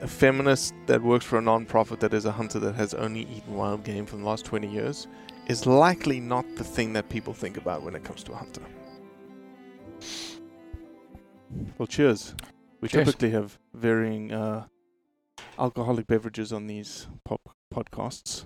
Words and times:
a 0.00 0.08
feminist 0.08 0.74
that 0.86 1.02
works 1.02 1.24
for 1.24 1.38
a 1.38 1.42
non-profit 1.42 2.00
that 2.00 2.14
is 2.14 2.24
a 2.24 2.32
hunter 2.32 2.58
that 2.58 2.74
has 2.74 2.94
only 2.94 3.20
eaten 3.22 3.54
wild 3.54 3.84
game 3.84 4.06
for 4.06 4.16
the 4.16 4.24
last 4.24 4.44
20 4.46 4.66
years 4.68 5.06
is 5.46 5.66
likely 5.66 6.20
not 6.20 6.44
the 6.56 6.64
thing 6.64 6.92
that 6.92 7.08
people 7.08 7.34
think 7.34 7.56
about 7.56 7.82
when 7.82 7.94
it 7.94 8.02
comes 8.04 8.22
to 8.24 8.32
a 8.32 8.36
hunter. 8.36 8.62
Well, 11.78 11.86
cheers. 11.86 12.34
We 12.80 12.88
Cheers. 12.88 13.06
typically 13.08 13.30
have 13.30 13.58
varying 13.74 14.32
uh, 14.32 14.66
alcoholic 15.58 16.06
beverages 16.06 16.52
on 16.52 16.66
these 16.66 17.06
pop 17.24 17.40
podcasts. 17.74 18.44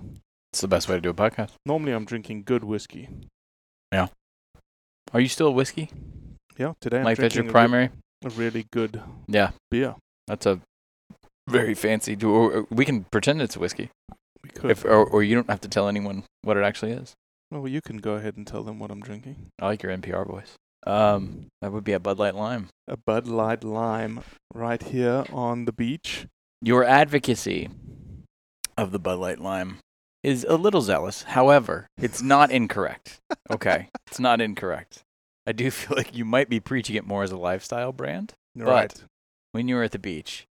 It's 0.53 0.61
the 0.61 0.69
best 0.69 0.89
way 0.89 0.97
to 0.97 1.01
do 1.01 1.11
a 1.11 1.15
podcast. 1.15 1.51
Normally, 1.67 1.93
I'm 1.93 2.05
drinking 2.05 2.45
good 2.45 2.65
whiskey. 2.65 3.09
Yeah. 3.93 4.09
Are 5.13 5.21
you 5.21 5.29
still 5.29 5.55
whiskey? 5.55 5.91
Yeah, 6.59 6.73
today 6.81 6.99
I'm 6.99 7.05
like 7.05 7.19
that's 7.19 7.35
your 7.35 7.45
drinking 7.45 7.57
a 7.57 7.63
re- 7.63 7.69
primary? 7.69 7.91
a 8.25 8.29
really 8.31 8.67
good 8.73 9.01
Yeah, 9.29 9.51
beer. 9.71 9.95
that's 10.27 10.47
a 10.47 10.61
very 11.49 11.75
fancy. 11.75 12.16
Do 12.16 12.31
or, 12.31 12.66
we 12.71 12.84
can 12.84 13.05
pretend 13.05 13.43
it's 13.43 13.56
whiskey, 13.56 13.91
We 14.43 14.50
could. 14.50 14.71
if, 14.71 14.84
or, 14.84 15.05
or 15.05 15.22
you 15.22 15.34
don't 15.34 15.50
have 15.50 15.60
to 15.62 15.69
tell 15.69 15.88
anyone 15.88 16.25
what 16.43 16.56
it 16.56 16.62
actually 16.65 16.93
is. 16.93 17.15
well, 17.50 17.69
you 17.69 17.81
can 17.81 17.99
go 17.99 18.15
ahead 18.15 18.37
and 18.37 18.47
tell 18.47 18.62
them 18.62 18.78
what 18.78 18.91
I'm 18.91 19.00
drinking. 19.00 19.37
I 19.60 19.66
like 19.66 19.82
your 19.82 19.97
NPR 19.97 20.27
voice. 20.27 20.55
Um, 20.87 21.47
that 21.62 21.72
would 21.72 21.84
be 21.84 21.93
a 21.93 22.00
Bud 22.00 22.19
Light 22.19 22.34
Lime. 22.34 22.69
A 22.88 22.97
Bud 22.97 23.27
Light 23.27 23.65
Lime 23.65 24.21
right 24.53 24.82
here 24.82 25.25
on 25.32 25.65
the 25.65 25.72
beach. 25.72 26.27
Your 26.60 26.84
advocacy 26.84 27.71
of 28.76 28.91
the 28.93 28.99
Bud 28.99 29.19
Light 29.19 29.38
Lime 29.41 29.78
is 30.22 30.44
a 30.49 30.56
little 30.56 30.81
zealous. 30.82 31.22
However, 31.22 31.87
it's 31.99 32.22
not 32.22 32.50
incorrect. 32.50 33.19
Okay, 33.50 33.88
it's 34.06 34.19
not 34.19 34.41
incorrect. 34.41 35.00
I 35.47 35.53
do 35.53 35.71
feel 35.71 35.94
like 35.99 36.16
you 36.16 36.25
might 36.25 36.49
be 36.49 36.61
preaching 36.61 36.97
it 36.97 37.06
more 37.06 37.22
as 37.22 37.31
a 37.31 37.37
lifestyle 37.37 37.93
brand. 37.93 38.32
Right. 38.56 38.94
when 39.53 39.69
you 39.69 39.75
were 39.75 39.82
at 39.82 39.93
the 39.93 39.99
beach, 39.99 40.47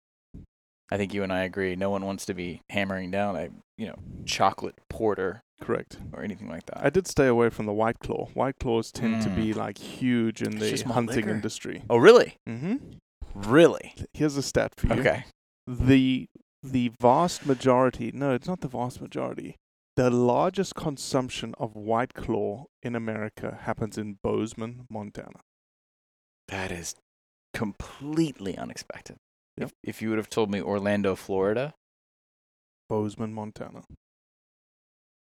I 0.93 0.97
think 0.99 1.15
you 1.15 1.23
and 1.23 1.33
I 1.33 1.41
agree. 1.45 1.75
No 1.77 1.91
one 1.91 2.05
wants 2.05 2.27
to 2.27 2.35
be 2.35 2.61
hammering 2.71 3.11
down 3.11 3.37
a 3.37 3.49
you 3.79 3.87
know 3.87 3.97
chocolate 4.27 4.75
porter 4.89 5.41
Correct. 5.61 5.99
or 6.13 6.23
anything 6.23 6.49
like 6.49 6.67
that. 6.67 6.85
I 6.85 6.91
did 6.91 7.07
stay 7.07 7.27
away 7.27 7.49
from 7.51 7.67
the 7.67 7.73
White 7.73 7.99
Claw. 8.01 8.27
White 8.35 8.57
Claws 8.61 8.93
tend 8.93 9.23
to 9.23 9.31
be 9.31 9.53
like 9.55 9.79
huge 9.79 10.43
in 10.43 10.61
It's 10.63 10.83
the 10.83 10.93
hunting 10.93 11.17
liquor. 11.17 11.31
industry. 11.31 11.83
oh, 11.89 11.97
really? 11.97 12.37
Mm-hmm. 12.49 12.77
Really? 13.35 13.95
Here's 14.13 14.37
a 14.37 14.43
stat 14.43 14.75
for 14.77 14.89
you. 14.89 15.01
Okay. 15.01 15.25
The 15.67 16.27
the 16.63 16.93
vast 17.01 17.47
majority. 17.47 18.11
No, 18.13 18.35
it's 18.35 18.47
not 18.47 18.61
the 18.61 18.69
vast 18.69 19.01
majority. 19.01 19.57
The 19.97 20.11
largest 20.11 20.75
consumption 20.75 21.55
of 21.59 21.75
White 21.77 22.15
Claw 22.15 22.67
in 22.83 22.95
America 22.97 23.59
happens 23.63 23.99
in 23.99 24.19
Bozeman, 24.23 24.87
Montana. 24.91 25.41
That 26.49 26.71
is 26.73 26.95
completely 27.55 28.57
unexpected. 28.57 29.17
Yep. 29.59 29.69
If, 29.83 29.97
if 29.97 30.03
you 30.03 30.09
would 30.11 30.19
have 30.19 30.31
told 30.31 30.51
me 30.51 30.61
Orlando, 30.63 31.15
Florida, 31.15 31.75
Bozeman, 32.89 33.33
Montana. 33.35 33.83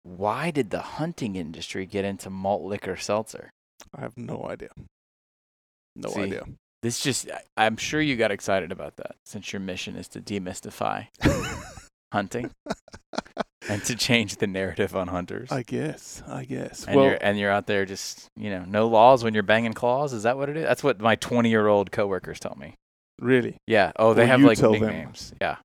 why 0.03 0.51
did 0.51 0.71
the 0.71 0.81
hunting 0.81 1.37
industry 1.37 1.87
get 1.87 2.05
into 2.05 2.31
malt 2.31 2.63
liquor 2.63 2.97
seltzer? 2.97 3.51
I 3.95 4.01
have 4.03 4.17
no 4.17 4.47
idea. 4.49 4.71
No 5.97 6.11
See? 6.11 6.21
idea. 6.23 6.45
This 6.83 7.01
just, 7.01 7.31
I- 7.31 7.43
I'm 7.67 7.77
sure 7.77 8.01
you 8.01 8.17
got 8.17 8.31
excited 8.31 8.73
about 8.73 8.97
that 8.97 9.17
since 9.27 9.53
your 9.53 9.61
mission 9.61 9.97
is 9.97 10.09
to 10.09 10.21
demystify 10.21 11.09
hunting 12.12 12.51
and 13.69 13.85
to 13.85 13.95
change 13.95 14.37
the 14.37 14.47
narrative 14.47 14.97
on 14.97 15.09
hunters. 15.09 15.53
I 15.53 15.62
guess. 15.62 16.23
I 16.27 16.45
guess. 16.45 16.87
and 16.87 16.97
well, 16.97 17.05
you're 17.07 17.19
and 17.21 17.39
you're 17.39 17.50
out 17.50 17.67
there 17.67 17.85
just 17.85 18.29
you 18.37 18.49
know 18.50 18.65
no 18.67 18.88
laws 18.88 19.23
when 19.23 19.35
you're 19.35 19.43
banging 19.43 19.75
claws. 19.75 20.12
Is 20.15 20.23
that 20.23 20.38
what 20.38 20.49
it 20.49 20.56
is? 20.56 20.65
That's 20.65 20.83
what 20.83 21.00
my 21.00 21.17
20 21.17 21.50
year 21.50 21.67
old 21.67 21.93
coworkers 21.93 22.41
tell 22.41 22.56
me. 22.59 22.75
Really, 23.20 23.56
Yeah. 23.67 23.93
Oh, 23.96 24.14
they 24.14 24.22
Well, 24.22 24.28
have 24.31 24.40
you 24.40 24.46
like 24.46 24.58
tell 24.58 24.72
them. 24.72 24.81
nicknames. 24.82 25.32
Yeah. 25.40 25.56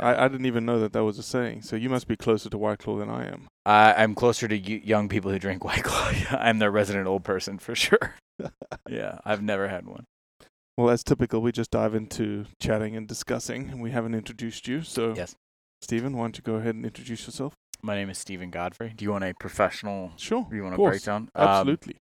I, 0.00 0.24
I 0.24 0.28
didn't 0.28 0.46
even 0.46 0.64
know 0.64 0.78
that 0.80 0.92
that 0.94 1.04
was 1.04 1.18
a 1.18 1.22
saying. 1.22 1.62
So 1.62 1.76
you 1.76 1.90
must 1.90 2.06
be 2.08 2.16
closer 2.16 2.48
to 2.48 2.56
White 2.58 2.78
Claw 2.78 2.98
than 2.98 3.10
I 3.10 3.26
am. 3.26 3.46
I, 3.66 3.92
I'm 3.94 4.14
closer 4.14 4.48
to 4.48 4.56
y- 4.56 4.80
young 4.82 5.08
people 5.08 5.30
who 5.30 5.38
drink 5.38 5.64
White 5.64 5.82
Claw. 5.84 6.10
I'm 6.38 6.58
their 6.60 6.70
resident 6.70 7.06
old 7.06 7.24
person 7.24 7.58
for 7.58 7.74
sure. 7.74 8.14
yeah, 8.88 9.18
I've 9.24 9.42
never 9.42 9.68
had 9.68 9.86
one. 9.86 10.04
Well, 10.78 10.88
as 10.88 11.04
typical, 11.04 11.42
we 11.42 11.52
just 11.52 11.70
dive 11.70 11.94
into 11.94 12.46
chatting 12.60 12.96
and 12.96 13.06
discussing, 13.06 13.68
and 13.68 13.82
we 13.82 13.90
haven't 13.90 14.14
introduced 14.14 14.66
you. 14.66 14.80
So, 14.82 15.12
Yes. 15.14 15.34
Steven, 15.82 16.16
why 16.16 16.24
don't 16.24 16.38
you 16.38 16.42
go 16.42 16.54
ahead 16.54 16.74
and 16.74 16.86
introduce 16.86 17.26
yourself? 17.26 17.52
My 17.82 17.94
name 17.96 18.08
is 18.08 18.16
Steven 18.16 18.50
Godfrey. 18.50 18.94
Do 18.96 19.04
you 19.04 19.10
want 19.10 19.24
a 19.24 19.34
professional? 19.38 20.12
Sure. 20.16 20.46
Do 20.48 20.56
you 20.56 20.62
want 20.62 20.74
a 20.74 20.76
course. 20.76 20.92
breakdown? 20.92 21.28
Um, 21.34 21.48
Absolutely. 21.48 21.96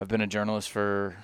I've 0.00 0.08
been 0.08 0.20
a 0.20 0.26
journalist 0.26 0.70
for 0.70 1.16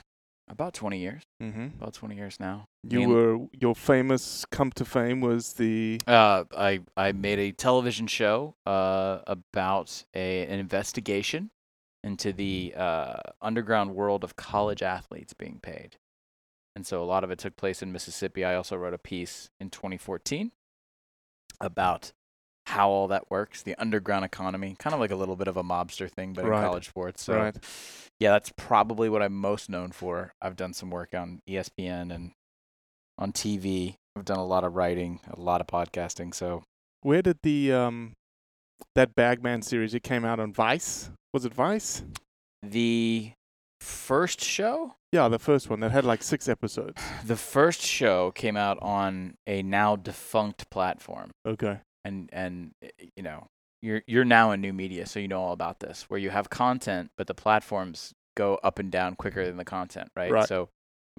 About 0.52 0.74
20 0.74 0.98
years. 0.98 1.22
Mm-hmm. 1.42 1.68
About 1.80 1.94
20 1.94 2.14
years 2.14 2.38
now. 2.38 2.66
You 2.86 2.98
Me 3.00 3.06
were 3.06 3.38
your 3.58 3.74
famous 3.74 4.44
come 4.50 4.70
to 4.72 4.84
fame 4.84 5.22
was 5.22 5.54
the 5.54 5.98
Uh, 6.06 6.44
I 6.54 6.80
I 6.94 7.12
made 7.12 7.38
a 7.38 7.52
television 7.52 8.06
show 8.06 8.54
uh, 8.66 9.20
about 9.26 10.04
a 10.14 10.46
an 10.46 10.58
investigation 10.58 11.50
into 12.04 12.34
the 12.34 12.74
uh, 12.76 13.14
underground 13.40 13.94
world 13.94 14.24
of 14.24 14.36
college 14.36 14.82
athletes 14.82 15.32
being 15.32 15.58
paid, 15.62 15.96
and 16.76 16.86
so 16.86 17.02
a 17.02 17.06
lot 17.06 17.24
of 17.24 17.30
it 17.30 17.38
took 17.38 17.56
place 17.56 17.82
in 17.82 17.90
Mississippi. 17.90 18.44
I 18.44 18.54
also 18.54 18.76
wrote 18.76 18.94
a 18.94 18.98
piece 18.98 19.48
in 19.58 19.70
2014 19.70 20.52
about 21.60 22.12
how 22.66 22.88
all 22.90 23.08
that 23.08 23.30
works, 23.30 23.62
the 23.62 23.74
underground 23.76 24.24
economy, 24.24 24.76
kind 24.78 24.94
of 24.94 25.00
like 25.00 25.10
a 25.10 25.16
little 25.16 25.36
bit 25.36 25.48
of 25.48 25.56
a 25.56 25.62
mobster 25.62 26.10
thing, 26.10 26.32
but 26.32 26.44
Right. 26.44 26.58
in 26.62 26.64
college 26.68 26.88
sports. 26.88 27.22
So 27.24 27.36
right. 27.36 27.56
yeah, 28.20 28.30
that's 28.30 28.52
probably 28.56 29.08
what 29.08 29.22
I'm 29.22 29.34
most 29.36 29.68
known 29.68 29.90
for. 29.92 30.32
I've 30.40 30.56
done 30.56 30.72
some 30.72 30.90
work 30.90 31.14
on 31.14 31.40
ESPN 31.48 32.14
and 32.14 32.32
on 33.18 33.32
TV. 33.32 33.96
I've 34.16 34.24
done 34.24 34.38
a 34.38 34.44
lot 34.46 34.64
of 34.64 34.74
writing, 34.74 35.20
a 35.30 35.40
lot 35.40 35.60
of 35.60 35.66
podcasting. 35.66 36.34
So 36.34 36.62
Where 37.02 37.22
did 37.22 37.38
the 37.42 37.72
um 37.72 38.12
that 38.94 39.14
Bag 39.14 39.42
Man 39.42 39.62
series 39.62 39.94
it 39.94 40.02
came 40.02 40.24
out 40.24 40.38
on 40.40 40.52
Vice? 40.52 41.10
Was 41.32 41.44
it 41.44 41.52
Vice? 41.54 42.02
the 42.62 43.32
first 43.80 44.40
show, 44.40 44.94
Yeah, 45.10 45.26
the 45.28 45.40
first 45.40 45.68
one 45.68 45.80
that 45.80 45.90
had 45.90 46.04
like 46.04 46.22
six 46.22 46.48
episodes. 46.48 47.02
the 47.24 47.34
first 47.36 47.80
show 47.82 48.30
came 48.30 48.56
out 48.56 48.78
on 48.80 49.34
a 49.48 49.62
now 49.62 49.96
defunct 49.96 50.70
platform, 50.70 51.32
Okay. 51.44 51.80
And 52.04 52.28
and 52.32 52.72
uh, 52.84 52.88
you 53.16 53.22
know 53.22 53.46
you're 53.80 54.02
you're 54.06 54.24
now 54.24 54.52
in 54.52 54.60
new 54.60 54.72
media, 54.72 55.06
so 55.06 55.20
you 55.20 55.28
know 55.28 55.42
all 55.42 55.52
about 55.52 55.80
this, 55.80 56.04
where 56.08 56.20
you 56.20 56.30
have 56.30 56.50
content, 56.50 57.10
but 57.16 57.26
the 57.26 57.34
platforms 57.34 58.12
go 58.36 58.58
up 58.62 58.78
and 58.78 58.90
down 58.90 59.16
quicker 59.16 59.44
than 59.44 59.56
the 59.56 59.64
content, 59.64 60.08
right? 60.16 60.30
Right. 60.30 60.48
So 60.48 60.68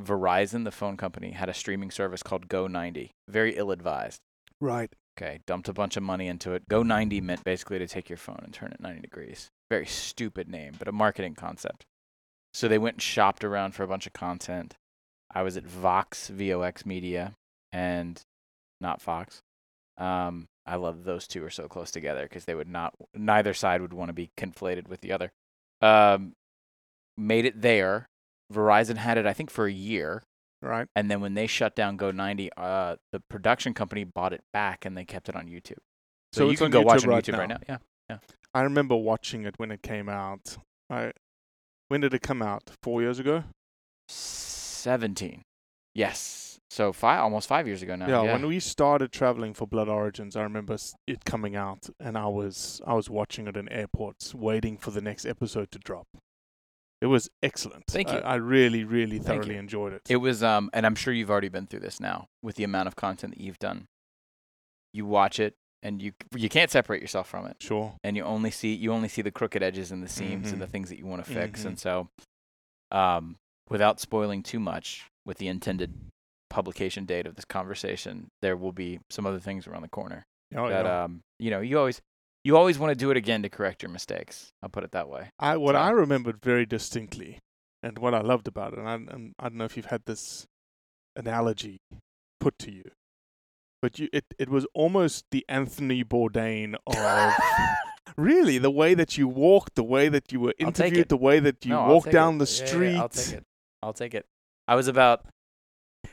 Verizon, 0.01 0.63
the 0.63 0.71
phone 0.71 0.97
company, 0.97 1.31
had 1.31 1.49
a 1.49 1.53
streaming 1.53 1.91
service 1.91 2.23
called 2.23 2.47
Go90, 2.47 3.11
very 3.27 3.55
ill-advised. 3.55 4.19
Right. 4.59 4.91
Okay, 5.17 5.41
dumped 5.45 5.69
a 5.69 5.73
bunch 5.73 5.95
of 5.95 6.03
money 6.03 6.27
into 6.27 6.53
it. 6.53 6.67
Go 6.67 6.81
90 6.81 7.21
meant 7.21 7.43
basically 7.43 7.77
to 7.79 7.87
take 7.87 8.09
your 8.09 8.17
phone 8.17 8.39
and 8.43 8.51
turn 8.51 8.71
it 8.71 8.79
90 8.79 9.01
degrees. 9.01 9.49
Very 9.69 9.85
stupid 9.85 10.49
name, 10.49 10.73
but 10.79 10.87
a 10.87 10.91
marketing 10.91 11.35
concept. 11.35 11.83
So 12.53 12.67
they 12.67 12.79
went 12.79 12.95
and 12.95 13.01
shopped 13.01 13.43
around 13.43 13.75
for 13.75 13.83
a 13.83 13.87
bunch 13.87 14.07
of 14.07 14.13
content. 14.13 14.75
I 15.33 15.43
was 15.43 15.57
at 15.57 15.65
Vox, 15.65 16.29
VOX 16.29 16.85
Media, 16.85 17.33
and 17.71 18.21
not 18.81 19.01
Fox. 19.01 19.41
Um, 19.97 20.47
I 20.65 20.75
love 20.75 21.03
those 21.03 21.27
two 21.27 21.43
are 21.43 21.49
so 21.49 21.67
close 21.67 21.91
together 21.91 22.23
because 22.23 22.45
they 22.45 22.55
would 22.55 22.69
not, 22.69 22.93
neither 23.13 23.53
side 23.53 23.81
would 23.81 23.93
want 23.93 24.09
to 24.09 24.13
be 24.13 24.31
conflated 24.37 24.87
with 24.87 25.01
the 25.01 25.11
other. 25.11 25.31
Um, 25.81 26.33
made 27.17 27.45
it 27.45 27.61
there. 27.61 28.07
Verizon 28.51 28.97
had 28.97 29.17
it, 29.17 29.25
I 29.25 29.33
think, 29.33 29.49
for 29.49 29.65
a 29.65 29.71
year. 29.71 30.23
Right. 30.61 30.87
And 30.95 31.11
then 31.11 31.19
when 31.19 31.33
they 31.33 31.47
shut 31.47 31.75
down 31.75 31.97
Go90, 31.97 32.49
uh, 32.55 32.95
the 33.11 33.19
production 33.29 33.73
company 33.73 34.05
bought 34.05 34.31
it 34.31 34.41
back 34.53 34.85
and 34.85 34.97
they 34.97 35.03
kept 35.03 35.27
it 35.27 35.35
on 35.35 35.47
YouTube. 35.47 35.79
So, 36.31 36.45
So 36.45 36.49
you 36.49 36.57
can 36.57 36.71
go 36.71 36.81
watch 36.81 37.03
it 37.03 37.05
on 37.05 37.09
right 37.09 37.23
YouTube 37.23 37.37
right 37.37 37.49
now. 37.49 37.57
now. 37.67 37.79
Yeah. 38.09 38.17
I 38.53 38.61
remember 38.61 38.95
watching 38.95 39.43
it 39.43 39.55
when 39.57 39.71
it 39.71 39.81
came 39.81 40.07
out. 40.07 40.57
I 40.89 41.11
when 41.89 42.01
did 42.01 42.13
it 42.13 42.21
come 42.21 42.41
out? 42.41 42.71
Four 42.81 43.01
years 43.01 43.19
ago? 43.19 43.43
17. 44.07 45.43
Yes. 45.93 46.52
So 46.73 46.91
five, 46.91 47.19
almost 47.19 47.47
five 47.47 47.67
years 47.67 47.83
ago 47.83 47.95
now. 47.95 48.07
yeah, 48.07 48.23
Yeah. 48.23 48.33
when 48.33 48.47
we 48.47 48.59
started 48.59 49.11
traveling 49.11 49.53
for 49.53 49.67
Blood 49.67 49.87
Origins, 49.87 50.35
I 50.35 50.41
remember 50.41 50.75
it 51.05 51.23
coming 51.23 51.55
out, 51.55 51.87
and 51.99 52.17
I 52.17 52.25
was 52.27 52.81
I 52.87 52.95
was 52.95 53.11
watching 53.11 53.47
it 53.47 53.55
in 53.55 53.69
airports, 53.69 54.33
waiting 54.33 54.77
for 54.77 54.89
the 54.89 55.01
next 55.01 55.23
episode 55.27 55.69
to 55.71 55.77
drop. 55.79 56.07
It 56.99 57.07
was 57.07 57.29
excellent. 57.43 57.83
Thank 57.87 58.11
you. 58.11 58.17
I, 58.17 58.33
I 58.33 58.35
really, 58.35 58.83
really 58.85 59.19
thoroughly 59.19 59.55
enjoyed 59.57 59.93
it. 59.93 60.01
It 60.09 60.15
was, 60.17 60.41
um, 60.41 60.69
and 60.73 60.85
I'm 60.85 60.95
sure 60.95 61.13
you've 61.13 61.29
already 61.29 61.49
been 61.49 61.67
through 61.67 61.81
this 61.81 61.99
now 61.99 62.27
with 62.41 62.55
the 62.55 62.63
amount 62.63 62.87
of 62.87 62.95
content 62.95 63.35
that 63.35 63.41
you've 63.43 63.59
done. 63.59 63.85
You 64.93 65.05
watch 65.05 65.39
it 65.39 65.53
and 65.83 66.01
you 66.01 66.13
you 66.35 66.49
can't 66.49 66.71
separate 66.71 67.01
yourself 67.01 67.27
from 67.29 67.45
it, 67.45 67.57
sure. 67.59 67.93
and 68.03 68.17
you 68.17 68.23
only 68.23 68.49
see 68.49 68.73
you 68.73 68.91
only 68.91 69.09
see 69.09 69.21
the 69.21 69.31
crooked 69.31 69.61
edges 69.61 69.91
and 69.91 70.01
the 70.01 70.07
seams 70.09 70.47
Mhm. 70.49 70.53
and 70.53 70.61
the 70.61 70.67
things 70.67 70.89
that 70.89 70.97
you 70.97 71.05
want 71.05 71.23
to 71.23 71.31
fix. 71.31 71.61
Mhm. 71.61 71.65
And 71.67 71.79
so, 71.79 72.07
um, 72.89 73.35
without 73.69 73.99
spoiling 73.99 74.41
too 74.41 74.59
much, 74.59 75.05
with 75.23 75.37
the 75.37 75.47
intended 75.47 75.93
publication 76.53 77.05
date 77.05 77.25
of 77.25 77.35
this 77.35 77.45
conversation, 77.45 78.27
there 78.41 78.55
will 78.55 78.71
be 78.71 78.99
some 79.09 79.25
other 79.25 79.39
things 79.39 79.65
around 79.67 79.81
the 79.81 79.89
corner. 79.89 80.23
Oh, 80.55 80.69
that 80.69 80.85
yeah. 80.85 81.03
um 81.03 81.21
you 81.39 81.49
know 81.49 81.61
you 81.61 81.79
always 81.79 81.99
you 82.43 82.55
always 82.55 82.77
want 82.77 82.91
to 82.91 82.95
do 82.95 83.09
it 83.09 83.17
again 83.17 83.41
to 83.43 83.49
correct 83.49 83.81
your 83.81 83.89
mistakes. 83.91 84.49
I'll 84.61 84.69
put 84.69 84.83
it 84.83 84.91
that 84.91 85.09
way. 85.09 85.29
I 85.39 85.57
what 85.57 85.73
so- 85.75 85.79
I 85.79 85.89
remembered 85.89 86.37
very 86.43 86.65
distinctly, 86.65 87.39
and 87.81 87.97
what 87.97 88.13
I 88.13 88.21
loved 88.21 88.47
about 88.47 88.73
it, 88.73 88.79
and 88.79 88.87
I, 88.87 88.93
and 88.95 89.33
I 89.39 89.43
don't 89.49 89.57
know 89.57 89.65
if 89.65 89.75
you've 89.77 89.87
had 89.95 90.03
this 90.05 90.45
analogy 91.15 91.77
put 92.39 92.57
to 92.59 92.71
you, 92.71 92.83
but 93.81 93.97
you 93.99 94.09
it, 94.13 94.25
it 94.37 94.49
was 94.49 94.67
almost 94.75 95.25
the 95.31 95.43
Anthony 95.49 96.03
Bourdain 96.03 96.75
of 96.85 96.95
really 98.17 98.57
the 98.59 98.71
way 98.71 98.93
that 98.93 99.17
you 99.17 99.27
walked, 99.27 99.73
the 99.75 99.83
way 99.83 100.07
that 100.09 100.31
you 100.31 100.39
were 100.39 100.53
interviewed, 100.59 101.09
the 101.09 101.17
way 101.17 101.39
that 101.39 101.65
you 101.65 101.71
No, 101.71 101.87
walked 101.87 102.11
down 102.11 102.35
it. 102.35 102.45
the 102.45 102.51
Yeah, 102.53 102.59
yeah, 102.61 102.65
street. 102.67 102.97
I'll 102.97 103.09
take 103.09 103.33
it. 103.33 103.43
I'll 103.81 103.93
take 103.93 104.13
it. 104.13 104.25
I 104.67 104.75
was 104.75 104.87
about 104.87 105.25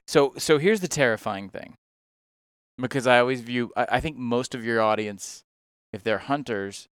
so 0.07 0.35
so 0.39 0.59
here's 0.59 0.81
the 0.81 0.89
terrifying 0.89 1.49
thing. 1.49 1.75
Because 2.79 3.07
I 3.07 3.19
always 3.19 3.41
view 3.41 3.73
I, 3.77 3.87
I 3.93 4.01
think 4.01 4.17
most 4.17 4.55
of 4.55 4.65
your 4.65 4.81
audience, 4.81 5.43
if 5.93 6.03
they're 6.03 6.19
hunters, 6.19 6.89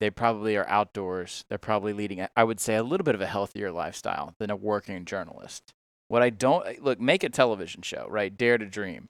they 0.00 0.10
probably 0.10 0.56
are 0.56 0.68
outdoors. 0.68 1.44
They're 1.48 1.58
probably 1.58 1.92
leading 1.92 2.26
I 2.36 2.44
would 2.44 2.60
say 2.60 2.76
a 2.76 2.82
little 2.82 3.04
bit 3.04 3.14
of 3.14 3.20
a 3.20 3.26
healthier 3.26 3.70
lifestyle 3.70 4.34
than 4.38 4.50
a 4.50 4.56
working 4.56 5.04
journalist. 5.04 5.72
What 6.08 6.22
I 6.22 6.30
don't 6.30 6.82
look, 6.82 7.00
make 7.00 7.22
a 7.22 7.28
television 7.28 7.82
show, 7.82 8.06
right? 8.08 8.34
Dare 8.34 8.58
to 8.58 8.66
dream. 8.66 9.08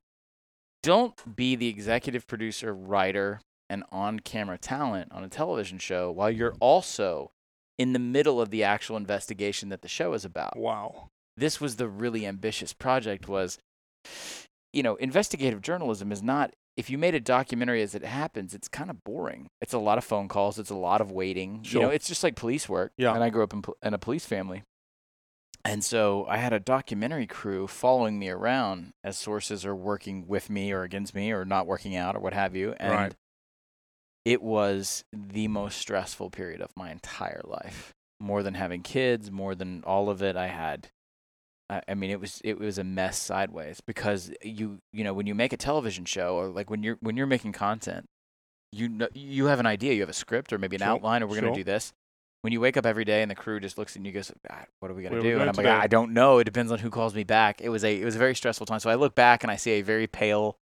Don't 0.82 1.36
be 1.36 1.56
the 1.56 1.68
executive 1.68 2.26
producer, 2.26 2.72
writer, 2.72 3.40
and 3.68 3.84
on 3.90 4.20
camera 4.20 4.58
talent 4.58 5.12
on 5.12 5.24
a 5.24 5.28
television 5.28 5.78
show 5.78 6.10
while 6.10 6.30
you're 6.30 6.54
also 6.60 7.30
in 7.76 7.92
the 7.92 7.98
middle 7.98 8.40
of 8.40 8.50
the 8.50 8.64
actual 8.64 8.96
investigation 8.96 9.68
that 9.68 9.82
the 9.82 9.88
show 9.88 10.12
is 10.12 10.24
about. 10.24 10.56
Wow. 10.56 11.10
This 11.38 11.60
was 11.60 11.76
the 11.76 11.88
really 11.88 12.26
ambitious 12.26 12.72
project 12.72 13.28
was 13.28 13.58
you 14.72 14.82
know, 14.82 14.96
investigative 14.96 15.62
journalism 15.62 16.12
is 16.12 16.22
not 16.22 16.52
if 16.76 16.88
you 16.88 16.96
made 16.96 17.14
a 17.16 17.20
documentary 17.20 17.82
as 17.82 17.96
it 17.96 18.04
happens, 18.04 18.54
it's 18.54 18.68
kind 18.68 18.88
of 18.88 19.02
boring. 19.02 19.48
It's 19.60 19.72
a 19.72 19.78
lot 19.78 19.98
of 19.98 20.04
phone 20.04 20.28
calls, 20.28 20.60
it's 20.60 20.70
a 20.70 20.76
lot 20.76 21.00
of 21.00 21.10
waiting. 21.10 21.64
You 21.64 21.80
know, 21.80 21.88
it's 21.88 22.06
just 22.06 22.22
like 22.22 22.36
police 22.36 22.68
work. 22.68 22.92
Yeah. 22.96 23.14
And 23.14 23.24
I 23.24 23.30
grew 23.30 23.42
up 23.42 23.52
in, 23.52 23.64
in 23.82 23.94
a 23.94 23.98
police 23.98 24.26
family. 24.26 24.62
And 25.64 25.82
so 25.82 26.24
I 26.28 26.36
had 26.36 26.52
a 26.52 26.60
documentary 26.60 27.26
crew 27.26 27.66
following 27.66 28.16
me 28.16 28.28
around 28.28 28.92
as 29.02 29.18
sources 29.18 29.66
are 29.66 29.74
working 29.74 30.28
with 30.28 30.48
me 30.48 30.70
or 30.70 30.84
against 30.84 31.16
me 31.16 31.32
or 31.32 31.44
not 31.44 31.66
working 31.66 31.96
out 31.96 32.14
or 32.14 32.20
what 32.20 32.32
have 32.32 32.54
you. 32.54 32.74
And 32.78 32.92
Right. 32.92 33.14
it 34.24 34.40
was 34.40 35.02
the 35.12 35.48
most 35.48 35.78
stressful 35.78 36.30
period 36.30 36.60
of 36.60 36.70
my 36.76 36.92
entire 36.92 37.42
life. 37.44 37.92
More 38.20 38.44
than 38.44 38.54
having 38.54 38.82
kids, 38.82 39.32
more 39.32 39.56
than 39.56 39.82
all 39.84 40.08
of 40.10 40.22
it 40.22 40.36
I 40.36 40.46
had. 40.46 40.90
I, 41.70 41.94
mean, 41.94 42.10
it 42.10 42.18
was 42.20 42.40
it 42.44 42.58
was 42.58 42.78
a 42.78 42.84
mess 42.84 43.18
sideways 43.18 43.80
because 43.86 44.30
you 44.42 44.78
you 44.92 45.04
know 45.04 45.12
when 45.12 45.26
you 45.26 45.34
make 45.34 45.52
a 45.52 45.56
television 45.58 46.04
show 46.06 46.36
or 46.36 46.48
like 46.48 46.70
when 46.70 46.82
you're 46.82 46.96
when 47.00 47.16
you're 47.16 47.26
making 47.26 47.52
content, 47.52 48.06
you 48.72 48.88
know, 48.88 49.08
you 49.14 49.46
have 49.46 49.60
an 49.60 49.66
idea, 49.66 49.92
you 49.92 50.00
have 50.00 50.08
a 50.08 50.14
script 50.14 50.52
or 50.52 50.58
maybe 50.58 50.76
an 50.76 50.80
Sure, 50.82 50.88
outline, 50.90 51.22
or 51.22 51.26
we're 51.26 51.40
gonna 51.40 51.54
do 51.54 51.64
this. 51.64 51.92
When 52.42 52.52
you 52.52 52.60
wake 52.60 52.76
up 52.76 52.86
every 52.86 53.04
day 53.04 53.20
and 53.22 53.30
the 53.30 53.34
crew 53.34 53.60
just 53.60 53.76
looks 53.78 53.96
at 53.96 54.02
you 54.02 54.06
and 54.08 54.14
goes, 54.14 54.32
"Ah, 54.48 54.64
"What 54.80 54.90
are 54.90 54.94
we 54.94 55.02
gonna 55.02 55.16
Where 55.16 55.20
are 55.20 55.22
we 55.24 55.30
do?" 55.30 55.40
and 55.40 55.48
I'm 55.50 55.54
today? 55.56 55.68
like, 55.68 55.82
"I 55.84 55.86
don't 55.88 56.12
know. 56.14 56.38
It 56.38 56.44
depends 56.44 56.72
on 56.72 56.78
who 56.78 56.88
calls 56.88 57.14
me 57.14 57.24
back." 57.24 57.60
It 57.60 57.68
was 57.68 57.84
a 57.84 58.00
it 58.00 58.04
was 58.04 58.14
a 58.16 58.18
very 58.18 58.34
stressful 58.34 58.66
time. 58.66 58.80
So 58.80 58.88
I 58.90 58.94
look 58.94 59.14
back 59.14 59.42
and 59.42 59.50
I 59.50 59.56
see 59.56 59.72
a 59.72 59.82
very 59.82 60.06
pale, 60.06 60.56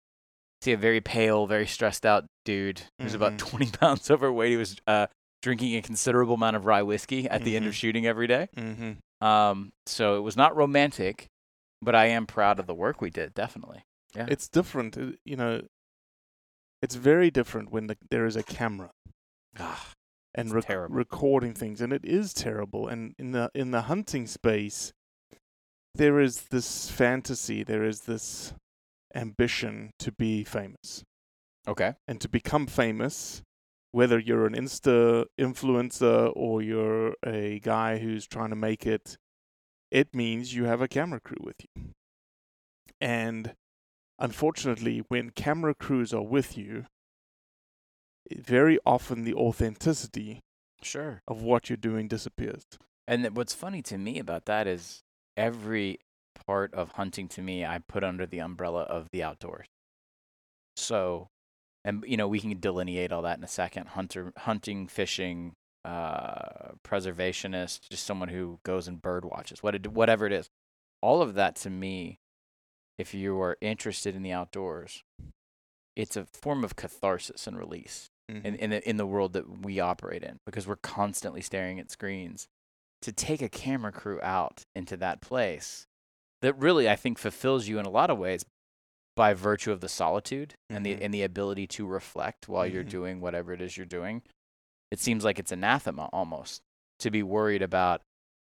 see 0.63 0.73
a 0.73 0.77
very 0.77 1.01
pale, 1.01 1.47
very 1.47 1.67
stressed 1.67 2.05
out 2.07 2.25
dude 2.45 2.83
who's 3.01 3.15
about 3.15 3.35
Mhm. 3.35 3.39
20 3.39 3.71
pounds 3.79 4.11
overweight. 4.11 4.51
He 4.51 4.57
was 4.57 4.77
uh, 4.87 5.07
drinking 5.43 5.77
a 5.77 5.83
considerable 5.83 6.35
amount 6.35 6.57
of 6.57 6.65
rye 6.65 6.83
whiskey 6.83 7.29
at 7.29 7.45
the 7.45 7.55
end 7.57 7.67
of 7.67 7.73
Mhm. 7.73 7.77
shooting 7.77 8.07
every 8.07 8.27
day. 8.27 8.49
Mm-hmm. 8.57 8.93
Um, 9.21 9.71
so 9.87 10.17
it 10.17 10.21
was 10.21 10.37
not 10.37 10.57
romantic, 10.57 11.29
but 11.81 11.95
I 11.95 12.07
am 12.07 12.27
proud 12.27 12.59
of 12.59 12.67
the 12.67 12.75
work 12.75 13.01
we 13.01 13.11
did. 13.11 13.35
Definitely. 13.35 13.85
Yeah. 14.15 14.27
It's 14.29 14.49
different, 14.49 14.97
uh, 14.97 15.13
you 15.25 15.37
know. 15.37 15.63
It's 16.83 16.95
very 16.95 17.31
different 17.31 17.71
when 17.71 17.87
the, 17.87 17.97
there 18.11 18.27
is 18.27 18.37
a 18.37 18.43
camera 18.43 18.91
Ah, 19.59 19.93
and 20.35 20.53
rec- 20.53 20.69
recording 20.69 21.55
things, 21.55 21.81
and 21.81 21.93
it 21.93 22.05
is 22.05 22.35
terrible. 22.35 22.89
And 22.89 23.15
in 23.19 23.33
the 23.33 23.51
in 23.55 23.71
the 23.71 23.83
hunting 23.83 24.27
space, 24.27 24.93
there 25.95 26.21
is 26.21 26.43
this 26.51 26.91
fantasy, 26.91 27.63
there 27.63 27.85
is 27.85 28.03
this 28.03 28.53
ambition 29.15 29.91
to 29.99 30.13
be 30.13 30.45
famous 30.45 31.03
okay. 31.67 31.95
and 32.07 32.21
to 32.21 32.29
become 32.29 32.67
famous. 32.67 33.43
Whether 33.93 34.19
you're 34.19 34.47
an 34.47 34.55
Insta 34.55 35.27
influencer 35.39 36.33
or 36.35 36.63
you're 36.63 37.15
a 37.25 37.61
guy 37.61 37.99
who's 37.99 38.27
trying 38.27 38.51
to 38.51 38.57
make 38.57 38.87
it, 38.87 39.17
it 39.91 40.15
means 40.15 40.55
you 40.55 40.65
have 40.65 40.81
a 40.83 40.89
camera 40.89 41.21
crew 41.21 41.39
with 41.41 41.57
you. 41.75 41.93
And 43.01 43.55
unfortunately, 44.19 45.03
when 45.09 45.31
camera 45.31 45.75
crews 45.75 46.13
are 46.13 46.23
with 46.23 46.59
you, 46.59 46.87
very 48.35 48.79
often 48.85 49.25
the 49.25 49.35
authenticity 49.35 50.41
Sure. 50.83 51.23
of 51.29 51.43
what 51.43 51.71
you're 51.71 51.77
doing 51.77 52.09
disappears. 52.09 52.65
And 53.07 53.23
th- 53.23 53.35
what's 53.35 53.55
funny 53.55 53.83
to 53.83 53.97
me 53.99 54.19
about 54.19 54.47
that 54.47 54.67
is 54.67 55.03
every 55.37 56.01
part 56.47 56.75
of 56.75 56.93
hunting 56.93 57.29
to 57.29 57.43
me 57.43 57.65
I 57.65 57.79
put 57.79 58.05
under 58.05 58.27
the 58.27 58.41
umbrella 58.41 58.83
of 58.83 59.09
the 59.11 59.23
outdoors. 59.23 59.67
So, 60.77 61.29
and 61.87 62.05
you 62.07 62.17
know 62.19 62.29
we 62.29 62.41
can 62.41 62.59
delineate 62.61 63.13
all 63.13 63.23
that 63.23 63.39
in 63.39 63.45
a 63.45 63.49
second. 63.49 63.89
Hunter, 63.89 64.33
hunting, 64.37 64.89
fishing, 64.89 65.55
uh, 65.85 66.73
preservationist, 66.85 67.89
just 67.89 68.05
someone 68.05 68.29
who 68.29 68.59
goes 68.65 68.89
and 68.89 69.01
bird 69.01 69.25
watches, 69.25 69.63
what 69.63 69.75
it, 69.75 69.87
whatever 69.93 70.27
it 70.27 70.33
is. 70.33 70.49
All 71.01 71.23
of 71.23 71.35
that 71.35 71.57
to 71.57 71.71
me, 71.71 72.19
if 72.99 73.15
you 73.15 73.41
are 73.41 73.57
interested 73.61 74.15
in 74.17 74.23
the 74.23 74.33
outdoors, 74.33 75.03
it's 75.95 76.17
a 76.17 76.27
form 76.27 76.65
of 76.65 76.77
catharsis 76.77 77.47
and 77.47 77.59
release 77.59 78.11
in, 78.29 78.43
Mhm. 78.43 78.57
in, 78.57 78.71
the, 78.71 78.89
in 78.91 78.97
the 78.97 79.07
world 79.07 79.33
that 79.35 79.63
we 79.63 79.79
operate 79.79 80.23
in 80.25 80.39
because 80.45 80.67
we're 80.67 80.77
constantly 80.77 81.41
staring 81.41 81.79
at 81.79 81.91
screens. 81.91 82.49
To 83.03 83.13
take 83.13 83.41
a 83.43 83.49
camera 83.49 83.93
crew 83.93 84.21
out 84.23 84.63
into 84.75 84.97
that 84.97 85.21
place 85.21 85.87
that 86.43 86.59
really, 86.59 86.89
I 86.89 86.97
think, 86.97 87.19
fulfills 87.19 87.69
you 87.69 87.79
in 87.79 87.87
a 87.87 87.91
lot 87.91 88.11
of 88.11 88.19
ways 88.19 88.45
by 89.17 89.33
virtue 89.35 89.73
of 89.73 89.81
the 89.81 89.89
solitude 89.89 90.55
and 90.71 90.85
the 90.87 90.95
Mhm. 90.95 91.01
and 91.03 91.15
the 91.15 91.23
ability 91.23 91.67
to 91.67 91.87
reflect 91.87 92.49
while 92.49 92.67
you're 92.67 92.85
Mhm. 92.85 92.91
doing 92.91 93.21
whatever 93.21 93.53
it 93.53 93.61
is 93.61 93.77
you're 93.77 93.87
doing. 93.87 94.23
It 94.91 95.01
seems 95.01 95.25
like 95.25 95.39
it's 95.39 95.51
anathema 95.51 96.09
almost 96.13 96.63
to 97.01 97.11
be 97.11 97.23
worried 97.23 97.63
about 97.63 98.03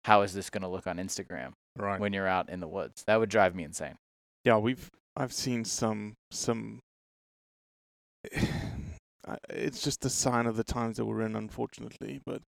how 0.03 0.21
is 0.23 0.33
this 0.33 0.49
going 0.49 0.61
to 0.63 0.67
look 0.67 0.85
on 0.87 0.97
Instagram 0.97 1.53
Right. 1.77 1.99
when 1.99 2.11
you're 2.13 2.27
out 2.27 2.49
in 2.49 2.59
the 2.59 2.67
woods. 2.67 3.03
That 3.05 3.17
would 3.17 3.29
drive 3.29 3.55
me 3.55 3.63
insane. 3.63 3.97
yeah, 4.43 4.57
we've 4.57 4.91
I've 5.15 5.33
seen 5.33 5.63
some 5.65 6.15
some. 6.31 6.81
It's 9.49 9.81
just 9.81 10.05
a 10.05 10.09
sign 10.09 10.45
of 10.45 10.55
the 10.55 10.63
times 10.63 10.97
that 10.97 11.05
we're 11.05 11.21
in, 11.21 11.35
unfortunately. 11.35 12.21
But 12.25 12.43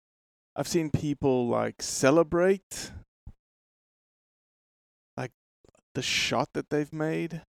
I've 0.55 0.69
seen 0.69 0.91
people 0.91 1.49
like 1.49 1.81
celebrate, 1.81 2.93
like 5.17 5.33
the 5.95 6.03
shot 6.03 6.51
that 6.53 6.69
they've 6.69 6.93
made, 6.93 7.43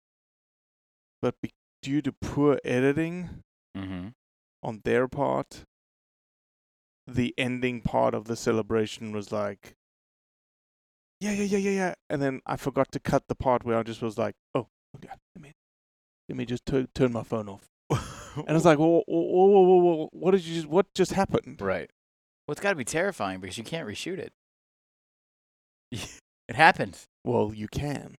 but 1.25 1.41
be- 1.41 1.49
due 1.81 2.03
to 2.03 2.11
poor 2.11 2.59
editing 2.63 3.41
Mm-hmm. 3.75 4.09
on 4.61 4.81
their 4.85 5.07
part, 5.07 5.63
the 7.07 7.33
ending 7.35 7.81
part 7.81 8.13
of 8.13 8.25
the 8.25 8.35
celebration 8.35 9.11
was 9.11 9.31
like, 9.31 9.73
yeah, 11.19 11.31
yeah, 11.31 11.43
yeah, 11.45 11.57
yeah, 11.57 11.71
yeah, 11.71 11.93
and 12.11 12.21
then 12.21 12.41
I 12.45 12.57
forgot 12.57 12.91
to 12.91 12.99
cut 12.99 13.23
the 13.27 13.33
part 13.33 13.65
where 13.65 13.77
I 13.79 13.81
just 13.83 14.03
was 14.03 14.19
like, 14.19 14.35
oh, 14.53 14.67
okay, 14.95 15.09
let 15.35 15.41
me, 15.41 15.51
let 16.29 16.37
me 16.37 16.45
just 16.45 16.63
tu- 16.67 16.87
turn 16.93 17.11
my 17.11 17.23
phone 17.23 17.49
off, 17.49 17.65
and 17.89 18.47
I 18.49 18.53
was 18.53 18.65
like, 18.65 18.77
whoa, 18.77 19.03
whoa, 19.07 19.45
whoa, 19.45 19.61
whoa, 19.61 19.77
whoa, 19.95 20.09
what 20.13 20.31
did 20.31 20.45
you, 20.45 20.53
just, 20.55 20.67
what 20.67 20.85
just 20.93 21.13
happened? 21.13 21.59
Right. 21.59 21.89
Well, 22.47 22.53
it's 22.53 22.61
got 22.61 22.69
to 22.69 22.75
be 22.75 22.85
terrifying 22.85 23.39
because 23.39 23.57
you 23.57 23.63
can't 23.63 23.87
reshoot 23.87 24.19
it. 24.19 24.31
it 25.91 26.55
happened. 26.55 26.99
Well, 27.23 27.51
you 27.53 27.67
can. 27.67 28.15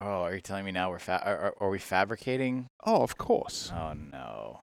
Oh, 0.00 0.22
are 0.22 0.34
you 0.34 0.40
telling 0.40 0.64
me 0.64 0.72
now 0.72 0.90
we're 0.90 0.98
fa- 0.98 1.22
are, 1.24 1.38
are, 1.38 1.54
are 1.60 1.70
we 1.70 1.78
fabricating? 1.78 2.66
Oh, 2.86 3.02
of 3.02 3.18
course. 3.18 3.70
Oh 3.74 3.92
no. 3.92 4.60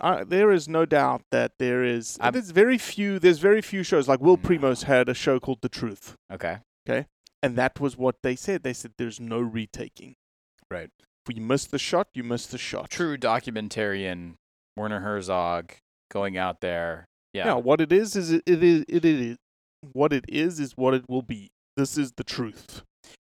Uh, 0.00 0.24
there 0.26 0.50
is 0.50 0.66
no 0.68 0.86
doubt 0.86 1.22
that 1.30 1.52
there 1.58 1.84
is. 1.84 2.16
I'm- 2.20 2.32
There's 2.32 2.50
very 2.50 2.78
few. 2.78 3.18
There's 3.18 3.38
very 3.38 3.60
few 3.62 3.82
shows. 3.82 4.08
Like 4.08 4.20
Will 4.20 4.38
Primos 4.38 4.84
had 4.84 5.08
a 5.08 5.14
show 5.14 5.38
called 5.38 5.58
The 5.62 5.68
Truth. 5.68 6.14
Okay. 6.32 6.58
Okay. 6.88 7.06
And 7.42 7.56
that 7.56 7.78
was 7.80 7.96
what 7.96 8.16
they 8.22 8.34
said. 8.36 8.62
They 8.62 8.72
said 8.72 8.92
there's 8.98 9.20
no 9.20 9.38
retaking. 9.40 10.14
Right. 10.70 10.90
If 11.28 11.36
you 11.36 11.42
miss 11.42 11.66
the 11.66 11.78
shot, 11.78 12.08
you 12.14 12.24
miss 12.24 12.46
the 12.46 12.58
shot. 12.58 12.90
True 12.90 13.16
documentarian 13.16 14.34
Werner 14.76 15.00
Herzog 15.00 15.72
going 16.10 16.36
out 16.36 16.60
there. 16.60 17.04
Yeah. 17.32 17.46
Yeah. 17.46 17.54
what 17.54 17.80
it 17.80 17.92
is 17.92 18.16
is 18.16 18.32
it, 18.32 18.42
it 18.46 18.62
is 18.64 18.84
it 18.88 19.04
is 19.04 19.36
what 19.92 20.12
it 20.12 20.24
is 20.28 20.58
is 20.58 20.72
what 20.76 20.94
it 20.94 21.04
will 21.08 21.22
be. 21.22 21.50
This 21.76 21.96
is 21.98 22.12
the 22.16 22.24
truth. 22.24 22.82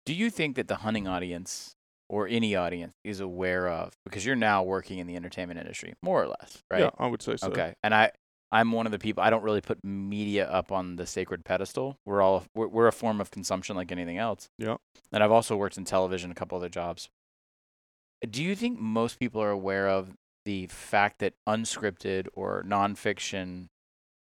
Do 0.05 0.13
you 0.13 0.29
think 0.29 0.55
that 0.55 0.67
the 0.67 0.77
hunting 0.77 1.07
audience 1.07 1.75
or 2.07 2.27
any 2.27 2.55
audience 2.55 2.93
is 3.03 3.19
aware 3.19 3.67
of 3.67 3.93
because 4.05 4.25
you're 4.25 4.35
now 4.35 4.63
working 4.63 4.99
in 4.99 5.07
the 5.07 5.15
entertainment 5.15 5.59
industry, 5.59 5.93
more 6.01 6.21
or 6.21 6.27
less, 6.27 6.63
right? 6.69 6.81
Yeah, 6.81 6.89
I 6.97 7.07
would 7.07 7.21
say 7.21 7.37
so. 7.37 7.47
Okay. 7.47 7.73
And 7.83 7.93
I 7.93 8.11
I'm 8.51 8.71
one 8.71 8.85
of 8.85 8.91
the 8.91 8.99
people 8.99 9.23
I 9.23 9.29
don't 9.29 9.43
really 9.43 9.61
put 9.61 9.83
media 9.83 10.47
up 10.47 10.71
on 10.71 10.95
the 10.97 11.07
sacred 11.07 11.43
pedestal. 11.43 11.97
We're 12.05 12.21
all 12.21 12.45
we're, 12.53 12.67
we're 12.67 12.87
a 12.87 12.93
form 12.93 13.19
of 13.19 13.31
consumption 13.31 13.75
like 13.75 13.91
anything 13.91 14.17
else. 14.17 14.49
Yeah. 14.57 14.77
And 15.11 15.23
I've 15.23 15.31
also 15.31 15.55
worked 15.55 15.77
in 15.77 15.85
television, 15.85 16.31
a 16.31 16.35
couple 16.35 16.57
other 16.57 16.69
jobs. 16.69 17.09
Do 18.29 18.43
you 18.43 18.55
think 18.55 18.79
most 18.79 19.19
people 19.19 19.41
are 19.41 19.51
aware 19.51 19.89
of 19.89 20.13
the 20.45 20.67
fact 20.67 21.19
that 21.19 21.33
unscripted 21.47 22.27
or 22.33 22.63
nonfiction 22.67 23.65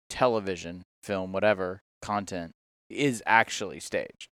television, 0.09 0.83
film, 1.03 1.33
whatever 1.33 1.81
content 2.01 2.53
is 2.89 3.21
actually 3.25 3.79
staged? 3.79 4.29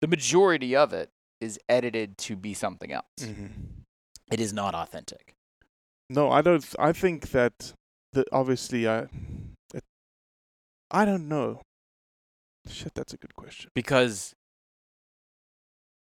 The 0.00 0.06
majority 0.06 0.76
of 0.76 0.92
it 0.92 1.10
is 1.40 1.58
edited 1.68 2.18
to 2.18 2.36
be 2.36 2.54
something 2.54 2.92
else. 2.92 3.04
Mhm. 3.18 3.84
It 4.30 4.40
is 4.40 4.52
not 4.52 4.74
authentic. 4.74 5.34
No, 6.10 6.30
I 6.30 6.42
don't. 6.42 6.64
I 6.78 6.92
think 6.92 7.30
that 7.30 7.72
that 8.12 8.26
obviously 8.32 8.88
I. 8.88 9.08
It, 9.74 9.84
I 10.90 11.04
don't 11.04 11.28
know. 11.28 11.62
Shit, 12.68 12.94
that's 12.94 13.12
a 13.14 13.16
good 13.16 13.34
question. 13.34 13.70
because 13.74 14.34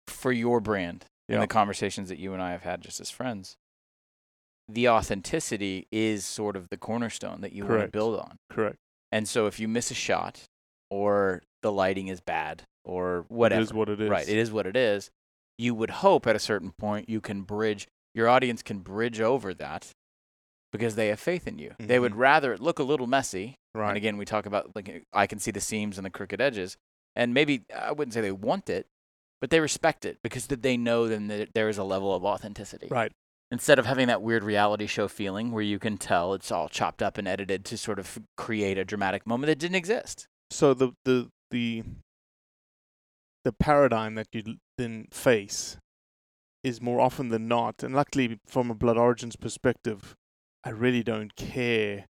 for 0.07 0.31
your 0.31 0.59
brand 0.59 1.05
and 1.27 1.35
Yeah. 1.35 1.41
the 1.41 1.47
conversations 1.47 2.09
that 2.09 2.17
you 2.17 2.33
and 2.33 2.41
I 2.41 2.51
have 2.51 2.63
had 2.63 2.81
just 2.81 2.99
as 2.99 3.09
friends, 3.09 3.57
the 4.67 4.87
authenticity 4.89 5.87
is 5.91 6.25
sort 6.25 6.55
of 6.55 6.69
the 6.69 6.77
cornerstone 6.77 7.41
that 7.41 7.51
you 7.53 7.65
want 7.65 7.81
to 7.81 7.87
build 7.87 8.19
on. 8.19 8.37
Correct. 8.49 8.77
And 9.11 9.27
so 9.27 9.45
if 9.47 9.59
you 9.59 9.67
miss 9.67 9.91
a 9.91 9.93
shot 9.93 10.43
or 10.89 11.43
the 11.61 11.71
lighting 11.71 12.07
is 12.07 12.21
bad 12.21 12.63
or 12.87 13.25
whatever, 13.27 13.61
It 13.61 13.63
is 13.63 13.73
what 13.73 13.89
it 13.89 14.01
is. 14.01 14.09
right, 14.09 14.27
it 14.27 14.37
is 14.37 14.51
what 14.51 14.65
it 14.65 14.75
is. 14.75 15.09
You 15.57 15.73
would 15.75 15.89
hope 15.89 16.25
at 16.27 16.35
a 16.35 16.39
certain 16.39 16.71
point 16.71 17.09
you 17.09 17.21
can 17.21 17.41
bridge 17.41 17.87
your 18.15 18.27
audience 18.27 18.63
can 18.63 18.79
bridge 18.79 19.21
over 19.21 19.53
that 19.53 19.91
because 20.71 20.95
they 20.95 21.07
have 21.09 21.19
faith 21.19 21.47
in 21.47 21.59
you. 21.59 21.75
They 21.79 21.99
would 21.99 22.13
Mhm. 22.13 22.17
rather 22.17 22.53
it 22.53 22.59
look 22.59 22.79
a 22.79 22.83
little 22.83 23.07
messy 23.07 23.55
Right. 23.75 23.89
and 23.89 23.97
again, 23.97 24.17
we 24.17 24.25
talk 24.25 24.45
about 24.47 24.75
like 24.75 25.03
I 25.13 25.27
can 25.27 25.39
see 25.39 25.51
the 25.51 25.61
seams 25.61 25.97
and 25.99 26.05
the 26.05 26.09
crooked 26.09 26.41
edges, 26.41 26.77
and 27.15 27.33
maybe 27.33 27.63
I 27.75 27.91
wouldn't 27.91 28.13
say 28.13 28.21
they 28.21 28.31
want 28.31 28.69
it, 28.69 28.87
but 29.39 29.49
they 29.51 29.59
respect 29.59 30.03
it 30.05 30.17
because 30.23 30.47
that 30.47 30.63
they 30.63 30.77
know 30.77 31.07
then 31.07 31.27
that 31.27 31.53
there 31.53 31.69
is 31.69 31.77
a 31.77 31.83
level 31.83 32.13
of 32.15 32.25
authenticity. 32.25 32.87
Right. 32.89 33.11
Instead 33.51 33.79
of 33.79 33.85
having 33.85 34.07
that 34.07 34.21
weird 34.21 34.43
reality 34.43 34.87
show 34.87 35.07
feeling 35.07 35.51
where 35.51 35.63
you 35.63 35.79
can 35.79 35.97
tell 35.97 36.33
it's 36.33 36.51
all 36.51 36.67
chopped 36.69 37.01
up 37.03 37.17
and 37.17 37.27
edited 37.27 37.63
to 37.65 37.77
sort 37.77 37.97
of 37.99 38.19
create 38.35 38.77
a 38.77 38.83
dramatic 38.83 39.25
moment 39.27 39.47
that 39.47 39.59
didn't 39.59 39.75
exist. 39.75 40.27
So 40.49 40.73
the 40.73 40.93
the 41.05 41.29
the 41.51 41.83
the 43.47 43.53
paradigm 43.53 44.15
that 44.15 44.27
you 44.33 44.43
then 44.77 45.07
face 45.09 45.77
is 46.65 46.81
more 46.81 46.99
often 46.99 47.29
than 47.29 47.47
not, 47.47 47.81
and 47.81 47.95
luckily 47.95 48.41
from 48.45 48.69
a 48.69 48.75
Blood 48.75 48.97
Origins 48.97 49.37
perspective, 49.37 50.15
I 50.65 50.71
really 50.71 51.01
don't 51.01 51.33
care 51.37 52.07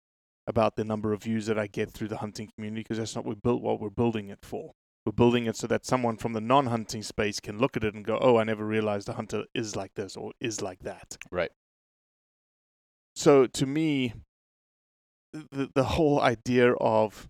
about 0.46 0.76
the 0.76 0.84
number 0.84 1.12
of 1.12 1.24
views 1.24 1.46
that 1.46 1.58
I 1.58 1.66
get 1.66 1.90
through 1.90 2.06
the 2.06 2.18
hunting 2.18 2.50
community 2.54 2.82
because 2.82 2.98
that's 2.98 3.16
not 3.16 3.24
what 3.24 3.34
we 3.34 3.40
built 3.42 3.62
what 3.62 3.80
we're 3.80 3.90
building 3.90 4.28
it 4.28 4.38
for. 4.44 4.70
We're 5.04 5.10
building 5.12 5.46
it 5.46 5.56
so 5.56 5.66
that 5.66 5.84
someone 5.84 6.18
from 6.18 6.34
the 6.34 6.40
non-hunting 6.40 7.02
space 7.02 7.40
can 7.40 7.58
look 7.58 7.76
at 7.76 7.82
it 7.82 7.94
and 7.94 8.04
go, 8.04 8.16
"Oh, 8.20 8.36
I 8.36 8.44
never 8.44 8.64
realized 8.64 9.08
a 9.08 9.14
hunter 9.14 9.42
is 9.54 9.74
like 9.74 9.94
this 9.96 10.16
or 10.16 10.30
is 10.38 10.62
like 10.62 10.84
that." 10.84 11.16
Right. 11.32 11.50
So 13.16 13.48
to 13.48 13.66
me, 13.66 14.14
the 15.32 15.68
the 15.74 15.84
whole 15.96 16.20
idea 16.20 16.74
of 16.74 17.28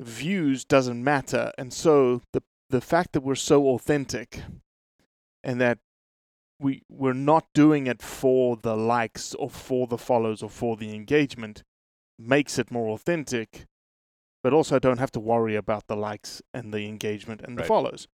views 0.00 0.64
doesn't 0.64 1.04
matter, 1.04 1.52
and 1.56 1.72
so 1.72 2.22
the 2.32 2.42
the 2.72 2.80
fact 2.80 3.12
that 3.12 3.20
we're 3.22 3.34
so 3.36 3.68
authentic, 3.68 4.40
and 5.44 5.60
that 5.60 5.78
we 6.58 6.82
we're 6.88 7.12
not 7.32 7.44
doing 7.54 7.86
it 7.86 8.00
for 8.02 8.56
the 8.56 8.76
likes 8.76 9.34
or 9.34 9.50
for 9.50 9.86
the 9.86 9.98
follows 9.98 10.42
or 10.42 10.50
for 10.50 10.76
the 10.76 10.94
engagement, 10.94 11.62
makes 12.18 12.58
it 12.58 12.70
more 12.70 12.88
authentic. 12.94 13.66
But 14.42 14.52
also, 14.52 14.78
don't 14.80 14.98
have 14.98 15.12
to 15.12 15.20
worry 15.20 15.54
about 15.54 15.86
the 15.86 15.94
likes 15.96 16.42
and 16.52 16.72
the 16.74 16.86
engagement 16.88 17.42
and 17.42 17.56
the 17.56 17.62
Right. 17.62 17.68
follows. 17.68 18.08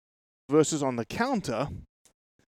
Versus 0.50 0.82
on 0.82 0.96
the 0.96 1.06
counter, 1.06 1.68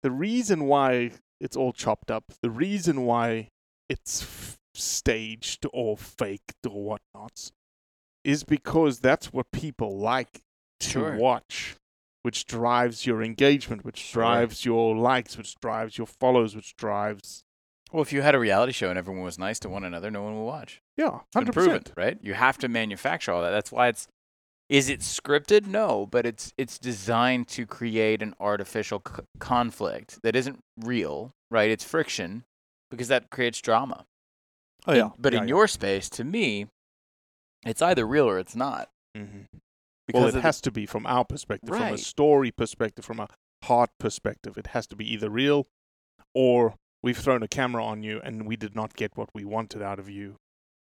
the 0.03 0.12
reason 0.12 0.65
why 0.65 1.12
it's 1.39 1.55
all 1.55 1.74
chopped 1.74 2.12
up, 2.12 2.25
the 2.41 2.50
reason 2.51 3.05
why 3.05 3.50
it's 3.89 4.22
f- 4.24 4.60
staged 4.75 5.65
or 5.74 5.98
faked 5.98 6.65
or 6.67 6.83
whatnot, 6.83 7.51
is 8.24 8.43
because 8.43 9.00
that's 9.00 9.31
what 9.33 9.51
people 9.51 9.98
like 9.98 10.41
to 10.79 10.89
Sure. 10.89 11.15
watch, 11.17 11.75
which 12.23 12.45
drives 12.45 13.05
your 13.05 13.21
engagement, 13.21 13.85
which 13.85 13.99
Sure. 13.99 14.23
drives 14.23 14.65
your 14.65 14.95
likes, 14.95 15.37
which 15.37 15.55
drives 15.61 15.97
your 15.97 16.07
follows, 16.07 16.55
which 16.55 16.75
drives 16.75 17.43
Well, 17.91 18.01
if 18.01 18.11
you 18.11 18.21
had 18.23 18.33
a 18.33 18.39
reality 18.39 18.71
show 18.73 18.89
and 18.89 18.97
everyone 18.97 19.23
was 19.23 19.37
nice 19.37 19.59
to 19.59 19.69
one 19.69 19.83
another, 19.83 20.09
no 20.09 20.23
one 20.23 20.35
would 20.35 20.45
watch. 20.45 20.81
yeah, 20.97 21.19
hundred 21.35 21.53
percent. 21.53 21.91
right? 21.95 22.17
You 22.21 22.33
have 22.33 22.57
to 22.59 22.67
manufacture 22.67 23.31
all 23.31 23.41
that. 23.43 23.51
That's 23.51 23.71
why 23.71 23.87
it's. 23.89 24.07
Is 24.69 24.89
it 24.89 25.01
scripted? 25.01 25.67
No, 25.67 26.07
but 26.07 26.25
it's 26.25 26.53
it's 26.57 26.79
designed 26.79 27.47
to 27.49 27.65
create 27.67 28.21
an 28.23 28.33
artificial 28.39 29.01
c- 29.05 29.21
conflict 29.39 30.19
that 30.23 30.35
isn't 30.35 30.59
real, 30.79 31.31
right? 31.51 31.69
It's 31.69 31.83
friction 31.83 32.43
because 32.89 33.09
that 33.09 33.29
creates 33.29 33.61
drama. 33.61 34.05
Oh 34.87 34.93
yeah, 34.93 35.09
but 35.19 35.33
yeah, 35.33 35.41
in 35.41 35.47
yeah. 35.47 35.55
your 35.55 35.67
space, 35.67 36.09
to 36.11 36.23
me, 36.23 36.67
it's 37.65 37.81
either 37.81 38.07
real 38.07 38.27
or 38.27 38.39
it's 38.39 38.55
not. 38.55 38.89
Mm-hmm. 39.15 39.57
Mhm. 40.10 40.13
well, 40.13 40.24
Because 40.24 40.36
it 40.36 40.41
has 40.41 40.62
to 40.62 40.72
be 40.72 40.86
from 40.86 41.05
our 41.05 41.25
perspective, 41.25 41.69
from 41.69 41.81
a 41.93 41.98
story 41.98 42.51
perspective, 42.51 43.05
from 43.05 43.19
a 43.19 43.27
heart 43.63 43.91
perspective. 44.00 44.57
It 44.57 44.67
has 44.67 44.86
to 44.88 44.95
be 44.95 45.12
either 45.13 45.29
real 45.29 45.67
or 46.33 46.75
we've 47.01 47.17
thrown 47.17 47.43
a 47.43 47.48
camera 47.48 47.83
on 47.83 48.03
you 48.03 48.19
and 48.24 48.45
we 48.48 48.55
did 48.55 48.75
not 48.75 48.95
get 48.95 49.15
what 49.15 49.29
we 49.33 49.45
wanted 49.45 49.81
out 49.81 50.00
of 50.00 50.10
you, 50.10 50.38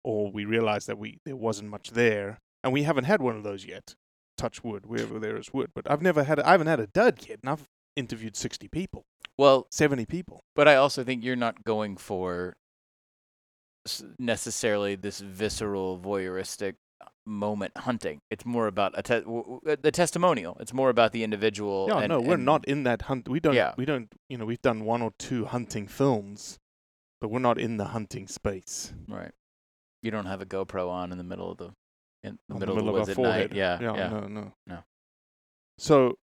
or 0.03 0.31
we 0.31 0.45
realized 0.45 0.87
that 0.87 0.97
we 0.97 1.19
there 1.25 1.35
wasn't 1.35 1.69
much 1.69 1.91
there, 1.91 2.39
and 2.63 2.73
we 2.73 2.83
haven't 2.83 3.05
had 3.05 3.21
one 3.21 3.35
of 3.35 3.43
those 3.43 3.65
yet. 3.65 3.95
Touch 4.37 4.63
wood, 4.63 4.85
wherever 4.85 5.17
there 5.17 5.35
is 5.37 5.51
wood. 5.51 5.71
But 5.73 5.89
I've 5.89 6.01
never 6.01 6.23
had, 6.23 6.37
a, 6.37 6.47
I 6.47 6.51
haven't 6.51 6.67
had 6.67 6.79
a 6.79 6.85
dud 6.87 7.27
yet, 7.27 7.39
and 7.41 7.49
I've 7.49 7.67
interviewed 7.95 8.35
sixty 8.35 8.67
people, 8.67 9.03
well, 9.35 9.65
seventy 9.71 10.05
people. 10.05 10.43
But 10.55 10.67
I 10.67 10.75
also 10.75 11.03
think 11.03 11.23
you're 11.23 11.35
not 11.35 11.63
going 11.63 11.97
for 11.97 12.55
necessarily 14.19 14.95
this 14.95 15.19
visceral 15.21 15.97
voyeuristic 15.99 16.75
moment 17.27 17.77
hunting. 17.77 18.21
It's 18.31 18.45
more 18.45 18.67
about 18.67 18.93
a 18.97 19.03
te- 19.03 19.19
w- 19.21 19.43
w- 19.43 19.61
uh, 19.67 19.75
the 19.81 19.91
testimonial. 19.91 20.57
It's 20.59 20.73
more 20.73 20.89
about 20.89 21.11
the 21.11 21.23
individual. 21.23 21.87
Yeah, 21.89 21.99
and, 21.99 22.09
no, 22.09 22.19
we're 22.21 22.35
and- 22.35 22.45
not 22.45 22.65
in 22.65 22.83
that 22.83 23.03
hunt. 23.03 23.27
We 23.29 23.39
don't. 23.39 23.53
Yeah. 23.53 23.73
We 23.77 23.85
don't. 23.85 24.11
You 24.29 24.37
know, 24.37 24.45
we've 24.45 24.61
done 24.61 24.85
one 24.85 25.01
or 25.01 25.11
two 25.19 25.45
hunting 25.45 25.87
films, 25.87 26.57
but 27.21 27.29
we're 27.29 27.39
not 27.39 27.59
in 27.59 27.77
the 27.77 27.85
hunting 27.85 28.27
space. 28.27 28.93
right. 29.07 29.31
You 30.03 30.11
don't 30.11 30.27
have 30.27 30.41
a 30.41 30.45
GoPro 30.45 30.89
on 30.89 31.11
in 31.11 31.17
the 31.17 31.23
middle 31.23 31.51
of 31.51 31.57
the 31.57 31.73
in 32.23 32.37
the 32.47 32.55
middle, 32.55 32.75
the 32.75 32.81
middle 32.81 32.95
of 32.95 33.09
of, 33.09 33.15
the 33.15 33.21
woods 33.21 33.35
at 33.35 33.49
night. 33.51 33.53
Yeah, 33.53 33.79
yeah, 33.81 33.95
yeah. 33.95 34.09
no, 34.09 34.19
no, 34.27 34.53
No. 34.65 34.83
So, 35.79 36.17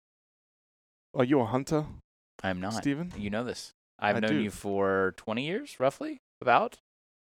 are 1.15 1.25
you 1.25 1.41
a 1.41 1.47
hunter, 1.47 1.87
I'm 2.43 2.61
not. 2.61 2.75
Steven? 2.75 3.13
You 3.17 3.31
know 3.31 3.45
this. 3.45 3.73
I've 3.99 4.17
I 4.17 4.21
known 4.21 4.31
do. 4.31 4.41
you 4.41 4.51
for 4.51 5.15
20 5.17 5.45
years, 5.47 5.79
roughly. 5.81 6.21
About. 6.43 6.79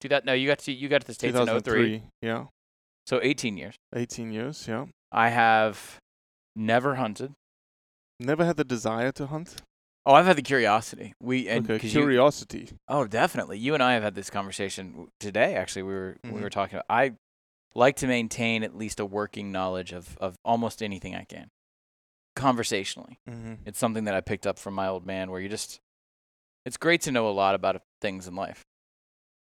Do 0.01 0.09
that. 0.09 0.25
No, 0.25 0.33
you 0.33 0.47
got 0.49 0.59
to 0.61 0.73
you 0.73 0.89
got 0.89 1.03
to 1.03 1.07
the 1.07 1.15
states 1.15 1.37
in 1.39 1.47
03. 1.61 2.03
Yeah, 2.23 2.47
So 3.07 3.21
18 3.23 3.57
years. 3.57 3.75
eighteen 3.95 4.33
years. 4.33 4.67
Yeah, 4.69 4.87
I 5.11 5.31
have 5.31 5.99
never 6.57 6.95
hunted. 6.97 7.33
never 8.21 8.45
had 8.45 8.57
the 8.57 8.65
desire 8.65 9.11
to 9.13 9.27
hunt. 9.27 9.57
Oh, 10.07 10.15
I've 10.15 10.27
had 10.27 10.37
the 10.37 10.43
curiosity. 10.43 11.13
We 11.21 11.49
and 11.49 11.65
okay, 11.65 11.79
'cause 11.81 11.95
you- 11.95 12.01
curiosity. 12.01 12.69
Oh, 12.89 13.07
definitely. 13.07 13.59
You 13.59 13.75
and 13.75 13.83
I 13.83 13.95
have 13.95 14.03
had 14.03 14.15
this 14.15 14.31
conversation 14.31 15.09
today. 15.21 15.55
Actually, 15.57 15.83
we 15.85 15.93
were 15.95 16.17
we 16.25 16.31
Mhm. 16.31 16.43
were 16.43 16.51
talking. 16.51 16.77
About, 16.77 16.87
I 16.89 17.17
like 17.75 17.97
to 17.97 18.07
maintain 18.07 18.63
at 18.63 18.77
least 18.77 19.01
a 19.01 19.07
working 19.07 19.51
knowledge 19.53 19.93
of 19.93 20.17
of 20.19 20.37
almost 20.45 20.83
anything 20.83 21.15
I 21.17 21.25
can, 21.25 21.49
conversationally. 22.37 23.19
Mm-hmm. 23.29 23.55
It's 23.67 23.79
something 23.79 24.05
that 24.05 24.15
I 24.15 24.21
picked 24.21 24.47
up 24.47 24.59
from 24.59 24.75
my 24.75 24.89
old 24.89 25.07
man. 25.07 25.31
Where 25.31 25.41
you 25.41 25.49
just, 25.49 25.81
it's 26.65 26.77
great 26.77 27.01
to 27.03 27.13
know 27.13 27.29
a 27.29 27.33
lot 27.33 27.55
about 27.55 27.83
things 28.01 28.27
in 28.27 28.35
life. 28.35 28.63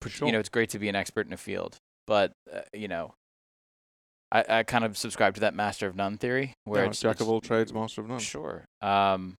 For 0.01 0.10
sure. 0.10 0.27
You 0.27 0.32
know, 0.32 0.39
it's 0.39 0.50
great 0.50 0.70
to 0.72 0.80
be 0.80 0.89
an 0.89 0.96
expert 0.96 1.27
in 1.27 1.34
a 1.34 1.38
field, 1.38 1.77
but 2.08 2.32
uh, 2.51 2.62
you 2.74 2.88
know, 2.88 3.13
I 4.32 4.46
I 4.60 4.64
kind 4.64 4.84
of 4.86 4.98
subscribe 4.98 5.36
to 5.36 5.42
that 5.42 5.54
master 5.54 5.88
of 5.88 5.96
none 5.96 6.18
theory, 6.18 6.54
where 6.66 6.86
it's 6.86 7.00
jack 7.02 7.20
of 7.20 7.30
all 7.30 7.42
trades, 7.42 7.74
master 7.74 8.02
of 8.02 8.08
none. 8.08 8.20
Sure. 8.20 8.66
Um, 8.82 9.36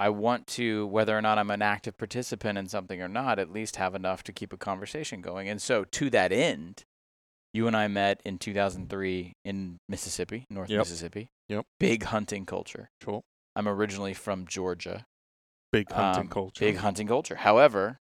I 0.00 0.10
want 0.10 0.46
to, 0.48 0.86
whether 0.86 1.18
or 1.18 1.20
not 1.20 1.38
I'm 1.38 1.50
an 1.50 1.60
active 1.60 1.98
participant 1.98 2.56
in 2.56 2.68
something 2.68 3.02
or 3.02 3.08
not, 3.08 3.40
at 3.40 3.50
least 3.50 3.76
have 3.76 3.96
enough 3.96 4.22
to 4.24 4.32
keep 4.32 4.52
a 4.52 4.56
conversation 4.56 5.20
going. 5.20 5.48
And 5.48 5.60
so, 5.60 5.82
to 5.84 6.08
that 6.10 6.30
end, 6.30 6.84
you 7.52 7.66
and 7.66 7.76
I 7.76 7.88
met 7.88 8.20
in 8.24 8.38
2003 8.38 9.32
in 9.44 9.78
Mississippi, 9.88 10.44
North 10.50 10.70
Yep. 10.70 10.78
Mississippi. 10.78 11.28
Yep. 11.48 11.64
Big 11.80 12.04
hunting 12.04 12.46
culture. 12.46 12.90
Sure. 13.02 13.22
I'm 13.56 13.66
originally 13.66 14.14
from 14.14 14.46
Georgia. 14.46 15.04
Big 15.72 15.90
hunting 15.90 16.22
Um, 16.22 16.28
culture. 16.28 16.64
Big 16.64 16.76
hunting 16.76 17.08
culture. 17.08 17.34
However, 17.34 17.96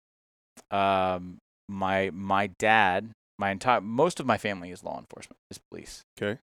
um, 0.72 1.38
my 1.68 2.10
my 2.12 2.48
dad, 2.58 3.12
my 3.38 3.50
entire 3.50 3.80
most 3.80 4.20
of 4.20 4.26
my 4.26 4.38
family 4.38 4.70
is 4.70 4.84
law 4.84 4.98
enforcement, 4.98 5.38
is 5.50 5.58
police. 5.70 6.04
Okay. 6.18 6.38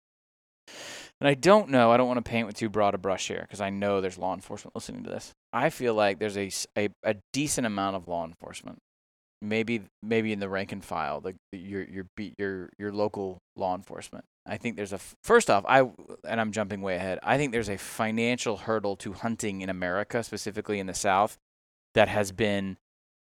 And 1.20 1.28
I 1.28 1.34
don't 1.34 1.70
know. 1.70 1.92
I 1.92 1.98
don't 1.98 2.08
want 2.08 2.24
to 2.24 2.30
paint 2.30 2.48
with 2.48 2.56
too 2.56 2.70
broad 2.70 2.96
a 2.96 2.98
brush 2.98 3.28
here 3.28 3.42
because 3.42 3.62
I 3.62 3.70
know 3.70 4.02
there's 4.02 4.18
law 4.18 4.34
enforcement 4.34 4.76
listening 4.76 5.04
to 5.04 5.10
this. 5.10 5.34
I 5.54 5.70
feel 5.70 5.94
like 5.94 6.20
there's 6.20 6.38
a, 6.38 6.50
a, 6.78 6.90
a 7.04 7.16
decent 7.34 7.68
amount 7.68 7.96
of 7.96 8.08
law 8.08 8.26
enforcement, 8.26 8.80
maybe 9.42 9.84
maybe 10.02 10.32
in 10.34 10.40
the 10.40 10.50
rank 10.50 10.72
and 10.72 10.84
file, 10.84 11.22
the, 11.22 11.36
the 11.52 11.58
your 11.60 11.84
your 11.84 12.06
beat 12.18 12.34
your 12.38 12.70
your 12.78 12.92
local 12.92 13.40
law 13.56 13.76
enforcement. 13.76 14.26
I 14.46 14.58
think 14.58 14.76
there's 14.76 14.94
a 14.94 15.00
first 15.24 15.52
off, 15.52 15.64
I 15.68 15.82
and 16.28 16.42
I'm 16.42 16.52
jumping 16.52 16.82
way 16.82 16.96
ahead. 16.96 17.20
I 17.22 17.38
think 17.38 17.52
there's 17.52 17.70
a 17.70 17.78
financial 17.78 18.58
hurdle 18.58 18.96
to 18.98 19.14
hunting 19.14 19.62
in 19.62 19.70
America, 19.70 20.24
specifically 20.24 20.80
in 20.80 20.88
the 20.88 20.96
South, 20.96 21.38
that 21.94 22.08
has 22.08 22.32
been 22.32 22.78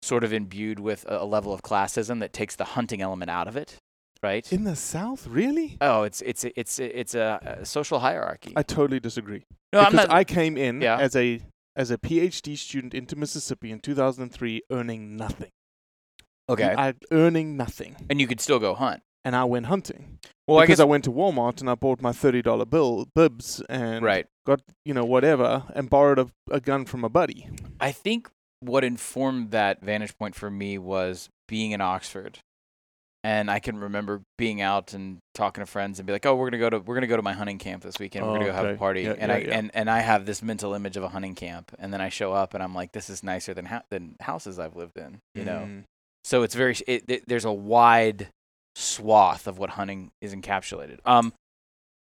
sort 0.02 0.24
of 0.24 0.32
imbued 0.34 0.80
with 0.80 1.06
a, 1.06 1.24
a 1.24 1.26
level 1.26 1.54
of 1.54 1.62
classism 1.62 2.20
that 2.20 2.34
takes 2.34 2.56
the 2.56 2.64
hunting 2.66 3.02
element 3.02 3.30
out 3.32 3.48
of 3.48 3.56
it, 3.58 3.78
right? 4.24 4.52
in 4.52 4.64
the 4.64 4.76
South, 4.76 5.28
really? 5.28 5.78
oh, 5.82 6.04
it's 6.04 6.22
it's 6.22 6.44
it's 6.56 6.80
it's 6.80 7.16
a, 7.16 7.58
a 7.62 7.66
social 7.66 8.00
hierarchy. 8.00 8.54
I 8.56 8.64
totally 8.64 9.00
disagree. 9.00 9.44
no, 9.74 9.80
I'm 9.82 9.96
not. 9.96 10.10
I 10.12 10.24
came 10.24 10.58
in 10.58 10.82
Yeah. 10.82 10.98
as 11.00 11.16
a 11.16 11.42
as 11.76 11.92
a 11.92 11.98
PhD 11.98 12.58
student 12.58 12.94
into 12.94 13.16
Mississippi 13.18 13.70
in 13.72 13.80
2003, 13.82 14.62
earning 14.72 15.18
nothing. 15.18 15.50
okay, 16.50 16.74
I 16.78 16.94
earning 17.12 17.58
nothing, 17.58 17.96
and 18.10 18.22
you 18.22 18.28
could 18.28 18.40
still 18.42 18.60
go 18.60 18.76
hunt. 18.76 19.02
and 19.24 19.36
I 19.36 19.44
went 19.46 19.66
hunting. 19.68 20.20
Well, 20.48 20.60
I 20.60 20.64
because 20.64 20.78
guess 20.78 20.82
I, 20.82 20.86
went 20.86 21.04
to 21.06 21.12
Walmart 21.12 21.60
and 21.62 21.70
I 21.70 21.74
bought 21.76 22.02
my 22.02 22.12
thirty 22.12 22.42
dollar 22.44 22.66
bill 22.66 23.08
bibs 23.16 23.62
and 23.68 24.06
right. 24.06 24.28
got 24.46 24.62
you 24.86 24.94
know 24.94 25.04
whatever 25.04 25.64
and 25.74 25.90
borrowed 25.90 26.20
a, 26.20 26.28
a 26.52 26.60
gun 26.60 26.86
from 26.86 27.04
a 27.04 27.10
buddy. 27.10 27.50
I 27.80 27.92
think 27.92 28.30
what 28.66 28.84
informed 28.84 29.52
that 29.52 29.82
vantage 29.82 30.18
point 30.18 30.36
for 30.36 30.50
me 30.50 30.78
was 30.78 31.30
being 31.48 31.72
in 31.72 31.82
Oxford. 31.82 32.40
And 33.24 33.50
I 33.50 33.58
can 33.58 33.80
remember 33.80 34.22
being 34.38 34.62
out 34.62 34.94
and 34.94 35.18
talking 35.34 35.64
to 35.64 35.66
friends 35.66 35.98
and 36.00 36.06
be 36.06 36.14
like, 36.14 36.28
"Oh, 36.28 36.36
we're 36.36 36.52
gonna 36.52 36.60
go 36.60 36.70
to 36.70 36.80
we're 36.80 36.94
gonna 36.94 37.08
go 37.08 37.16
to 37.16 37.24
my 37.24 37.34
hunting 37.34 37.58
camp 37.58 37.82
this 37.82 37.98
weekend. 37.98 38.24
We're 38.28 38.34
gonna 38.34 38.46
Oh, 38.46 38.48
go 38.50 38.54
have 38.54 38.76
a 38.76 38.78
party." 38.78 39.02
Yeah, 39.02 39.16
and 39.18 39.30
yeah, 39.32 39.36
I 39.36 39.38
yeah. 39.40 39.58
and 39.58 39.72
and 39.74 39.90
I 39.90 40.02
have 40.02 40.28
this 40.28 40.44
mental 40.44 40.76
image 40.76 40.96
of 40.96 41.02
a 41.02 41.10
hunting 41.10 41.34
camp, 41.34 41.72
and 41.80 41.92
then 41.92 42.02
I 42.02 42.10
show 42.10 42.34
up 42.34 42.54
and 42.54 42.62
I'm 42.62 42.76
like, 42.76 42.92
"This 42.92 43.10
is 43.10 43.24
nicer 43.24 43.56
than 43.56 43.66
ha- 43.66 43.82
than 43.90 44.16
houses 44.20 44.60
I've 44.60 44.76
lived 44.76 44.98
in," 44.98 45.18
you 45.34 45.44
know. 45.44 45.66
Mm. 45.68 45.84
So 46.24 46.44
it's 46.44 46.54
very 46.54 46.76
it, 46.86 47.06
it, 47.08 47.24
there's 47.28 47.46
a 47.46 47.52
wide 47.54 48.28
swath 48.76 49.48
of 49.48 49.58
what 49.58 49.72
hunting 49.72 50.12
is 50.22 50.36
encapsulated. 50.36 51.00
Um, 51.04 51.34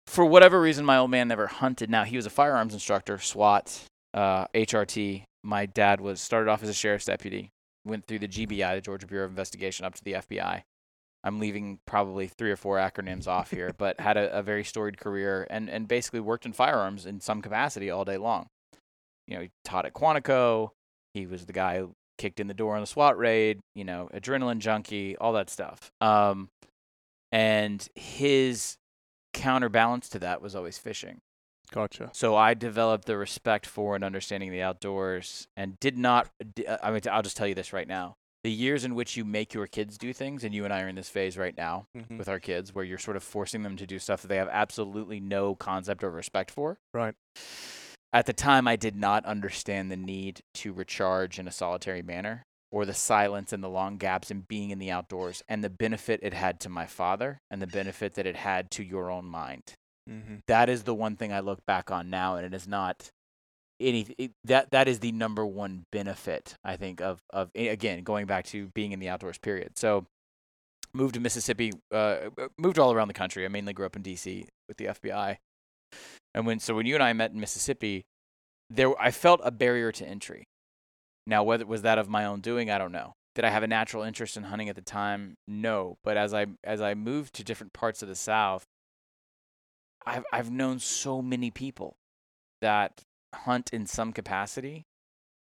for 0.08 0.24
whatever 0.26 0.62
reason, 0.62 0.86
my 0.86 0.98
old 0.98 1.12
man 1.12 1.28
never 1.28 1.48
hunted. 1.48 1.90
Now 1.90 2.06
he 2.06 2.16
was 2.16 2.26
a 2.26 2.30
firearms 2.30 2.74
instructor, 2.74 3.18
SWAT, 3.18 3.82
uh, 4.14 4.46
HRT. 4.56 5.24
My 5.43 5.65
dad 5.65 6.01
was 6.01 6.21
started 6.21 6.49
off 6.49 6.63
as 6.63 6.69
a 6.69 6.73
sheriff's 6.73 7.06
deputy, 7.06 7.51
went 7.86 8.06
through 8.06 8.19
the 8.19 8.27
GBI, 8.27 8.75
the 8.75 8.82
Georgia 8.82 9.08
Bureau 9.08 9.25
of 9.25 9.32
Investigation, 9.32 9.86
up 9.86 9.95
to 9.95 10.04
the 10.04 10.13
FBI. 10.13 10.63
I'm 11.23 11.39
leaving 11.39 11.80
probably 11.86 12.27
three 12.27 12.51
or 12.51 12.56
four 12.56 12.77
acronyms 12.77 13.27
off 13.27 13.51
here, 13.51 13.73
but 13.77 13.99
had 13.99 14.17
a, 14.17 14.38
a 14.38 14.41
very 14.41 14.63
storied 14.63 14.97
career 14.97 15.47
and, 15.49 15.69
and 15.69 15.88
basically 15.88 16.19
worked 16.19 16.45
in 16.45 16.54
firearms 16.54 17.06
in 17.06 17.19
some 17.19 17.41
capacity 17.41 17.89
all 17.89 18.06
day 18.06 18.17
long. 18.17 18.47
You 19.27 19.36
know, 19.36 19.41
he 19.43 19.51
taught 19.63 19.86
at 19.86 19.93
Quantico. 19.93 20.71
He 21.13 21.25
was 21.25 21.45
the 21.45 21.54
guy 21.54 21.80
who 21.80 21.93
kicked 22.17 22.39
in 22.39 22.47
the 22.47 22.54
door 22.54 22.75
on 22.75 22.82
the 22.82 22.88
SWAT 22.88 23.17
raid, 23.17 23.60
you 23.75 23.84
know, 23.84 24.10
adrenaline 24.13 24.60
junkie, 24.60 25.17
all 25.17 25.34
that 25.34 25.49
stuff. 25.49 25.91
Um, 26.01 26.49
and 27.32 27.88
his 27.95 28.77
counterbalance 29.34 30.10
to 30.10 30.19
that 30.19 30.41
was 30.41 30.56
always 30.56 30.77
fishing. 30.77 31.21
Gotcha. 31.72 32.10
So 32.14 32.36
I 32.36 32.54
developed 32.54 33.06
the 33.06 33.18
respect 33.18 33.66
for 33.66 33.96
and 33.96 34.04
understanding 34.04 34.50
of 34.50 34.54
the 34.54 34.62
outdoors 34.62 35.48
and 35.56 35.80
did 35.80 35.98
not, 35.98 36.30
uh, 36.68 36.78
I 36.84 36.92
mean, 36.92 37.02
I'll 37.10 37.22
just 37.22 37.38
tell 37.38 37.48
you 37.48 37.56
this 37.56 37.72
right 37.74 37.88
now. 37.88 38.16
The 38.44 38.52
years 38.52 38.84
in 38.84 38.96
which 38.96 39.16
you 39.16 39.24
make 39.24 39.54
your 39.54 39.68
kids 39.68 39.98
do 40.00 40.14
things, 40.14 40.44
and 40.44 40.54
you 40.54 40.66
and 40.66 40.74
I 40.74 40.82
are 40.82 40.88
in 40.88 40.96
this 40.96 41.10
phase 41.10 41.38
right 41.38 41.56
now 41.56 41.86
Mhm. 41.96 42.18
with 42.18 42.28
our 42.28 42.40
kids, 42.40 42.74
where 42.74 42.84
you're 42.84 42.98
sort 42.98 43.16
of 43.16 43.24
forcing 43.24 43.62
them 43.62 43.78
to 43.78 43.86
do 43.86 44.00
stuff 44.00 44.24
that 44.24 44.30
they 44.30 44.38
have 44.38 44.50
absolutely 44.50 45.20
no 45.20 45.54
concept 45.56 46.04
or 46.04 46.10
respect 46.10 46.50
for. 46.50 46.80
Right. 46.94 47.14
At 48.12 48.26
the 48.26 48.34
time, 48.34 48.68
I 48.68 48.76
did 48.76 48.96
not 48.96 49.26
understand 49.26 49.92
the 49.92 49.96
need 49.96 50.42
to 50.56 50.74
recharge 50.74 51.40
in 51.40 51.48
a 51.48 51.52
solitary 51.52 52.02
manner 52.02 52.44
or 52.72 52.86
the 52.86 52.94
silence 52.94 53.54
and 53.54 53.64
the 53.64 53.70
long 53.70 53.98
gaps 53.98 54.32
and 54.32 54.48
being 54.48 54.72
in 54.72 54.80
the 54.80 54.90
outdoors 54.92 55.44
and 55.48 55.64
the 55.64 55.70
benefit 55.70 56.20
it 56.24 56.34
had 56.34 56.60
to 56.62 56.70
my 56.70 56.86
father 56.88 57.38
and 57.50 57.62
the 57.62 57.68
benefit 57.68 58.16
that 58.16 58.26
it 58.26 58.36
had 58.38 58.72
to 58.72 58.84
your 58.84 59.10
own 59.12 59.26
mind. 59.26 59.76
Mm-hmm. 60.10 60.36
That 60.48 60.70
is 60.70 60.84
the 60.84 60.96
one 60.96 61.16
thing 61.16 61.32
I 61.32 61.42
look 61.42 61.66
back 61.66 61.92
on 61.92 62.10
now, 62.10 62.36
and 62.36 62.46
it 62.46 62.54
is 62.54 62.68
not 62.68 63.12
any 63.80 64.08
it, 64.18 64.32
that 64.46 64.72
that 64.72 64.88
is 64.88 65.00
the 65.00 65.12
number 65.12 65.46
one 65.46 65.86
benefit 65.92 66.56
I 66.64 66.76
think 66.76 67.02
of 67.02 67.22
of 67.32 67.50
again 67.56 68.04
going 68.04 68.28
back 68.28 68.46
to 68.46 68.68
being 68.68 68.92
in 68.92 69.00
the 69.00 69.10
outdoors 69.10 69.38
period. 69.38 69.78
So 69.78 70.06
moved 70.94 71.14
to 71.14 71.20
Mississippi, 71.20 71.72
uh, 71.92 72.18
moved 72.58 72.80
all 72.80 72.92
around 72.92 73.08
the 73.08 73.14
country. 73.14 73.46
I 73.46 73.48
mainly 73.48 73.74
grew 73.74 73.86
up 73.86 73.96
in 73.96 74.02
D.C. 74.02 74.46
with 74.68 74.78
the 74.78 74.86
FBI, 74.86 75.38
and 76.34 76.46
when 76.46 76.60
so 76.60 76.76
when 76.76 76.86
you 76.86 76.96
and 76.96 77.04
I 77.04 77.14
met 77.14 77.32
in 77.32 77.40
Mississippi, 77.40 78.06
there 78.70 79.00
I 79.00 79.12
felt 79.12 79.42
a 79.44 79.52
barrier 79.52 79.92
to 79.94 80.06
entry. 80.06 80.46
Now, 81.28 81.44
whether 81.44 81.62
it 81.62 81.68
was 81.68 81.84
that 81.84 82.00
of 82.00 82.10
my 82.10 82.26
own 82.26 82.42
doing, 82.42 82.72
I 82.72 82.78
don't 82.78 82.92
know. 82.92 83.14
Did 83.36 83.46
I 83.46 83.50
have 83.50 83.64
a 83.64 83.68
natural 83.68 84.04
interest 84.04 84.36
in 84.36 84.44
hunting 84.44 84.70
at 84.70 84.76
the 84.76 84.82
time? 84.82 85.36
No. 85.48 85.98
But 86.04 86.18
as 86.18 86.34
I 86.34 86.48
as 86.64 86.82
I 86.82 86.94
moved 86.94 87.34
to 87.36 87.44
different 87.44 87.74
parts 87.74 88.02
of 88.02 88.10
the 88.10 88.16
South, 88.16 88.66
I've 90.06 90.26
I've 90.32 90.52
known 90.52 90.80
so 90.80 91.22
many 91.22 91.52
people 91.52 91.98
that 92.62 93.04
hunt 93.34 93.70
in 93.72 93.86
some 93.86 94.14
capacity 94.14 94.86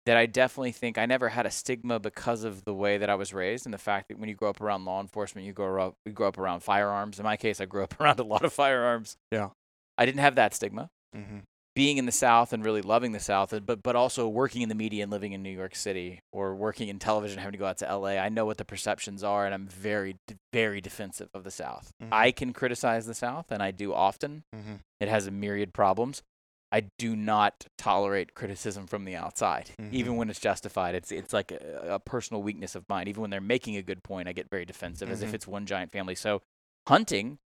that 0.06 0.18
I 0.18 0.28
definitely 0.28 0.72
think 0.72 0.98
I 0.98 1.06
never 1.06 1.30
had 1.30 1.46
a 1.46 1.52
stigma 1.52 2.00
because 2.00 2.44
of 2.44 2.64
the 2.64 2.74
way 2.74 2.98
that 2.98 3.10
I 3.10 3.16
was 3.16 3.34
raised 3.34 3.66
and 3.66 3.74
the 3.74 3.80
fact 3.80 4.10
that 4.10 4.20
when 4.20 4.30
you 4.30 4.36
grow 4.36 4.50
up 4.52 4.62
around 4.62 4.86
law 4.86 5.02
enforcement, 5.02 5.48
you 5.48 5.54
grow 5.54 5.88
up 5.88 5.96
you 6.06 6.12
grow 6.12 6.28
up 6.28 6.38
around 6.38 6.62
firearms. 6.62 7.20
In 7.20 7.24
my 7.24 7.38
case, 7.38 7.60
I 7.60 7.66
grew 7.66 7.84
up 7.84 8.00
around 8.00 8.20
a 8.20 8.24
lot 8.24 8.46
of 8.46 8.54
firearms. 8.54 9.18
Yeah. 9.32 9.50
I 9.98 10.06
didn't 10.06 10.22
have 10.22 10.36
that 10.36 10.54
stigma. 10.54 10.90
Mm-hmm. 11.16 11.40
Being 11.76 11.98
in 11.98 12.06
the 12.06 12.12
South 12.12 12.54
and 12.54 12.64
really 12.64 12.82
loving 12.82 13.12
the 13.12 13.20
South, 13.20 13.54
uh, 13.54 13.60
but 13.60 13.84
but 13.84 13.96
also 13.96 14.28
working 14.28 14.62
in 14.62 14.70
the 14.70 14.76
media 14.76 15.04
and 15.04 15.12
living 15.12 15.34
in 15.34 15.44
New 15.44 15.50
York 15.52 15.76
City 15.76 16.20
or 16.32 16.56
working 16.56 16.88
in 16.88 17.00
television, 17.00 17.38
having 17.38 17.52
to 17.52 17.58
go 17.58 17.66
out 17.66 17.78
to 17.80 17.86
LA, 17.86 18.18
I 18.18 18.30
know 18.30 18.46
what 18.46 18.58
the 18.58 18.66
perceptions 18.66 19.24
are, 19.24 19.46
and 19.46 19.54
I'm 19.54 19.68
very 19.68 20.16
very 20.54 20.80
defensive 20.82 21.30
of 21.34 21.44
the 21.44 21.52
South. 21.52 21.92
Mhm. 22.02 22.10
I 22.12 22.32
can 22.32 22.54
criticize 22.54 23.06
the 23.06 23.14
South, 23.14 23.52
and 23.52 23.62
I 23.62 23.72
do 23.72 23.94
often. 23.94 24.44
Mhm. 24.56 24.80
It 25.02 25.10
has 25.10 25.28
a 25.28 25.32
myriad 25.32 25.74
problems. 25.74 26.24
I 26.72 26.88
do 26.98 27.16
not 27.16 27.68
tolerate 27.78 28.34
criticism 28.34 28.88
from 28.88 29.06
the 29.06 29.16
outside, 29.16 29.72
Mhm. 29.80 29.94
even 29.94 30.16
when 30.18 30.30
it's 30.30 30.40
justified. 30.40 30.96
It's 30.96 31.12
it's 31.12 31.32
like 31.34 31.52
a, 31.52 31.96
a 31.96 32.00
personal 32.00 32.42
weakness 32.42 32.74
of 32.76 32.84
mine. 32.90 33.08
Even 33.08 33.22
when 33.22 33.30
they're 33.30 33.40
making 33.42 33.76
a 33.76 33.82
good 33.84 34.02
point, 34.04 34.28
I 34.28 34.34
get 34.34 34.50
very 34.50 34.66
defensive, 34.66 35.10
as 35.10 35.22
if 35.22 35.32
Mhm. 35.32 35.34
it's 35.36 35.48
one 35.48 35.66
giant 35.66 35.92
family. 35.92 36.16
So, 36.16 36.42
hunting 36.88 37.38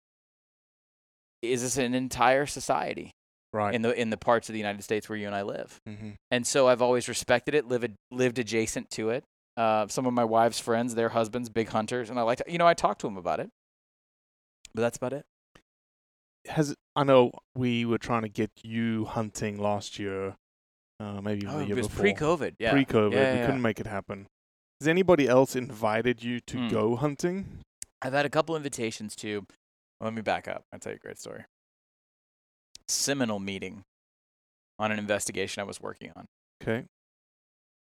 is 1.41 1.61
this 1.61 1.77
an 1.77 1.93
entire 1.93 2.45
society 2.45 3.11
Right. 3.51 3.73
in 3.73 3.81
the 3.81 3.99
in 3.99 4.09
the 4.11 4.17
parts 4.17 4.47
of 4.49 4.53
the 4.53 4.59
United 4.59 4.83
States 4.83 5.09
where 5.09 5.17
you 5.17 5.25
and 5.25 5.35
I 5.35 5.41
live. 5.41 5.79
mm-hmm. 5.87 6.11
And 6.31 6.45
so 6.45 6.67
I've 6.67 6.81
always 6.81 7.07
respected 7.07 7.55
it, 7.55 7.67
lived 7.67 7.93
lived 8.11 8.37
adjacent 8.39 8.89
to 8.91 9.09
it. 9.09 9.23
Uh, 9.57 9.87
some 9.87 10.05
of 10.05 10.13
my 10.13 10.23
wife's 10.23 10.59
friends, 10.59 10.95
their 10.95 11.09
husbands, 11.09 11.49
big 11.49 11.69
hunters, 11.69 12.09
and 12.09 12.17
I 12.19 12.21
like 12.21 12.37
to, 12.37 12.45
you 12.51 12.57
know, 12.57 12.67
I 12.67 12.73
talk 12.73 12.97
to 12.99 13.07
them 13.07 13.17
about 13.17 13.39
it. 13.39 13.49
But 14.73 14.81
that's 14.83 14.97
about 14.97 15.13
it. 15.13 15.25
Has 16.47 16.75
I 16.95 17.03
know 17.03 17.31
we 17.55 17.85
were 17.85 17.97
trying 17.97 18.21
to 18.21 18.29
get 18.29 18.51
you 18.63 19.05
hunting 19.05 19.57
last 19.57 19.99
year, 19.99 20.35
uh, 20.99 21.19
maybe 21.21 21.41
even 21.41 21.55
Oh, 21.55 21.59
the 21.65 21.71
it 21.71 21.75
was 21.75 21.87
before. 21.87 22.01
pre-COVID. 22.03 22.55
Yeah, 22.59 22.71
Pre-COVID, 22.71 23.11
Yeah, 23.13 23.33
we 23.33 23.39
yeah, 23.39 23.45
couldn't 23.45 23.61
make 23.61 23.79
it 23.79 23.87
happen. 23.87 24.27
Has 24.79 24.87
anybody 24.87 25.27
else 25.27 25.55
invited 25.55 26.23
you 26.23 26.39
to 26.41 26.57
Hmm. 26.57 26.67
go 26.69 26.95
hunting? 26.95 27.59
I've 28.01 28.13
had 28.13 28.25
a 28.25 28.29
couple 28.29 28.55
invitations 28.55 29.15
to. 29.17 29.45
Let 29.99 30.13
me 30.13 30.21
back 30.21 30.47
up. 30.47 30.63
I'll 30.71 30.79
tell 30.79 30.93
you 30.93 30.97
a 30.97 30.99
great 30.99 31.17
story. 31.19 31.43
Seminal 32.89 33.39
meeting 33.39 33.83
on 34.79 34.91
an 34.91 34.97
investigation 34.99 35.61
I 35.61 35.63
was 35.63 35.79
working 35.79 36.11
on, 36.15 36.25
Okay. 36.61 36.85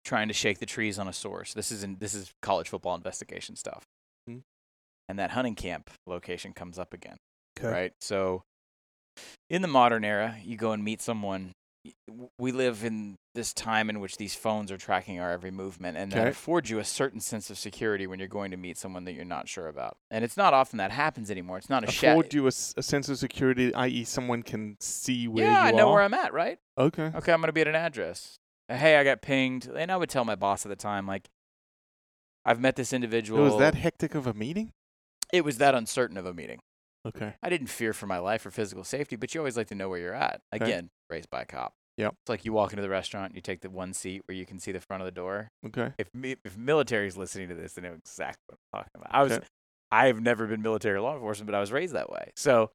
trying 0.05 0.27
to 0.27 0.33
shake 0.33 0.59
the 0.59 0.65
trees 0.65 0.99
on 0.99 1.07
a 1.07 1.13
source. 1.13 1.53
This 1.53 1.71
is 1.71 1.83
in, 1.83 1.97
this 1.99 2.13
is 2.13 2.31
college 2.41 2.69
football 2.69 2.95
investigation 2.95 3.55
stuff. 3.55 3.83
Hmm. 4.27 4.39
And 5.09 5.17
that 5.17 5.31
hunting 5.31 5.55
camp 5.55 5.89
location 6.05 6.53
comes 6.53 6.77
up 6.77 6.93
again. 6.93 7.17
Okay. 7.57 7.67
right? 7.67 7.91
So, 7.99 8.43
in 9.49 9.61
the 9.61 9.67
modern 9.67 10.05
era, 10.05 10.37
you 10.43 10.55
go 10.55 10.71
and 10.71 10.83
meet 10.83 11.01
someone. 11.01 11.51
We 12.37 12.51
live 12.51 12.83
in 12.83 13.17
this 13.33 13.53
time 13.53 13.89
in 13.89 13.99
which 13.99 14.17
these 14.17 14.35
phones 14.35 14.71
are 14.71 14.77
tracking 14.77 15.19
our 15.19 15.31
every 15.31 15.49
movement, 15.49 15.97
and 15.97 16.11
that 16.11 16.19
Okay. 16.19 16.29
affords 16.29 16.69
you 16.69 16.77
a 16.77 16.83
certain 16.83 17.19
sense 17.19 17.49
of 17.49 17.57
security 17.57 18.05
when 18.05 18.19
you're 18.19 18.27
going 18.27 18.51
to 18.51 18.57
meet 18.57 18.77
someone 18.77 19.05
that 19.05 19.13
you're 19.13 19.25
not 19.25 19.47
sure 19.49 19.67
about. 19.67 19.97
And 20.11 20.23
it's 20.23 20.37
not 20.37 20.53
often 20.53 20.77
that 20.77 20.91
happens 20.91 21.31
anymore. 21.31 21.57
It's 21.57 21.69
not 21.69 21.83
a. 21.83 21.87
Afford 21.87 22.33
you 22.33 22.45
a, 22.45 22.49
a 22.49 22.51
sense 22.51 23.09
of 23.09 23.17
security, 23.17 23.73
i.e., 23.73 24.03
someone 24.03 24.43
can 24.43 24.77
see 24.79 25.27
where 25.27 25.45
yeah, 25.45 25.61
you 25.61 25.67
I 25.67 25.71
know 25.71 25.87
are. 25.87 25.93
where 25.93 26.01
I'm 26.03 26.13
at, 26.13 26.33
right? 26.33 26.59
okay. 26.77 27.11
Okay, 27.15 27.31
I'm 27.33 27.39
gonna 27.41 27.51
be 27.53 27.61
at 27.61 27.67
an 27.67 27.75
address. 27.75 28.37
Uh, 28.69 28.75
Hey, 28.75 28.97
I 28.97 29.03
got 29.03 29.21
pinged, 29.21 29.65
and 29.67 29.91
I 29.91 29.97
would 29.97 30.09
tell 30.09 30.25
my 30.25 30.35
boss 30.35 30.65
at 30.65 30.69
the 30.69 30.75
time, 30.75 31.07
like, 31.07 31.29
I've 32.45 32.59
met 32.59 32.75
this 32.75 32.91
It 32.93 32.97
individual. 32.97 33.43
was 33.43 33.57
that 33.57 33.75
hectic 33.75 34.13
of 34.13 34.27
a 34.27 34.33
meeting. 34.33 34.71
It 35.33 35.43
was 35.45 35.57
that 35.57 35.73
uncertain 35.73 36.17
of 36.17 36.25
a 36.25 36.33
meeting. 36.33 36.59
Okay. 37.07 37.33
I 37.41 37.49
didn't 37.49 37.67
fear 37.67 37.93
for 37.93 38.05
my 38.07 38.19
life 38.19 38.45
or 38.45 38.51
physical 38.51 38.83
safety, 38.83 39.15
but 39.15 39.33
you 39.33 39.41
always 39.41 39.57
like 39.57 39.67
to 39.67 39.75
know 39.75 39.89
where 39.89 39.99
you're 39.99 40.13
at. 40.13 40.41
Okay. 40.53 40.63
Again, 40.65 40.89
raised 41.09 41.29
by 41.29 41.41
a 41.41 41.45
cop. 41.45 41.73
Yep. 41.97 42.13
It's 42.23 42.29
like 42.29 42.45
you 42.45 42.53
walk 42.53 42.71
into 42.71 42.81
the 42.81 42.89
restaurant, 42.89 43.35
you 43.35 43.41
take 43.41 43.61
the 43.61 43.69
one 43.69 43.93
seat 43.93 44.21
where 44.27 44.35
you 44.35 44.45
can 44.45 44.59
see 44.59 44.71
the 44.71 44.79
front 44.79 45.01
of 45.01 45.05
the 45.05 45.11
door. 45.11 45.49
Okay. 45.67 45.93
If 45.97 46.09
if 46.45 46.57
military 46.57 47.07
is 47.07 47.17
listening 47.17 47.49
to 47.49 47.55
this, 47.55 47.73
they 47.73 47.81
know 47.81 47.93
exactly 47.93 48.41
what 48.47 48.57
I'm 48.73 48.79
talking 48.79 48.91
about. 49.01 49.15
I 49.15 49.23
was 49.23 49.31
Okay. 49.33 49.45
I've 49.91 50.21
never 50.21 50.47
been 50.47 50.61
military 50.61 50.99
law 51.01 51.13
enforcement, 51.13 51.47
but 51.47 51.55
I 51.55 51.59
was 51.59 51.71
raised 51.71 51.93
that 51.95 52.09
way. 52.09 52.31
So, 52.37 52.71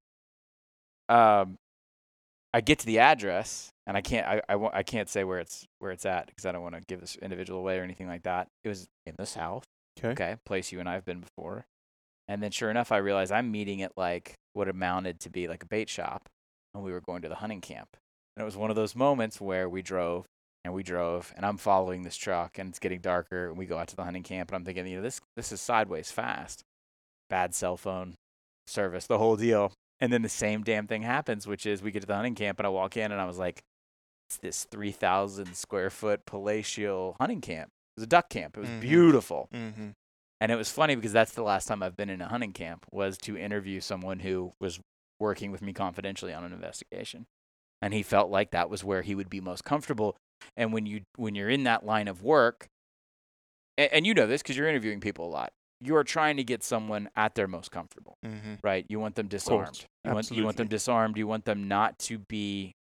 um, 1.08 1.56
I 2.52 2.60
get 2.60 2.78
to 2.80 2.86
the 2.86 2.98
address, 2.98 3.70
and 3.86 3.96
I 3.96 4.00
can't 4.00 4.26
I, 4.26 4.42
I, 4.48 4.56
won't- 4.56 4.74
I 4.74 4.82
can't 4.82 5.08
say 5.08 5.24
where 5.24 5.38
it's 5.38 5.64
where 5.78 5.92
it's 5.92 6.04
at 6.06 6.26
because 6.26 6.46
I 6.46 6.52
don't 6.52 6.62
want 6.62 6.74
to 6.74 6.80
give 6.86 7.00
this 7.00 7.16
individual 7.16 7.60
away 7.60 7.78
or 7.78 7.82
anything 7.82 8.08
like 8.08 8.22
that. 8.24 8.48
It 8.64 8.68
was 8.68 8.86
in 9.06 9.14
the 9.18 9.26
south. 9.26 9.64
Okay. 9.98 10.08
Okay, 10.10 10.36
place 10.44 10.72
you 10.72 10.80
and 10.80 10.88
I 10.88 10.92
have 10.94 11.04
been 11.06 11.20
before. 11.20 11.64
And 12.28 12.42
then 12.42 12.50
sure 12.50 12.70
enough, 12.70 12.90
I 12.92 12.96
realized 12.98 13.32
I'm 13.32 13.50
meeting 13.50 13.82
at 13.82 13.92
like 13.96 14.34
what 14.52 14.68
amounted 14.68 15.20
to 15.20 15.30
be 15.30 15.46
like 15.48 15.62
a 15.62 15.66
bait 15.66 15.88
shop, 15.88 16.28
and 16.74 16.82
we 16.82 16.92
were 16.92 17.00
going 17.00 17.22
to 17.22 17.28
the 17.28 17.36
hunting 17.36 17.60
camp. 17.60 17.88
And 18.36 18.42
it 18.42 18.44
was 18.44 18.56
one 18.56 18.70
of 18.70 18.76
those 18.76 18.94
moments 18.96 19.40
where 19.40 19.68
we 19.68 19.82
drove 19.82 20.26
and 20.64 20.74
we 20.74 20.82
drove, 20.82 21.32
and 21.36 21.46
I'm 21.46 21.56
following 21.58 22.02
this 22.02 22.16
truck, 22.16 22.58
and 22.58 22.68
it's 22.70 22.80
getting 22.80 23.00
darker, 23.00 23.48
and 23.48 23.56
we 23.56 23.66
go 23.66 23.78
out 23.78 23.86
to 23.88 23.96
the 23.96 24.02
hunting 24.04 24.24
camp, 24.24 24.50
and 24.50 24.56
I'm 24.56 24.64
thinking, 24.64 24.86
you 24.88 24.96
know, 24.96 25.02
this 25.02 25.20
this 25.36 25.52
is 25.52 25.60
sideways 25.60 26.10
fast, 26.10 26.62
bad 27.30 27.54
cell 27.54 27.76
phone 27.76 28.14
service, 28.66 29.06
the 29.06 29.18
whole 29.18 29.36
deal. 29.36 29.72
And 30.00 30.12
then 30.12 30.20
the 30.22 30.28
same 30.28 30.62
damn 30.62 30.86
thing 30.86 31.02
happens, 31.02 31.46
which 31.46 31.64
is 31.64 31.80
we 31.82 31.90
get 31.92 32.00
to 32.00 32.06
the 32.06 32.16
hunting 32.16 32.34
camp, 32.34 32.58
and 32.58 32.66
I 32.66 32.70
walk 32.70 32.96
in, 32.96 33.12
and 33.12 33.20
I 33.20 33.24
was 33.26 33.38
like, 33.38 33.62
it's 34.28 34.38
this 34.38 34.64
3,000 34.64 35.54
square 35.56 35.88
foot 35.88 36.26
palatial 36.26 37.16
hunting 37.20 37.40
camp. 37.40 37.68
It 37.96 38.00
was 38.00 38.04
a 38.04 38.08
duck 38.08 38.28
camp. 38.28 38.56
It 38.56 38.60
was 38.60 38.68
Mhm. 38.68 38.80
beautiful. 38.80 39.48
Mm-hmm. 39.54 39.90
And 40.40 40.52
it 40.52 40.56
was 40.56 40.70
funny 40.70 40.94
because 40.94 41.12
that's 41.12 41.32
the 41.32 41.42
last 41.42 41.66
time 41.66 41.82
I've 41.82 41.96
been 41.96 42.10
in 42.10 42.20
a 42.20 42.28
hunting 42.28 42.52
camp 42.52 42.84
was 42.92 43.16
to 43.18 43.36
interview 43.38 43.80
someone 43.80 44.20
who 44.20 44.52
was 44.60 44.80
working 45.18 45.50
with 45.50 45.62
me 45.62 45.72
confidentially 45.72 46.32
on 46.34 46.44
an 46.44 46.52
investigation. 46.52 47.26
And 47.80 47.94
he 47.94 48.02
felt 48.02 48.30
like 48.30 48.50
that 48.50 48.68
was 48.68 48.84
where 48.84 49.02
he 49.02 49.14
would 49.14 49.30
be 49.30 49.40
most 49.40 49.64
comfortable. 49.64 50.16
And 50.56 50.72
when 50.72 50.84
you 50.86 51.02
when 51.16 51.34
you're 51.34 51.48
in 51.48 51.64
that 51.64 51.84
line 51.86 52.08
of 52.08 52.22
work, 52.22 52.68
and, 53.78 53.90
and 53.92 54.06
you 54.06 54.14
know 54.14 54.26
this 54.26 54.42
because 54.42 54.56
you're 54.56 54.68
interviewing 54.68 55.00
people 55.00 55.26
a 55.26 55.30
lot, 55.30 55.52
you 55.80 55.96
are 55.96 56.04
trying 56.04 56.36
to 56.36 56.44
get 56.44 56.62
someone 56.62 57.08
at 57.16 57.34
their 57.34 57.48
most 57.48 57.70
comfortable, 57.70 58.16
Mm-hmm. 58.24 58.54
right? 58.62 58.84
You 58.88 59.00
want 59.00 59.14
them 59.14 59.28
disarmed. 59.28 59.86
You 60.04 60.12
want, 60.12 60.30
you 60.30 60.44
want 60.44 60.56
them 60.56 60.68
disarmed. 60.68 61.16
You 61.18 61.26
want 61.26 61.44
them 61.44 61.68
not 61.68 61.98
to 62.00 62.18
be 62.18 62.74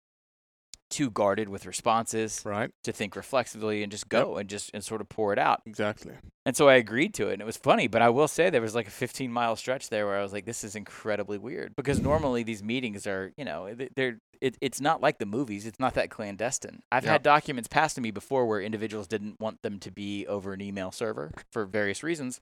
too 0.90 1.10
guarded 1.10 1.48
with 1.48 1.66
responses, 1.66 2.42
Right. 2.44 2.70
to 2.84 2.92
think 2.92 3.16
reflexively 3.16 3.82
and 3.82 3.90
just 3.90 4.08
go 4.08 4.36
and 4.36 4.48
just 4.48 4.70
and 4.74 4.84
sort 4.84 5.00
of 5.00 5.08
pour 5.08 5.32
it 5.32 5.38
out. 5.38 5.60
Exactly. 5.66 6.14
And 6.46 6.56
so 6.56 6.68
I 6.68 6.74
agreed 6.74 7.14
to 7.14 7.28
it, 7.28 7.34
and 7.34 7.42
it 7.42 7.46
was 7.46 7.56
funny. 7.56 7.88
But 7.88 8.02
I 8.02 8.10
will 8.10 8.28
say 8.28 8.50
there 8.50 8.60
was 8.60 8.74
like 8.74 8.86
a 8.86 8.90
15 8.90 9.32
mile 9.32 9.56
stretch 9.56 9.88
there 9.88 10.06
where 10.06 10.18
I 10.18 10.22
was 10.22 10.32
like, 10.32 10.44
"This 10.44 10.62
is 10.62 10.76
incredibly 10.76 11.38
weird," 11.38 11.74
because 11.76 12.00
normally 12.00 12.42
these 12.42 12.62
meetings 12.62 13.06
are, 13.06 13.32
you 13.36 13.44
know, 13.44 13.74
they're 13.96 14.18
it, 14.40 14.58
it's 14.60 14.80
not 14.80 15.00
like 15.00 15.18
the 15.18 15.26
movies. 15.26 15.64
It's 15.64 15.80
not 15.80 15.94
that 15.94 16.10
clandestine. 16.10 16.80
I've 16.92 17.04
Yeah. 17.04 17.12
had 17.12 17.22
documents 17.22 17.66
passed 17.68 17.94
to 17.94 18.02
me 18.02 18.10
before 18.10 18.46
where 18.46 18.60
individuals 18.60 19.06
didn't 19.08 19.40
want 19.40 19.62
them 19.62 19.78
to 19.80 19.90
be 19.90 20.26
over 20.26 20.52
an 20.52 20.60
email 20.60 20.90
server 20.92 21.30
for 21.50 21.64
various 21.64 22.02
reasons. 22.02 22.40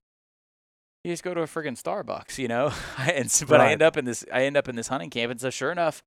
You 1.04 1.12
just 1.12 1.22
go 1.24 1.34
to 1.34 1.42
a 1.42 1.46
friggin' 1.46 1.80
Starbucks, 1.80 2.38
you 2.38 2.48
know. 2.48 2.72
and 2.98 3.30
so, 3.30 3.46
but 3.46 3.60
I 3.60 3.72
end 3.72 3.82
up 3.82 3.96
in 3.96 4.04
this. 4.04 4.24
I 4.32 4.44
end 4.44 4.56
up 4.56 4.68
in 4.68 4.74
this 4.76 4.88
hunting 4.88 5.10
camp, 5.10 5.30
and 5.30 5.40
so 5.40 5.50
sure 5.50 5.70
enough, 5.72 6.02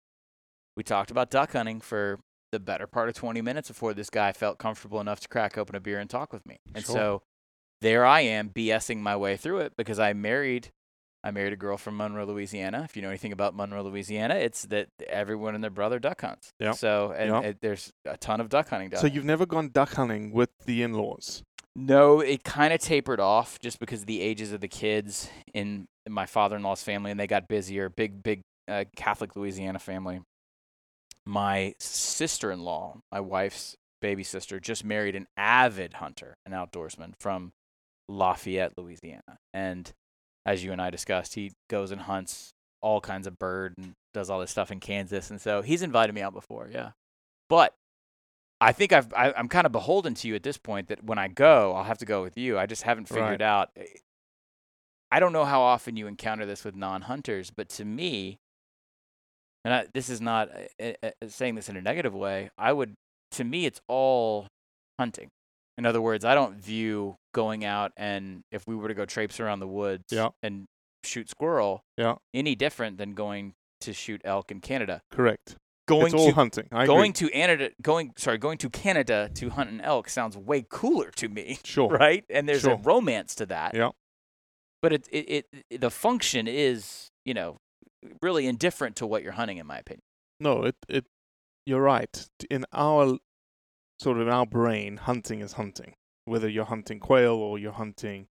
we 0.78 0.84
talked 0.84 1.12
about 1.12 1.30
duck 1.30 1.54
hunting 1.54 1.82
for 1.82 2.20
the 2.52 2.60
better 2.60 2.88
part 2.88 3.10
of 3.10 3.16
20 3.16 3.42
minutes 3.42 3.68
before 3.68 3.94
this 3.94 4.10
guy 4.10 4.32
felt 4.32 4.58
comfortable 4.58 5.02
enough 5.02 5.20
to 5.22 5.28
crack 5.28 5.58
open 5.58 5.76
a 5.76 5.80
beer 5.80 6.00
and 6.00 6.10
talk 6.10 6.32
with 6.32 6.46
me. 6.46 6.58
And 6.74 6.86
Sure. 6.86 6.96
so 6.96 7.22
there 7.82 8.06
I 8.06 8.22
am 8.22 8.50
BSing 8.50 9.00
my 9.00 9.16
way 9.16 9.36
through 9.38 9.60
it 9.60 9.74
because 9.78 10.00
I 10.00 10.14
married 10.14 10.70
I 11.24 11.32
married 11.32 11.54
a 11.54 11.58
girl 11.58 11.76
from 11.76 11.98
Monroe, 11.98 12.24
Louisiana. 12.26 12.84
If 12.84 12.96
you 12.96 13.02
know 13.02 13.10
anything 13.10 13.32
about 13.32 13.56
Monroe, 13.56 13.82
Louisiana, 13.82 14.36
it's 14.36 14.62
that 14.68 14.90
everyone 15.08 15.56
and 15.56 15.64
their 15.64 15.72
brother 15.72 15.98
duck 15.98 16.22
hunts. 16.22 16.52
Yep. 16.60 16.76
So 16.76 17.16
and 17.18 17.32
Yep. 17.32 17.44
it- 17.44 17.58
there's 17.62 17.92
a 18.06 18.16
ton 18.16 18.40
of 18.40 18.48
duck 18.50 18.70
hunting 18.70 18.90
down 18.90 19.02
So 19.02 19.08
you've 19.08 19.26
never 19.26 19.48
gone 19.48 19.70
duck 19.70 19.94
hunting 19.94 20.32
with 20.32 20.52
the 20.66 20.84
in-laws? 20.84 21.42
No, 21.76 22.20
it 22.20 22.44
kind 22.44 22.72
of 22.74 22.80
tapered 22.80 23.20
off 23.20 23.58
just 23.60 23.80
because 23.80 24.02
of 24.02 24.06
the 24.06 24.22
ages 24.22 24.52
of 24.52 24.62
the 24.62 24.68
kids 24.68 25.30
in, 25.54 25.88
in 26.06 26.14
my 26.14 26.28
father-in-law's 26.28 26.84
family, 26.84 27.10
and 27.10 27.20
they 27.20 27.26
got 27.28 27.48
busier. 27.48 27.90
Big, 27.90 28.22
big 28.22 28.42
uh, 28.68 28.86
Catholic 28.96 29.36
Louisiana 29.36 29.80
family. 29.80 30.22
My 31.26 31.74
sister-in-law, 31.80 33.00
my 33.12 33.20
wife's 33.20 33.76
baby 34.02 34.24
sister, 34.24 34.60
just 34.60 34.84
married 34.86 35.16
an 35.16 35.28
avid 35.38 35.96
hunter, 35.96 36.36
an 36.46 36.52
outdoorsman 36.52 37.14
from 37.20 37.52
Lafayette, 38.08 38.78
Louisiana. 38.78 39.40
And 39.54 39.92
as 40.46 40.64
you 40.64 40.72
and 40.72 40.82
I 40.82 40.90
discussed, 40.92 41.34
he 41.36 41.54
goes 41.70 41.92
and 41.92 42.02
hunts 42.02 42.52
all 42.82 43.02
kinds 43.02 43.26
of 43.26 43.40
bird 43.40 43.74
and 43.78 43.94
does 44.14 44.30
all 44.30 44.40
this 44.40 44.52
stuff 44.52 44.72
in 44.72 44.80
Kansas. 44.80 45.32
And 45.32 45.42
so 45.42 45.64
he's 45.64 45.82
invited 45.82 46.14
me 46.14 46.22
out 46.22 46.34
before, 46.34 46.70
yeah. 46.72 46.92
But 47.50 47.74
I 48.62 48.72
think 48.72 48.94
I've 48.94 49.12
I, 49.14 49.34
I'm 49.36 49.50
kind 49.50 49.66
of 49.66 49.72
beholden 49.72 50.14
to 50.16 50.28
you 50.28 50.36
at 50.36 50.44
this 50.44 50.58
point 50.58 50.88
that 50.90 51.04
when 51.04 51.18
I 51.18 51.28
go, 51.28 51.74
I'll 51.74 51.84
have 51.84 51.98
to 52.00 52.06
go 52.06 52.22
with 52.22 52.38
you. 52.38 52.60
I 52.60 52.68
just 52.68 52.84
haven't 52.84 53.08
figured 53.08 53.26
Right. 53.26 53.42
out. 53.42 53.70
eh, 53.76 53.86
I 55.12 55.20
don't 55.20 55.34
know 55.34 55.46
how 55.46 55.62
often 55.62 55.98
you 55.98 56.08
encounter 56.08 56.46
this 56.46 56.64
with 56.64 56.76
non-hunters, 56.76 57.50
but 57.52 57.70
to 57.70 57.86
me, 57.86 58.40
and 59.66 59.74
I, 59.74 59.86
this 59.94 60.10
is 60.10 60.22
not 60.22 60.50
uh, 60.82 60.94
uh, 61.04 61.08
uh, 61.22 61.28
saying 61.28 61.56
this 61.56 61.68
in 61.68 61.76
a 61.76 61.82
negative 61.82 62.14
way. 62.14 62.50
I 62.58 62.72
would, 62.72 62.94
to 63.32 63.44
me, 63.44 63.66
it's 63.66 63.82
all 63.90 64.48
hunting. 64.98 65.28
In 65.78 65.86
other 65.86 66.02
words, 66.02 66.24
I 66.24 66.34
don't 66.36 66.56
view 66.56 67.16
going 67.34 67.66
out 67.66 67.92
and 67.98 68.42
if 68.52 68.64
we 68.66 68.76
were 68.76 68.88
to 68.88 68.94
go 68.94 69.04
traipse 69.06 69.42
around 69.42 69.60
the 69.60 69.68
woods 69.68 70.06
Yeah. 70.10 70.30
and 70.42 70.64
shoot 71.04 71.30
squirrel 71.30 71.82
Yeah. 71.98 72.16
any 72.34 72.56
different 72.56 72.98
than 72.98 73.14
going 73.14 73.54
to 73.82 73.92
shoot 73.92 74.22
elk 74.24 74.52
in 74.52 74.62
Canada. 74.62 75.02
Correct. 75.12 75.56
Going 75.88 76.06
it's 76.06 76.16
all 76.16 76.30
to 76.30 76.34
hunting. 76.36 76.68
I 76.72 76.86
going 76.86 77.12
agree. 77.12 77.28
to 77.28 77.34
Canada, 77.34 77.70
going 77.82 78.14
sorry, 78.18 78.38
going 78.38 78.58
to 78.60 78.70
Canada 78.70 79.30
to 79.36 79.50
hunt 79.50 79.70
an 79.70 79.82
elk 79.82 80.08
sounds 80.10 80.38
way 80.38 80.66
cooler 80.68 81.12
to 81.18 81.28
me, 81.28 81.60
Sure. 81.66 81.90
right? 82.06 82.24
And 82.30 82.48
there's 82.48 82.66
a 82.66 82.76
romance 82.76 83.36
to 83.36 83.46
that. 83.48 83.76
Yeah. 83.76 83.90
But 84.82 84.94
it, 84.94 85.08
it, 85.12 85.46
it 85.70 85.82
the 85.82 85.92
function 85.92 86.48
is 86.48 87.10
you 87.26 87.34
know 87.34 87.58
really 88.22 88.48
indifferent 88.48 88.96
to 88.98 89.08
what 89.08 89.24
you're 89.24 89.34
hunting, 89.34 89.58
in 89.58 89.68
my 89.68 89.78
opinion. 89.80 90.02
No, 90.40 90.64
it 90.64 90.76
it 90.90 91.06
you're 91.66 91.82
right. 91.82 92.28
In 92.50 92.66
our 92.74 93.18
sort 94.00 94.18
of 94.18 94.28
in 94.28 94.34
our 94.34 94.46
brain, 94.46 94.98
hunting 94.98 95.42
is 95.42 95.54
hunting. 95.54 95.96
Whether 96.26 96.50
you're 96.50 96.66
hunting 96.66 97.00
quail 97.00 97.36
or 97.36 97.60
you're 97.60 97.72
hunting 97.72 98.28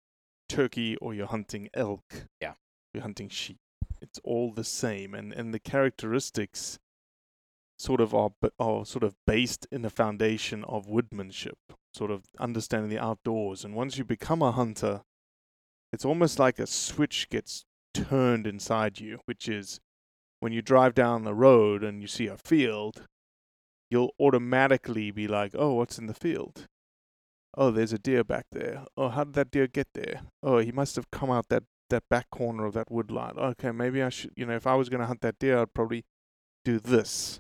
turkey 0.50 0.98
or 0.98 1.14
you're 1.14 1.28
hunting 1.28 1.70
elk. 1.74 2.28
Yeah. 2.42 2.54
You're 2.94 3.04
hunting 3.04 3.30
sheep. 3.30 3.60
It's 4.02 4.20
all 4.24 4.52
the 4.52 4.64
same, 4.64 5.14
and 5.14 5.32
and 5.34 5.54
the 5.54 5.60
characteristics 5.60 6.80
sort 7.80 8.02
of 8.02 8.14
are 8.14 8.32
are 8.60 8.86
sort 8.86 9.04
of 9.04 9.16
based 9.26 9.66
in 9.72 9.82
the 9.82 9.90
foundation 9.90 10.64
of 10.66 10.88
woodmanship, 10.88 11.58
sort 11.94 12.12
of 12.12 12.26
understanding 12.40 12.90
the 12.90 13.04
outdoors. 13.04 13.64
And 13.64 13.76
once 13.76 13.98
you 13.98 14.04
become 14.04 14.42
a 14.42 14.52
hunter, 14.52 15.02
it's 15.92 16.06
almost 16.06 16.38
like 16.38 16.60
a 16.60 16.68
switch 16.68 17.30
gets 17.30 17.66
turned 17.94 18.48
inside 18.48 19.00
you, 19.00 19.20
which 19.26 19.48
is 19.48 19.80
when 20.40 20.52
you 20.52 20.62
drive 20.62 20.94
down 20.94 21.24
the 21.24 21.34
road 21.34 21.84
and 21.84 22.02
you 22.02 22.08
see 22.08 22.28
a 22.28 22.38
field, 22.38 23.04
you'll 23.90 24.14
automatically 24.20 25.12
be 25.12 25.28
like, 25.28 25.52
"Oh, 25.56 25.74
what's 25.76 25.98
in 25.98 26.08
the 26.08 26.14
field?" 26.14 26.68
Oh, 27.56 27.70
there's 27.72 27.94
a 27.94 28.00
deer 28.00 28.24
back 28.24 28.48
there. 28.52 28.86
Oh, 28.98 29.10
how 29.10 29.26
did 29.26 29.34
that 29.36 29.52
deer 29.52 29.68
get 29.68 29.88
there? 29.94 30.22
Oh, 30.42 30.58
he 30.58 30.72
must 30.72 30.96
have 30.96 31.12
come 31.12 31.30
out 31.30 31.50
that 31.50 31.64
that 31.90 32.04
back 32.10 32.30
corner 32.32 32.66
of 32.66 32.74
that 32.74 32.92
woodlot. 32.92 33.38
Okay, 33.38 33.72
maybe 33.72 34.02
I 34.02 34.10
should, 34.10 34.32
you 34.36 34.46
know, 34.46 34.56
if 34.56 34.66
I 34.66 34.76
was 34.76 34.90
going 34.90 35.02
to 35.02 35.08
hunt 35.08 35.22
that 35.22 35.38
deer, 35.38 35.60
I'd 35.60 35.74
probably 35.74 36.04
do 36.66 36.80
this. 36.80 37.40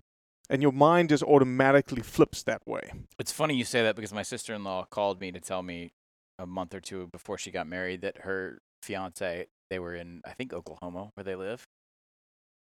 And 0.49 0.61
your 0.61 0.71
mind 0.71 1.09
just 1.09 1.23
automatically 1.23 2.01
flips 2.01 2.43
that 2.43 2.67
way. 2.67 2.91
It's 3.17 3.31
funny 3.31 3.55
you 3.55 3.63
say 3.63 3.81
that 3.81 3.95
because 3.95 4.13
my 4.13 4.21
sister 4.21 4.53
in 4.53 4.63
law 4.63 4.85
called 4.85 5.19
me 5.19 5.31
to 5.31 5.39
tell 5.39 5.63
me 5.63 5.93
a 6.37 6.45
month 6.45 6.75
or 6.75 6.79
two 6.79 7.07
before 7.07 7.37
she 7.37 7.49
got 7.49 7.65
married 7.65 8.01
that 8.01 8.19
her 8.19 8.59
fiance, 8.81 9.47
they 9.73 9.79
were 9.79 9.95
in, 9.95 10.21
I 10.23 10.33
think, 10.33 10.53
Oklahoma, 10.53 11.09
where 11.15 11.23
they 11.23 11.33
live. 11.35 11.63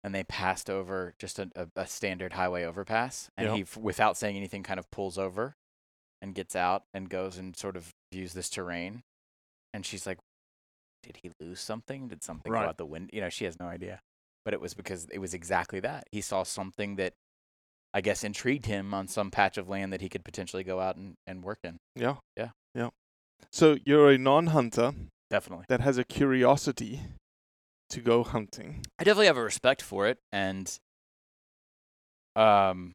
And 0.03 0.13
they 0.13 0.23
passed 0.23 0.69
over 0.69 1.13
just 1.19 1.39
a, 1.39 1.49
a, 1.55 1.67
a 1.75 1.87
standard 1.87 2.33
highway 2.33 2.63
overpass. 2.65 3.29
And 3.35 3.47
Yeah. 3.47 3.55
he, 3.55 3.61
f- 3.63 3.77
without 3.77 4.15
saying 4.15 4.37
anything, 4.37 4.61
kind 4.61 4.79
of 4.79 4.89
pulls 4.91 5.17
over 5.17 5.55
and 6.21 6.35
gets 6.35 6.55
out 6.55 6.83
and 6.93 7.09
goes 7.09 7.37
and 7.39 7.57
sort 7.57 7.75
of 7.75 7.89
views 8.13 8.33
this 8.33 8.49
terrain. 8.49 9.01
And 9.73 9.83
she's 9.85 10.05
like, 10.05 10.19
Did 11.01 11.17
he 11.23 11.31
lose 11.39 11.59
something? 11.59 12.07
Did 12.09 12.23
something 12.23 12.51
Right. 12.51 12.63
go 12.63 12.69
out 12.69 12.77
the 12.77 12.85
wind? 12.85 13.09
You 13.11 13.21
know, 13.21 13.29
she 13.29 13.45
has 13.45 13.59
no 13.59 13.65
idea. 13.65 13.99
But 14.45 14.53
it 14.53 14.61
was 14.61 14.73
because 14.73 15.07
it 15.11 15.19
was 15.19 15.33
exactly 15.33 15.79
that. 15.81 16.03
He 16.11 16.21
saw 16.21 16.43
something 16.43 16.95
that 16.97 17.13
I 17.93 18.01
guess 18.01 18.23
intrigued 18.23 18.67
him 18.67 18.93
on 18.93 19.07
some 19.07 19.31
patch 19.31 19.57
of 19.57 19.67
land 19.67 19.91
that 19.93 20.01
he 20.01 20.09
could 20.09 20.23
potentially 20.23 20.63
go 20.63 20.79
out 20.79 20.95
and, 20.95 21.15
and 21.27 21.43
work 21.43 21.59
in. 21.63 21.77
Yeah. 21.95 22.17
Yeah. 22.37 22.49
Yeah. 22.75 22.89
So 23.51 23.77
you're 23.85 24.11
a 24.11 24.17
non-hunter 24.17 24.93
Definitely. 25.29 25.65
that 25.69 25.81
has 25.81 25.97
a 25.97 26.03
curiosity 26.03 27.01
to 27.89 28.01
go 28.01 28.23
hunting. 28.23 28.83
I 28.99 29.03
definitely 29.03 29.27
have 29.27 29.37
a 29.37 29.43
respect 29.43 29.81
for 29.81 30.07
it 30.07 30.19
and 30.31 30.77
um 32.35 32.93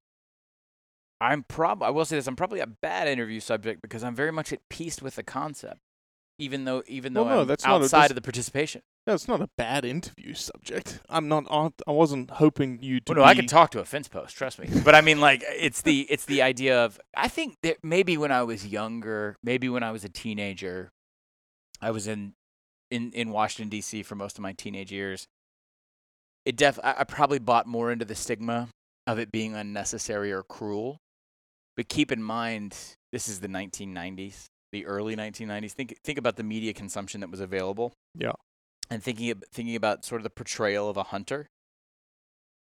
I'm 1.21 1.43
prob 1.45 1.83
I 1.83 1.91
will 1.91 2.05
say 2.05 2.17
this, 2.17 2.27
I'm 2.27 2.37
probably 2.37 2.61
a 2.61 2.67
bad 2.67 3.09
interview 3.09 3.41
subject 3.41 3.81
because 3.83 4.05
I'm 4.05 4.15
very 4.15 4.33
much 4.33 4.53
at 4.53 4.61
peace 4.69 5.01
with 5.01 5.15
the 5.17 5.23
concept. 5.23 5.79
Even 6.39 6.65
though 6.65 6.83
even 6.87 7.15
though 7.15 7.25
Well, 7.25 7.35
no, 7.35 7.41
I'm 7.43 7.47
that's 7.47 7.65
not 7.65 7.81
a 7.81 7.85
outside 7.85 8.11
of 8.11 8.17
the 8.17 8.23
participation. 8.23 8.83
No, 9.07 9.13
it's 9.13 9.29
not 9.29 9.41
a 9.43 9.49
bad 9.59 9.85
interview 9.85 10.33
subject. 10.35 11.01
I'm 11.11 11.29
not. 11.29 11.45
I 11.87 11.91
wasn't 11.91 12.31
hoping 12.31 12.83
you 12.83 13.01
to. 13.01 13.13
Well, 13.13 13.19
no, 13.19 13.25
I 13.25 13.35
can 13.35 13.47
talk 13.47 13.71
to 13.73 13.81
a 13.81 13.85
fence 13.85 14.09
post, 14.09 14.35
trust 14.35 14.59
me. 14.59 14.69
But 14.83 14.95
I 14.95 15.03
mean, 15.03 15.21
like, 15.21 15.45
it's 15.47 15.83
the 15.83 16.07
it's 16.09 16.25
the 16.25 16.41
idea 16.41 16.83
of. 16.85 16.99
I 17.15 17.29
think 17.29 17.59
that 17.63 17.85
maybe 17.85 18.17
when 18.17 18.33
I 18.33 18.43
was 18.45 18.67
younger, 18.67 19.37
maybe 19.43 19.69
when 19.69 19.83
I 19.83 19.93
was 19.93 20.05
a 20.05 20.09
teenager, 20.09 20.91
I 21.85 21.91
was 21.91 22.07
in 22.07 22.35
in 22.91 23.13
in 23.13 23.31
Washington 23.31 23.69
D.C. 23.69 24.03
for 24.03 24.15
most 24.15 24.39
of 24.39 24.43
my 24.43 24.53
teenage 24.53 24.91
years. 24.93 25.27
It 26.45 26.57
def 26.57 26.79
I, 26.83 26.95
I 26.99 27.05
probably 27.05 27.39
bought 27.39 27.67
more 27.67 27.91
into 27.93 28.05
the 28.05 28.15
stigma 28.15 28.69
of 29.07 29.19
it 29.19 29.31
being 29.31 29.55
unnecessary 29.55 30.33
or 30.33 30.43
cruel. 30.43 30.99
But 31.77 31.89
keep 31.89 32.13
in 32.13 32.23
mind, 32.23 32.77
this 33.13 33.29
is 33.29 33.41
the 33.41 33.49
1990s, 33.49 34.45
the 34.73 34.87
early 34.87 35.17
1990s. 35.17 35.73
Think 35.73 35.97
think 36.05 36.19
about 36.19 36.37
the 36.37 36.43
media 36.45 36.73
consumption 36.73 37.21
that 37.21 37.31
was 37.31 37.41
available 37.41 37.93
Yeah. 38.15 38.33
and 38.91 39.03
thinking 39.03 39.35
thinking 39.53 39.77
about 39.77 40.05
sort 40.05 40.21
of 40.21 40.25
the 40.25 40.31
portrayal 40.31 40.89
of 40.89 40.97
a 40.97 41.03
hunter 41.05 41.49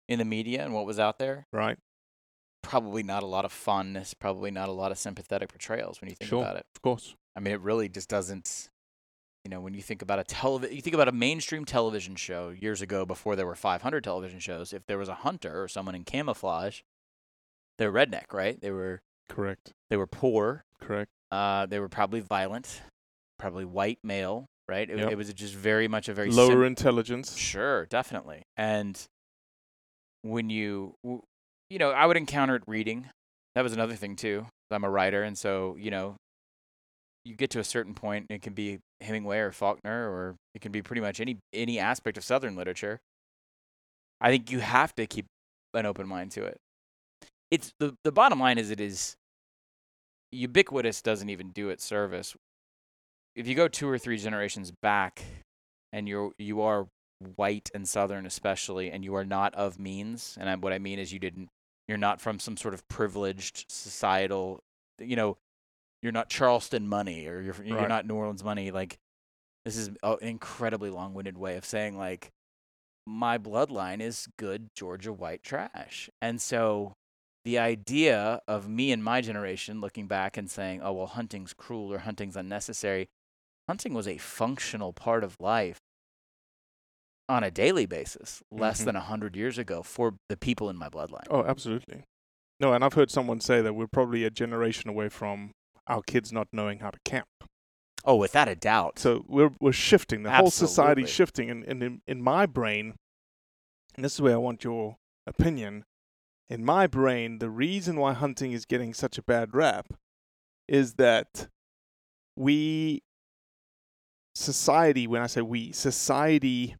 in 0.09 0.19
the 0.19 0.25
media 0.25 0.63
and 0.63 0.73
what 0.73 0.85
was 0.85 0.99
out 0.99 1.19
there. 1.19 1.45
Right. 1.53 1.77
Probably 2.63 3.03
not 3.03 3.23
a 3.23 3.27
lot 3.27 3.45
of 3.45 3.51
fondness. 3.51 4.13
Probably 4.13 4.51
not 4.51 4.67
a 4.67 4.71
lot 4.73 4.91
of 4.91 4.97
sympathetic 4.97 5.49
portrayals 5.49 6.01
when 6.01 6.09
you 6.09 6.15
think 6.15 6.29
Sure. 6.29 6.41
about 6.41 6.57
it. 6.57 6.65
Of 6.75 6.81
course. 6.81 7.13
I 7.35 7.39
mean, 7.39 7.53
it 7.53 7.61
really 7.61 7.87
just 7.89 8.09
doesn't. 8.09 8.69
You 9.47 9.51
know, 9.51 9.61
when 9.61 9.73
you 9.73 9.81
think 9.81 10.01
about 10.01 10.19
a 10.19 10.25
television, 10.25 10.75
you 10.75 10.81
think 10.81 10.93
about 10.93 11.07
a 11.07 11.13
mainstream 11.13 11.63
television 11.63 12.17
show 12.17 12.49
years 12.49 12.81
ago 12.81 13.05
before 13.05 13.37
there 13.37 13.45
were 13.45 13.55
500 13.55 14.03
television 14.03 14.41
shows. 14.41 14.73
If 14.73 14.85
there 14.87 14.97
was 14.97 15.07
a 15.07 15.13
hunter 15.13 15.63
or 15.63 15.69
someone 15.69 15.95
in 15.95 16.03
camouflage, 16.03 16.81
they're 17.77 17.89
redneck, 17.93 18.33
right? 18.33 18.59
They 18.59 18.71
were 18.71 18.99
Correct. 19.29 19.71
they 19.89 19.95
were 19.95 20.05
poor. 20.05 20.65
Correct. 20.81 21.09
Uh, 21.31 21.65
they 21.65 21.79
were 21.79 21.87
probably 21.87 22.19
violent, 22.19 22.81
probably 23.39 23.63
white 23.63 23.99
male, 24.03 24.47
right? 24.67 24.89
It, 24.89 24.97
Yep. 24.97 25.11
it 25.13 25.15
was 25.15 25.33
just 25.33 25.55
very 25.55 25.87
much 25.87 26.09
a 26.09 26.13
very 26.13 26.29
Lower 26.29 26.51
sim- 26.51 26.63
intelligence. 26.65 27.37
Sure, 27.37 27.85
definitely. 27.85 28.41
And 28.57 29.01
when 30.23 30.49
you, 30.49 30.95
you 31.05 31.79
know, 31.79 31.91
I 31.91 32.05
would 32.05 32.17
encounter 32.17 32.57
it 32.57 32.63
reading. 32.67 33.11
That 33.55 33.61
was 33.61 33.71
another 33.71 33.95
thing 33.95 34.17
too. 34.17 34.47
I'm 34.71 34.83
a 34.83 34.89
writer, 34.89 35.23
and 35.23 35.37
so 35.37 35.77
you 35.79 35.89
know, 35.89 36.17
you 37.27 37.35
get 37.35 37.49
to 37.51 37.59
a 37.59 37.63
certain 37.63 37.93
point, 37.93 38.27
it 38.29 38.41
can 38.41 38.53
be 38.53 38.79
Hemingway 39.01 39.39
or 39.39 39.51
Faulkner, 39.51 40.09
or 40.09 40.35
it 40.55 40.61
can 40.61 40.71
be 40.71 40.81
pretty 40.81 41.01
much 41.01 41.19
any 41.19 41.37
any 41.53 41.77
aspect 41.77 42.17
of 42.17 42.23
Southern 42.23 42.55
literature. 42.55 42.99
I 44.21 44.31
think 44.31 44.49
you 44.49 44.59
have 44.59 44.95
to 44.95 45.05
keep 45.05 45.25
an 45.73 45.85
open 45.85 46.07
mind 46.07 46.31
to 46.31 46.45
it. 46.45 46.57
It's 47.51 47.73
the 47.79 47.95
the 48.03 48.11
bottom 48.11 48.39
line 48.39 48.57
is 48.57 48.71
it 48.71 48.79
is 48.79 49.15
ubiquitous 50.31 51.01
doesn't 51.01 51.29
even 51.29 51.49
do 51.49 51.69
it 51.69 51.81
service. 51.81 52.35
If 53.35 53.47
you 53.47 53.55
go 53.55 53.67
two 53.67 53.87
or 53.87 53.97
three 53.97 54.17
generations 54.17 54.71
back, 54.81 55.23
and 55.91 56.07
you're 56.07 56.31
you 56.37 56.61
are 56.61 56.87
white 57.35 57.69
and 57.73 57.87
southern 57.87 58.25
especially, 58.25 58.89
and 58.89 59.03
you 59.03 59.15
are 59.15 59.25
not 59.25 59.53
of 59.53 59.79
means, 59.79 60.37
and 60.39 60.49
I, 60.49 60.55
what 60.55 60.73
I 60.73 60.79
mean 60.79 60.97
is 60.97 61.11
you 61.11 61.19
didn't 61.19 61.49
you're 61.87 61.97
not 61.97 62.21
from 62.21 62.39
some 62.39 62.57
sort 62.57 62.73
of 62.73 62.87
privileged 62.89 63.65
societal, 63.69 64.59
you 64.99 65.15
know, 65.15 65.37
you're 66.01 66.11
not 66.11 66.29
Charleston 66.29 66.87
money 66.87 67.27
or 67.27 67.41
you're 67.41 67.55
you're 67.63 67.75
Right. 67.77 67.87
not 67.87 68.05
New 68.05 68.15
Orleans 68.15 68.43
money. 68.43 68.71
Like 68.71 68.97
this 69.65 69.75
is 69.77 69.89
an 70.03 70.17
incredibly 70.21 70.89
long-winded 70.89 71.37
way 71.37 71.57
of 71.57 71.65
saying 71.65 71.97
like 71.97 72.29
my 73.05 73.37
bloodline 73.37 74.01
is 74.01 74.27
good 74.37 74.67
Georgia 74.75 75.13
white 75.13 75.43
trash, 75.43 76.09
and 76.21 76.41
so 76.41 76.93
the 77.45 77.57
idea 77.57 78.41
of 78.47 78.67
me 78.67 78.91
and 78.91 79.01
my 79.03 79.21
generation 79.21 79.79
looking 79.79 80.07
back 80.07 80.35
and 80.35 80.51
saying, 80.51 80.81
"Oh 80.81 80.91
well, 80.93 81.07
hunting's 81.07 81.53
cruel 81.53 81.93
or 81.93 81.99
hunting's 81.99 82.35
unnecessary," 82.35 83.07
hunting 83.69 83.93
was 83.93 84.07
a 84.07 84.17
functional 84.17 84.91
part 84.93 85.23
of 85.23 85.37
life 85.39 85.77
on 87.29 87.43
a 87.43 87.51
daily 87.51 87.85
basis, 87.85 88.41
less 88.51 88.81
Mhm. 88.81 88.85
than 88.85 88.95
a 88.95 89.01
hundred 89.01 89.35
years 89.35 89.57
ago 89.57 89.83
for 89.83 90.15
the 90.29 90.37
people 90.37 90.69
in 90.69 90.77
my 90.77 90.89
bloodline. 90.89 91.27
Oh, 91.29 91.43
absolutely. 91.43 92.03
No, 92.59 92.73
and 92.73 92.83
I've 92.83 92.93
heard 92.93 93.11
someone 93.11 93.39
say 93.41 93.61
that 93.61 93.73
we're 93.73 93.87
probably 93.87 94.23
a 94.23 94.29
generation 94.29 94.89
away 94.89 95.09
from 95.09 95.51
our 95.87 96.01
kids 96.01 96.31
not 96.31 96.47
knowing 96.51 96.79
how 96.79 96.89
to 96.89 96.99
camp. 97.03 97.27
Oh, 98.05 98.15
without 98.15 98.47
a 98.47 98.55
doubt. 98.55 98.99
So 98.99 99.25
we're 99.27 99.51
we're 99.59 99.71
shifting. 99.71 100.23
The 100.23 100.31
whole 100.31 100.51
society's 100.51 101.03
Absolutely. 101.03 101.11
shifting, 101.11 101.49
and, 101.49 101.63
and 101.65 101.83
in, 101.83 102.01
in 102.07 102.21
my 102.21 102.45
brain, 102.45 102.95
and 103.95 104.05
this 104.05 104.13
is 104.13 104.21
where 104.21 104.35
I 104.35 104.37
want 104.37 104.63
your 104.63 104.97
opinion. 105.25 105.83
In 106.49 106.63
my 106.63 106.87
brain, 106.87 107.39
the 107.39 107.49
reason 107.49 107.97
why 107.97 108.13
hunting 108.13 108.53
is 108.53 108.65
getting 108.65 108.93
such 108.93 109.17
a 109.17 109.23
bad 109.23 109.53
rap 109.53 109.87
is 110.67 110.93
that 110.93 111.47
we 112.37 113.01
society 114.35 115.07
when 115.07 115.21
i 115.21 115.25
say 115.27 115.41
we 115.41 115.71
society 115.71 116.75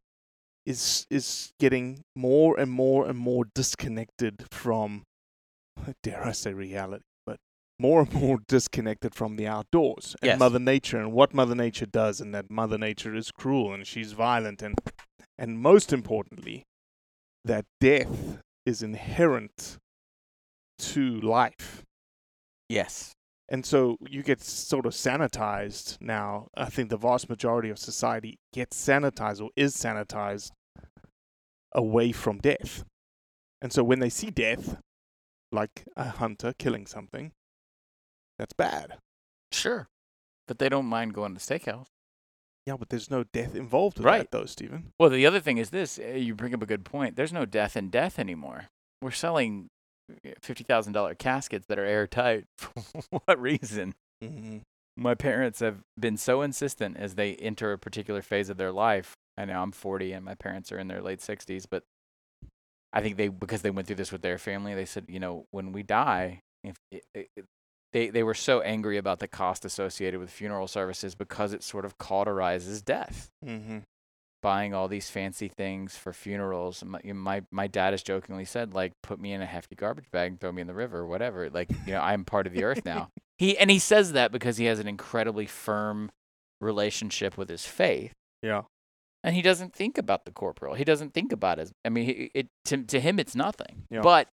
is 0.64 1.06
is 1.10 1.52
getting 1.58 2.04
more 2.14 2.58
and 2.58 2.70
more 2.70 3.08
and 3.08 3.18
more 3.18 3.44
disconnected 3.52 4.46
from 4.52 5.02
dare 6.04 6.24
i 6.24 6.30
say 6.30 6.52
reality 6.52 7.02
more 7.78 8.00
and 8.02 8.12
more 8.12 8.38
disconnected 8.48 9.14
from 9.14 9.36
the 9.36 9.46
outdoors 9.46 10.16
and 10.20 10.28
Yes. 10.28 10.38
mother 10.38 10.58
nature 10.58 10.98
and 10.98 11.12
what 11.12 11.32
mother 11.34 11.54
nature 11.54 11.86
does 11.86 12.20
and 12.20 12.34
that 12.34 12.50
mother 12.50 12.78
nature 12.78 13.14
is 13.14 13.30
cruel 13.30 13.72
and 13.72 13.86
she's 13.86 14.12
violent 14.12 14.62
and 14.62 14.74
and 15.38 15.58
most 15.60 15.92
importantly 15.92 16.64
that 17.44 17.64
death 17.80 18.40
is 18.66 18.82
inherent 18.82 19.76
to 20.78 21.20
life 21.20 21.82
yes. 22.68 23.12
and 23.48 23.64
so 23.64 23.96
you 24.08 24.22
get 24.22 24.40
sort 24.42 24.84
of 24.84 24.92
sanitized 24.92 25.96
now. 26.00 26.48
I 26.56 26.66
think 26.66 26.90
the 26.90 26.96
vast 26.98 27.28
majority 27.30 27.70
of 27.70 27.78
society 27.78 28.36
gets 28.52 28.76
sanitized 28.76 29.40
or 29.40 29.50
is 29.56 29.74
sanitized 29.74 30.50
away 31.74 32.12
from 32.12 32.38
death. 32.38 32.84
And 33.62 33.72
so 33.72 33.82
when 33.82 33.98
they 34.00 34.08
see 34.10 34.30
death, 34.30 34.76
like 35.50 35.84
a 35.96 36.04
hunter 36.10 36.52
killing 36.58 36.86
something, 36.86 37.32
that's 38.38 38.52
bad. 38.52 38.98
Sure. 39.52 39.88
But 40.46 40.58
they 40.58 40.68
don't 40.68 40.86
mind 40.86 41.14
going 41.14 41.34
to 41.34 41.46
the 41.46 41.58
steakhouse. 41.58 41.86
Yeah, 42.66 42.76
but 42.78 42.90
there's 42.90 43.10
no 43.10 43.24
death 43.32 43.54
involved 43.54 43.96
with 43.98 44.04
Right. 44.06 44.18
that, 44.18 44.30
though, 44.30 44.44
Steven. 44.44 44.92
Well, 45.00 45.08
the 45.10 45.26
other 45.26 45.40
thing 45.40 45.56
is 45.58 45.70
this: 45.70 45.98
uh, 45.98 46.08
you 46.16 46.34
bring 46.34 46.52
up 46.54 46.62
a 46.62 46.66
good 46.66 46.84
point. 46.84 47.16
There's 47.16 47.32
no 47.32 47.44
death 47.46 47.76
in 47.76 47.88
death 47.88 48.18
anymore. 48.18 48.66
We're 49.00 49.10
selling 49.10 49.68
fifty 50.42 50.64
thousand 50.64 50.92
dollar 50.92 51.14
caskets 51.14 51.66
that 51.68 51.78
are 51.78 51.84
airtight. 51.84 52.44
For 52.58 52.72
what 53.24 53.40
reason? 53.40 53.94
Mm-hmm. 54.22 54.58
My 54.96 55.14
parents 55.14 55.60
have 55.60 55.78
been 55.98 56.16
so 56.16 56.42
insistent 56.42 56.96
as 56.96 57.14
they 57.14 57.36
enter 57.36 57.72
a 57.72 57.78
particular 57.78 58.20
phase 58.20 58.50
of 58.50 58.56
their 58.56 58.72
life. 58.72 59.14
I 59.36 59.44
know 59.44 59.62
I'm 59.62 59.70
40 59.70 60.10
and 60.12 60.24
my 60.24 60.34
parents 60.34 60.72
are 60.72 60.78
in 60.80 60.88
their 60.88 61.00
late 61.00 61.20
60s, 61.20 61.66
but 61.70 61.84
I 62.92 63.00
think 63.00 63.16
they 63.16 63.28
because 63.28 63.62
they 63.62 63.70
went 63.70 63.86
through 63.86 63.96
this 63.96 64.10
with 64.10 64.22
their 64.22 64.38
family, 64.38 64.74
they 64.74 64.84
said, 64.86 65.04
you 65.08 65.20
know, 65.20 65.44
when 65.52 65.70
we 65.72 65.84
die, 65.84 66.40
if 66.64 66.74
it, 66.90 67.04
it, 67.14 67.28
it- 67.36 67.44
they 67.92 68.10
they 68.10 68.22
were 68.22 68.34
so 68.34 68.60
angry 68.60 68.96
about 68.98 69.18
the 69.18 69.28
cost 69.28 69.64
associated 69.64 70.20
with 70.20 70.30
funeral 70.30 70.68
services 70.68 71.14
because 71.14 71.52
it 71.52 71.62
sort 71.62 71.84
of 71.84 71.98
cauterizes 71.98 72.84
death. 72.84 73.30
Mm-hmm. 73.44 73.78
Buying 74.40 74.72
all 74.72 74.86
these 74.86 75.10
fancy 75.10 75.48
things 75.48 75.96
for 75.96 76.12
funerals. 76.12 76.84
My, 76.84 77.00
my 77.12 77.42
my 77.50 77.66
dad 77.66 77.92
has 77.92 78.04
jokingly 78.04 78.44
said, 78.44 78.72
like, 78.72 78.92
put 79.02 79.18
me 79.20 79.32
in 79.32 79.42
a 79.42 79.46
hefty 79.46 79.74
garbage 79.74 80.10
bag 80.12 80.30
and 80.30 80.40
throw 80.40 80.52
me 80.52 80.60
in 80.60 80.68
the 80.68 80.74
river 80.74 81.04
whatever. 81.04 81.50
Like, 81.50 81.70
you 81.86 81.92
know, 81.92 82.00
I'm 82.00 82.24
part 82.24 82.46
of 82.46 82.52
the 82.52 82.64
earth 82.64 82.84
now. 82.84 83.08
He 83.38 83.56
and 83.56 83.70
he 83.70 83.78
says 83.78 84.12
that 84.14 84.32
because 84.32 84.56
he 84.56 84.64
has 84.64 84.80
an 84.80 84.88
incredibly 84.88 85.46
firm 85.46 86.10
relationship 86.60 87.38
with 87.38 87.48
his 87.48 87.64
faith 87.66 88.12
Yeah. 88.42 88.62
and 89.22 89.36
he 89.36 89.42
doesn't 89.42 89.74
think 89.74 89.96
about 89.96 90.24
the 90.24 90.32
corporal. 90.32 90.74
He 90.74 90.82
doesn't 90.84 91.14
think 91.14 91.32
about 91.32 91.58
his. 91.58 91.70
I 91.84 91.88
mean, 91.88 92.04
he, 92.06 92.30
it 92.34 92.48
to 92.64 92.82
to 92.82 92.98
him 93.00 93.18
it's 93.20 93.36
nothing. 93.36 93.84
Yeah. 93.90 94.00
But 94.00 94.28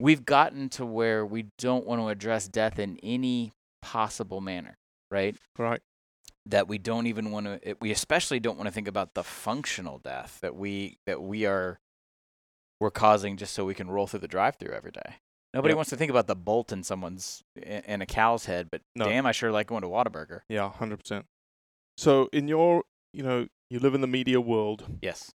we've 0.00 0.24
gotten 0.24 0.68
to 0.70 0.86
where 0.86 1.24
we 1.26 1.46
don't 1.58 1.86
want 1.86 2.00
to 2.00 2.08
address 2.08 2.48
death 2.48 2.78
in 2.78 2.98
any 3.02 3.52
possible 3.82 4.40
manner, 4.40 4.76
right? 5.10 5.36
Right. 5.58 5.80
That 6.46 6.66
we 6.68 6.78
don't 6.78 7.06
even 7.06 7.30
want 7.30 7.46
to. 7.46 7.76
We 7.80 7.90
especially 7.90 8.40
don't 8.40 8.56
want 8.56 8.66
to 8.68 8.72
think 8.72 8.88
about 8.88 9.14
the 9.14 9.22
functional 9.24 9.98
death 9.98 10.38
that 10.40 10.54
we 10.56 10.96
that 11.06 11.20
we 11.22 11.44
are 11.46 11.78
we're 12.80 12.90
causing 12.90 13.36
just 13.36 13.54
so 13.54 13.64
we 13.64 13.74
can 13.74 13.90
roll 13.90 14.06
through 14.06 14.20
the 14.20 14.28
drive-through 14.28 14.72
every 14.72 14.92
day. 14.92 15.16
Nobody 15.52 15.72
Yep. 15.72 15.76
wants 15.76 15.90
to 15.90 15.96
think 15.96 16.10
about 16.10 16.26
the 16.28 16.36
bolt 16.36 16.70
in 16.72 16.84
someone's 16.84 17.42
in, 17.56 18.00
a 18.00 18.06
cow's 18.06 18.44
head, 18.44 18.68
but 18.70 18.82
No. 18.94 19.06
damn, 19.06 19.26
I 19.26 19.32
sure 19.32 19.50
like 19.50 19.66
going 19.66 19.82
to 19.82 19.88
Whataburger. 19.88 20.42
Yeah. 20.48 20.70
Hundred 20.70 20.98
percent. 21.00 21.26
So 21.96 22.28
in 22.32 22.46
your, 22.48 22.84
you 23.12 23.22
know, 23.24 23.48
you 23.68 23.80
live 23.80 23.94
in 23.94 24.00
the 24.00 24.06
media 24.06 24.40
world. 24.40 24.98
Yes. 25.02 25.32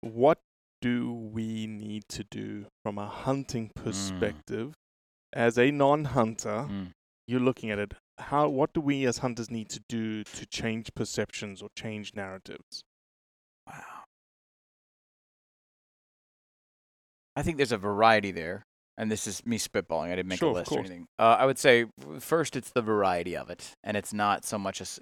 What 0.00 0.40
do 0.84 1.14
we 1.14 1.66
need 1.66 2.02
to 2.10 2.22
do 2.30 2.66
from 2.82 2.98
a 2.98 3.08
hunting 3.08 3.70
perspective 3.74 4.74
as 5.32 5.56
a 5.56 5.70
non-hunter? 5.70 6.68
Mm. 6.70 6.90
You're 7.26 7.40
looking 7.40 7.70
at 7.70 7.78
it. 7.78 7.94
How? 8.18 8.50
What 8.50 8.74
do 8.74 8.82
we 8.82 9.06
as 9.06 9.18
hunters 9.18 9.50
need 9.50 9.70
to 9.70 9.80
do 9.88 10.24
to 10.24 10.44
change 10.44 10.92
perceptions 10.94 11.62
or 11.62 11.70
change 11.74 12.12
narratives? 12.14 12.82
Wow. 13.66 14.04
I 17.34 17.42
think 17.42 17.56
there's 17.56 17.72
a 17.72 17.78
variety 17.78 18.30
there, 18.30 18.66
and 18.98 19.10
this 19.10 19.26
is 19.26 19.44
me 19.44 19.58
spitballing. 19.58 20.06
I 20.12 20.16
didn't 20.16 20.28
make 20.28 20.38
Sure, 20.38 20.50
a 20.50 20.54
list 20.54 20.72
or 20.72 20.78
anything. 20.80 21.06
Uh, 21.18 21.36
I 21.38 21.46
would 21.46 21.58
say 21.58 21.86
first, 22.20 22.56
it's 22.56 22.70
the 22.70 22.82
variety 22.82 23.36
of 23.36 23.50
it, 23.50 23.72
and 23.82 23.96
it's 23.96 24.12
not 24.12 24.44
so 24.44 24.58
much 24.58 24.80
as 24.80 25.00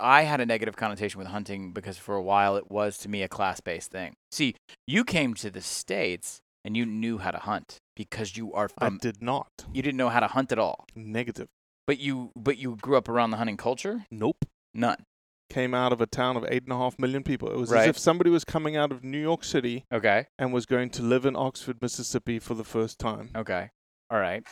I 0.00 0.22
had 0.22 0.40
a 0.40 0.46
negative 0.46 0.76
connotation 0.76 1.18
with 1.18 1.28
hunting 1.28 1.72
because 1.72 1.96
for 1.98 2.14
a 2.14 2.22
while 2.22 2.56
it 2.56 2.70
was 2.70 2.98
to 2.98 3.08
me 3.08 3.22
a 3.22 3.28
class-based 3.28 3.90
thing. 3.90 4.14
See, 4.32 4.54
you 4.86 5.04
came 5.04 5.34
to 5.34 5.50
the 5.50 5.60
states 5.60 6.40
and 6.64 6.76
you 6.76 6.86
knew 6.86 7.18
how 7.18 7.30
to 7.30 7.38
hunt 7.38 7.78
because 7.94 8.36
you 8.36 8.52
are 8.54 8.68
I 8.78 8.90
did 9.00 9.20
not. 9.22 9.48
You 9.72 9.82
didn't 9.82 9.98
know 9.98 10.08
how 10.08 10.20
to 10.20 10.28
hunt 10.28 10.50
at 10.52 10.58
all, 10.58 10.86
Negative. 10.94 11.48
but 11.86 11.98
you 11.98 12.30
but 12.34 12.56
you 12.58 12.76
grew 12.76 12.96
up 12.96 13.08
around 13.08 13.30
the 13.32 13.36
hunting 13.36 13.56
culture. 13.56 14.06
Nope. 14.10 14.44
None. 14.72 15.04
Came 15.50 15.74
out 15.74 15.92
of 15.92 16.00
a 16.00 16.06
town 16.06 16.36
of 16.36 16.44
eight 16.48 16.64
and 16.64 16.72
a 16.72 16.76
half 16.76 16.98
million 16.98 17.22
people. 17.22 17.48
It 17.50 17.56
was 17.58 17.70
Right. 17.70 17.82
as 17.82 17.88
if 17.88 17.98
somebody 17.98 18.30
was 18.30 18.44
coming 18.44 18.76
out 18.76 18.90
of 18.90 19.04
New 19.04 19.20
York 19.20 19.44
City 19.44 19.84
Okay. 19.92 20.26
and 20.38 20.52
was 20.52 20.66
going 20.66 20.90
to 20.90 21.02
live 21.02 21.24
in 21.26 21.36
Oxford, 21.36 21.80
Mississippi 21.82 22.38
for 22.38 22.54
the 22.54 22.64
first 22.64 22.98
time. 22.98 23.30
Okay. 23.36 23.70
All 24.10 24.18
right. 24.18 24.42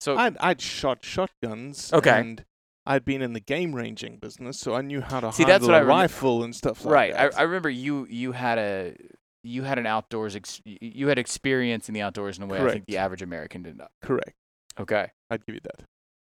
So 0.00 0.16
I'd, 0.16 0.36
I'd 0.38 0.60
shot 0.60 1.04
shotguns. 1.04 1.92
Okay. 1.92 2.18
And 2.18 2.44
I'd 2.86 3.04
been 3.04 3.20
in 3.22 3.34
the 3.34 3.40
game 3.40 3.74
ranging 3.74 4.16
business, 4.16 4.58
so 4.58 4.74
I 4.74 4.80
knew 4.80 5.02
how 5.02 5.20
to 5.20 5.30
See, 5.32 5.44
handle 5.44 5.74
a 5.74 5.84
rifle 5.84 6.42
and 6.42 6.56
stuff 6.56 6.84
like 6.84 7.12
that. 7.12 7.22
right. 7.22 7.34
I. 7.34 7.40
I 7.40 7.42
remember 7.42 7.68
you 7.68 8.06
you 8.08 8.32
had 8.32 8.58
a 8.58 8.96
you 9.44 9.62
had 9.64 9.78
an 9.78 9.86
outdoors 9.86 10.34
ex- 10.34 10.62
you 10.64 11.08
had 11.08 11.18
experience 11.18 11.88
in 11.88 11.94
the 11.94 12.00
outdoors 12.00 12.38
in 12.38 12.44
a 12.44 12.46
way 12.46 12.56
I 12.56 12.60
think 12.60 12.70
Correct. 12.72 12.86
the 12.88 12.96
average 12.96 13.22
American 13.22 13.62
did 13.62 13.76
not. 13.76 13.90
Correct. 14.02 14.32
Okay. 14.80 15.10
I'd 15.30 15.44
give 15.44 15.54
you 15.54 15.60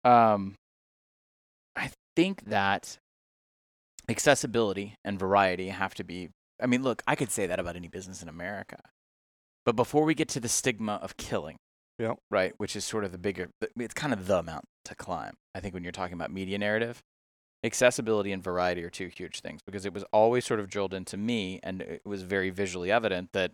that. 0.03 0.09
Um, 0.11 0.55
I 1.75 1.91
think 2.15 2.45
that 2.45 2.97
accessibility 4.09 4.95
and 5.03 5.19
variety 5.19 5.69
have 5.69 5.93
to 5.95 6.03
be. 6.03 6.29
I 6.61 6.65
mean, 6.65 6.83
look, 6.83 7.03
I 7.07 7.15
could 7.15 7.31
say 7.31 7.45
that 7.47 7.59
about 7.59 7.75
any 7.75 7.87
business 7.87 8.21
in 8.23 8.29
America, 8.29 8.79
but 9.65 9.75
before 9.75 10.03
we 10.05 10.15
get 10.15 10.29
to 10.29 10.39
the 10.39 10.49
stigma 10.49 10.93
of 11.01 11.17
killing, 11.17 11.57
Yeah. 11.99 12.13
right, 12.31 12.53
which 12.57 12.75
is 12.75 12.85
sort 12.85 13.03
of 13.03 13.11
the 13.11 13.17
bigger, 13.17 13.49
it's 13.77 13.93
kind 13.93 14.13
of 14.13 14.27
the 14.27 14.41
mountain 14.43 14.69
to 14.85 14.95
climb. 14.95 15.35
I 15.53 15.59
think 15.59 15.73
when 15.73 15.83
you're 15.83 15.91
talking 15.91 16.13
about 16.13 16.31
media 16.31 16.57
narrative, 16.57 17.01
accessibility 17.63 18.31
and 18.31 18.43
variety 18.43 18.83
are 18.83 18.89
two 18.89 19.07
huge 19.07 19.41
things 19.41 19.61
because 19.65 19.85
it 19.85 19.93
was 19.93 20.03
always 20.13 20.45
sort 20.45 20.59
of 20.59 20.69
drilled 20.69 20.93
into 20.93 21.17
me, 21.17 21.59
and 21.63 21.81
it 21.81 22.01
was 22.05 22.23
very 22.23 22.49
visually 22.49 22.91
evident 22.91 23.29
that 23.33 23.51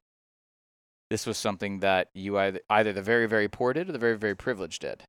this 1.10 1.26
was 1.26 1.38
something 1.38 1.80
that 1.80 2.10
you 2.13 2.38
either 2.38 2.60
either 2.70 2.92
the 2.94 3.02
very 3.02 3.28
very 3.28 3.48
poor 3.48 3.74
did 3.74 3.89
or 3.89 3.92
the 3.92 4.00
very 4.00 4.18
very 4.18 4.36
privileged 4.36 4.82
did. 4.82 5.04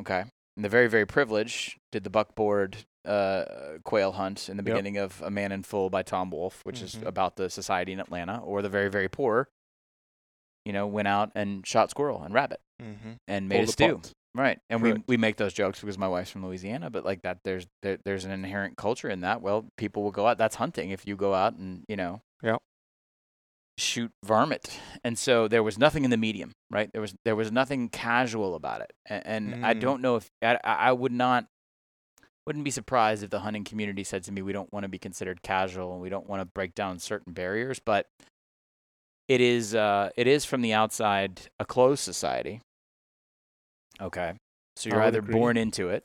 Okay, 0.00 0.24
and 0.60 0.64
the 0.66 0.68
very 0.68 0.88
very 0.88 1.06
privileged 1.06 1.78
did 1.90 2.04
the 2.04 2.10
buckboard 2.10 2.76
uh, 3.06 3.44
quail 3.82 4.12
hunt 4.12 4.50
in 4.50 4.58
the 4.58 4.62
Yep. 4.62 4.66
beginning 4.74 4.98
of 4.98 5.22
A 5.22 5.30
Man 5.30 5.52
in 5.52 5.62
Full 5.62 5.88
by 5.88 6.02
Tom 6.02 6.30
Wolfe, 6.30 6.60
which 6.66 6.82
is 6.82 6.96
Mhm. 6.96 7.06
about 7.06 7.36
the 7.36 7.48
society 7.48 7.92
in 7.92 7.98
Atlanta, 8.00 8.42
or 8.44 8.60
the 8.60 8.68
very 8.68 8.90
very 8.90 9.08
poor, 9.08 9.48
you 10.66 10.72
know, 10.74 10.86
went 10.86 11.08
out 11.08 11.32
and 11.34 11.66
shot 11.66 11.88
squirrel 11.88 12.22
and 12.22 12.34
rabbit 12.34 12.60
Mm-hmm. 12.82 13.12
and 13.26 13.48
made 13.48 13.64
a 13.64 13.66
stew. 13.72 14.02
Right, 14.34 14.58
and 14.68 14.82
we 14.82 15.02
we 15.08 15.16
make 15.16 15.36
those 15.38 15.54
jokes 15.54 15.80
because 15.80 15.96
my 15.96 16.08
wife's 16.08 16.30
from 16.30 16.44
Louisiana, 16.44 16.90
but 16.90 17.04
like 17.06 17.22
that, 17.22 17.38
there's 17.42 17.66
there, 17.82 17.96
there's 18.04 18.26
an 18.26 18.30
inherent 18.30 18.76
culture 18.76 19.08
in 19.08 19.22
that. 19.22 19.40
Well, 19.40 19.66
people 19.78 20.02
will 20.02 20.12
go 20.12 20.26
out. 20.26 20.36
That's 20.36 20.56
hunting. 20.56 20.90
If 20.90 21.06
you 21.06 21.16
go 21.16 21.32
out 21.32 21.54
and 21.54 21.84
you 21.88 21.96
know, 21.96 22.20
Yeah. 22.42 22.58
Shoot 23.80 24.10
varmint, 24.24 24.78
and 25.02 25.18
so 25.18 25.48
there 25.48 25.62
was 25.62 25.78
nothing 25.78 26.04
in 26.04 26.10
the 26.10 26.16
medium, 26.16 26.52
right? 26.70 26.90
There 26.92 27.00
was 27.02 27.14
there 27.24 27.36
was 27.36 27.50
nothing 27.50 27.88
casual 27.88 28.54
about 28.54 28.80
it, 28.82 28.92
and, 29.06 29.26
and 29.54 29.64
I 29.64 29.74
Mm. 29.74 29.80
don't 29.80 30.02
know 30.02 30.16
if 30.16 30.30
I, 30.42 30.58
I 30.62 30.74
I 30.74 30.92
would 30.92 31.12
not 31.12 31.46
wouldn't 32.46 32.64
be 32.64 32.70
surprised 32.70 33.22
if 33.22 33.30
the 33.30 33.40
hunting 33.40 33.64
community 33.64 34.02
said 34.02 34.24
to 34.24 34.32
me, 34.32 34.42
we 34.42 34.52
don't 34.52 34.72
want 34.72 34.82
to 34.84 34.88
be 34.88 34.98
considered 34.98 35.42
casual 35.42 35.92
and 35.92 36.00
we 36.02 36.08
don't 36.08 36.28
want 36.28 36.40
to 36.40 36.46
break 36.46 36.74
down 36.74 36.98
certain 36.98 37.32
barriers, 37.32 37.78
but 37.84 38.06
it 39.28 39.40
is 39.40 39.74
uh 39.74 40.10
it 40.16 40.26
is 40.26 40.44
from 40.44 40.62
the 40.62 40.72
outside 40.72 41.42
a 41.58 41.64
closed 41.64 42.02
society. 42.02 42.60
Okay. 44.00 44.32
So 44.76 44.88
you're 44.88 45.02
either 45.02 45.18
agree. 45.18 45.34
born 45.34 45.56
into 45.56 45.90
it. 45.90 46.04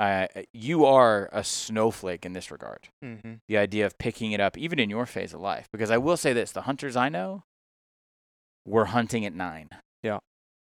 Uh, 0.00 0.26
you 0.54 0.86
are 0.86 1.28
a 1.30 1.44
snowflake 1.44 2.24
in 2.24 2.32
this 2.32 2.50
regard. 2.50 2.88
Mm-hmm. 3.04 3.34
The 3.48 3.58
idea 3.58 3.84
of 3.84 3.98
picking 3.98 4.32
it 4.32 4.40
up, 4.40 4.56
even 4.56 4.78
in 4.78 4.88
your 4.88 5.04
phase 5.04 5.34
of 5.34 5.40
life, 5.40 5.68
because 5.70 5.90
I 5.90 5.98
will 5.98 6.16
say 6.16 6.32
this: 6.32 6.52
the 6.52 6.62
hunters 6.62 6.96
I 6.96 7.10
know 7.10 7.44
were 8.64 8.86
hunting 8.86 9.26
at 9.26 9.34
nine. 9.34 9.68
Yeah. 10.02 10.20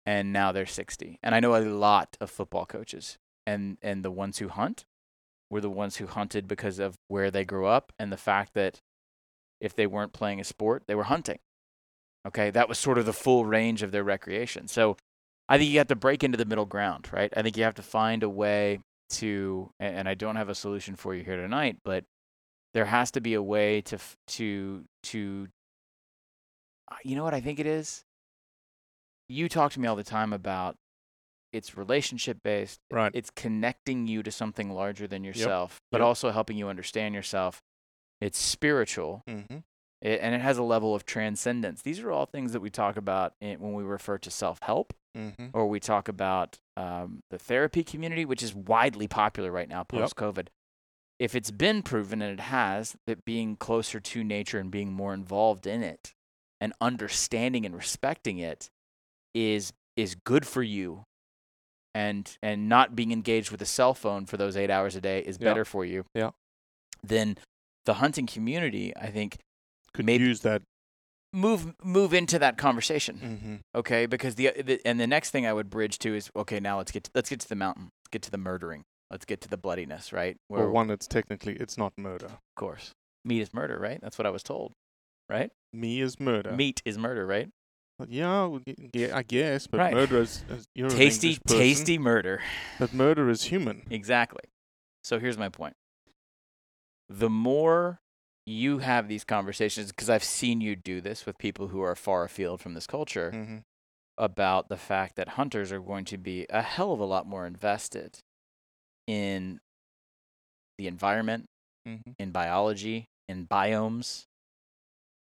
And 0.05 0.35
now 0.35 0.53
they're 0.53 0.67
sixty, 0.67 1.19
and 1.23 1.35
I 1.35 1.41
know 1.41 1.57
a 1.57 1.65
lot 1.65 2.19
of 2.21 2.31
football 2.31 2.67
coaches, 2.67 3.17
and 3.47 3.79
and 3.81 4.05
the 4.05 4.11
ones 4.11 4.37
who 4.37 4.49
hunt 4.49 4.85
were 5.49 5.63
the 5.63 5.71
ones 5.71 5.97
who 5.97 6.07
hunted 6.07 6.47
because 6.47 6.79
of 6.79 6.97
where 7.09 7.31
they 7.31 7.47
grew 7.47 7.67
up 7.67 7.91
and 7.99 8.13
the 8.13 8.19
fact 8.19 8.53
that 8.53 8.81
if 9.63 9.75
they 9.75 9.87
weren't 9.87 10.13
playing 10.13 10.41
a 10.41 10.45
sport, 10.45 10.83
they 10.87 10.95
were 10.95 11.05
hunting. 11.05 11.39
Okay, 12.27 12.51
that 12.51 12.69
was 12.69 12.79
sort 12.79 12.99
of 12.99 13.07
the 13.07 13.13
full 13.15 13.47
range 13.47 13.83
of 19.13 19.21
their 19.21 19.37
recreation. 19.37 19.53
So 19.53 19.53
I 19.53 19.53
think 19.53 19.53
you 19.53 19.53
have 19.53 19.53
to 19.53 19.53
break 19.53 19.53
into 19.53 19.53
the 19.53 19.53
middle 19.53 19.53
ground, 19.53 19.53
right? 19.53 19.53
I 19.53 19.53
think 19.53 19.53
you 19.53 19.53
have 19.53 19.53
to 19.53 19.53
find 19.53 19.53
a 19.53 19.53
way 19.53 19.73
to, 19.73 19.73
and 19.81 19.97
and 19.97 20.09
I 20.09 20.15
don't 20.15 20.37
have 20.37 20.49
a 20.49 20.55
solution 20.55 20.97
for 20.97 21.15
you 21.15 21.25
here 21.25 21.37
tonight, 21.37 21.79
but 21.85 22.05
there 22.75 22.87
has 22.87 23.11
to 23.13 23.21
be 23.21 23.35
a 23.35 23.43
way 23.43 23.81
to 23.83 23.99
to 24.29 24.85
to. 25.03 25.49
uh, 26.91 26.97
You 27.05 27.17
know 27.17 27.25
what 27.25 27.35
I 27.35 27.41
think 27.41 27.59
it 27.59 27.67
is. 27.67 28.05
You 29.29 29.49
talk 29.49 29.73
to 29.73 29.81
me 29.81 29.89
all 29.89 29.97
the 29.97 30.05
time 30.05 30.33
about 30.33 30.77
it's 31.53 31.77
relationship 31.77 32.39
based. 32.43 32.81
Right. 32.91 33.13
It's 33.15 33.31
connecting 33.31 34.07
you 34.07 34.23
to 34.23 34.31
something 34.31 34.71
larger 34.71 35.07
than 35.07 35.23
yourself, 35.25 35.81
but 35.91 36.01
Yep. 36.01 36.07
also 36.07 36.31
helping 36.31 36.57
you 36.57 36.69
understand 36.69 37.15
yourself. 37.15 37.63
It's 38.21 38.39
spiritual 38.39 39.23
Mm-hmm. 39.29 39.59
It, 40.03 40.19
and 40.21 40.35
it 40.35 40.41
has 40.43 40.59
a 40.59 40.63
level 40.63 40.95
of 40.95 41.07
transcendence. 41.07 41.81
These 41.83 42.01
are 42.01 42.11
all 42.11 42.27
things 42.27 42.53
that 42.53 42.61
we 42.61 42.69
talk 42.69 42.97
about 42.99 43.33
in, 43.41 43.59
when 43.61 43.73
we 43.73 43.83
refer 43.85 44.19
to 44.19 44.31
self 44.31 44.59
help, 44.63 44.93
Mm-hmm. 45.17 45.49
or 45.53 45.67
we 45.67 45.79
talk 45.79 46.09
about 46.09 46.59
um, 46.79 47.21
the 47.31 47.39
therapy 47.39 47.85
community, 47.85 48.25
which 48.25 48.43
is 48.43 48.55
widely 48.55 49.07
popular 49.07 49.53
right 49.53 49.69
now 49.69 49.85
post 49.85 50.17
COVID. 50.17 50.47
If 51.19 51.35
it's 51.35 51.51
been 51.51 51.83
proven, 51.83 52.23
and 52.23 52.33
it 52.41 52.43
has, 52.45 52.97
that 53.07 53.23
being 53.27 53.57
closer 53.57 54.01
to 54.01 54.25
nature 54.25 54.59
and 54.59 54.71
being 54.71 54.91
more 54.91 55.13
involved 55.13 55.67
in 55.67 55.83
it, 55.83 56.15
and 56.63 56.73
understanding 56.81 57.67
and 57.67 57.77
respecting 57.77 58.39
it, 58.39 58.71
is 59.35 59.73
is 59.99 60.15
good 60.15 60.47
for 60.47 60.63
you. 60.63 61.05
And 61.95 62.35
and 62.43 62.71
not 62.71 62.97
being 62.97 63.13
engaged 63.13 63.51
with 63.51 63.61
a 63.61 63.67
cell 63.67 63.93
phone 63.93 64.25
for 64.25 64.39
those 64.39 64.57
eight 64.57 64.71
hours 64.71 64.97
a 64.97 65.01
day 65.03 65.19
is 65.21 65.37
Yeah. 65.39 65.51
better 65.51 65.67
for 65.67 65.85
you. 65.85 66.07
Yeah. 66.15 66.31
Then 67.03 67.37
the 67.85 67.95
hunting 67.95 68.27
community, 68.27 68.97
I 68.97 69.09
think, 69.09 69.37
Could 69.95 70.07
Maybe- 70.07 70.25
use 70.25 70.41
that 70.41 70.63
move 71.33 71.75
move 71.83 72.13
into 72.15 72.39
that 72.39 72.59
conversation. 72.59 73.17
Mm-hmm. 73.23 73.79
Okay, 73.79 74.07
because 74.07 74.35
the, 74.37 74.51
the 74.63 74.81
and 74.85 74.99
the 75.01 75.07
next 75.07 75.31
thing 75.31 75.47
I 75.47 75.53
would 75.53 75.71
bridge 75.71 75.99
to 76.01 76.15
is 76.15 76.31
okay. 76.37 76.61
Now 76.61 76.79
let's 76.79 76.93
get 76.93 77.05
to, 77.05 77.11
let's 77.15 77.29
get 77.31 77.41
to 77.41 77.49
the 77.49 77.57
mountain. 77.57 77.85
Let's 78.03 78.09
get 78.11 78.23
to 78.23 78.31
the 78.31 78.39
murdering. 78.39 78.85
Let's 79.11 79.25
get 79.25 79.41
to 79.43 79.49
the 79.49 79.57
bloodiness. 79.59 80.13
Right. 80.13 80.37
Well, 80.49 80.71
one, 80.71 80.91
it's 80.91 81.07
technically 81.07 81.55
it's 81.55 81.77
not 81.77 81.93
murder. 81.97 82.27
of 82.27 82.39
course, 82.57 82.93
meat 83.25 83.41
is 83.41 83.53
murder. 83.55 83.79
Right. 83.79 83.99
That's 84.03 84.19
what 84.19 84.27
I 84.27 84.31
was 84.31 84.43
told. 84.43 84.73
Right. 85.29 85.51
Me 85.73 86.01
is 86.01 86.19
murder. 86.21 86.53
Meat 86.53 86.83
is 86.85 86.99
murder. 86.99 87.27
Right. 87.27 87.49
Yeah, 88.09 88.47
well, 88.47 88.61
yeah, 88.93 89.17
I 89.17 89.23
guess. 89.23 89.69
But 89.69 89.79
Right. 89.79 89.95
murder 89.95 90.23
is, 90.23 90.45
is 90.51 90.65
you're 90.75 90.91
tasty, 90.91 91.39
tasty 91.47 91.99
murder. 91.99 92.41
But 92.81 92.93
murder 92.93 93.31
is 93.31 93.45
human. 93.45 93.83
Exactly. 93.91 94.41
So 95.05 95.21
here's 95.21 95.39
my 95.39 95.49
point. 95.49 95.75
The 97.09 97.31
more 97.31 98.01
you 98.47 98.79
have 98.79 99.09
these 99.09 99.25
conversations, 99.25 99.91
because 99.93 100.11
I've 100.11 100.25
seen 100.25 100.61
you 100.61 100.75
do 100.77 101.01
this 101.01 101.25
with 101.27 101.39
people 101.39 101.69
who 101.69 101.81
are 101.83 101.95
far 101.95 102.25
afield 102.25 102.61
from 102.61 102.75
this 102.75 102.87
culture, 102.87 103.31
Mm-hmm. 103.35 103.59
about 104.19 104.69
the 104.69 104.77
fact 104.77 105.17
that 105.17 105.31
hunters 105.31 105.73
are 105.73 105.81
going 105.81 106.05
to 106.07 106.19
be 106.19 106.47
a 106.51 106.63
hell 106.63 106.93
of 106.93 107.01
a 107.01 107.05
lot 107.05 107.27
more 107.27 107.47
invested 107.47 108.19
in 109.07 109.61
the 110.79 110.87
environment, 110.87 111.45
Mm-hmm. 111.89 112.13
in 112.19 112.31
biology, 112.31 113.07
in 113.29 113.47
biomes, 113.47 114.25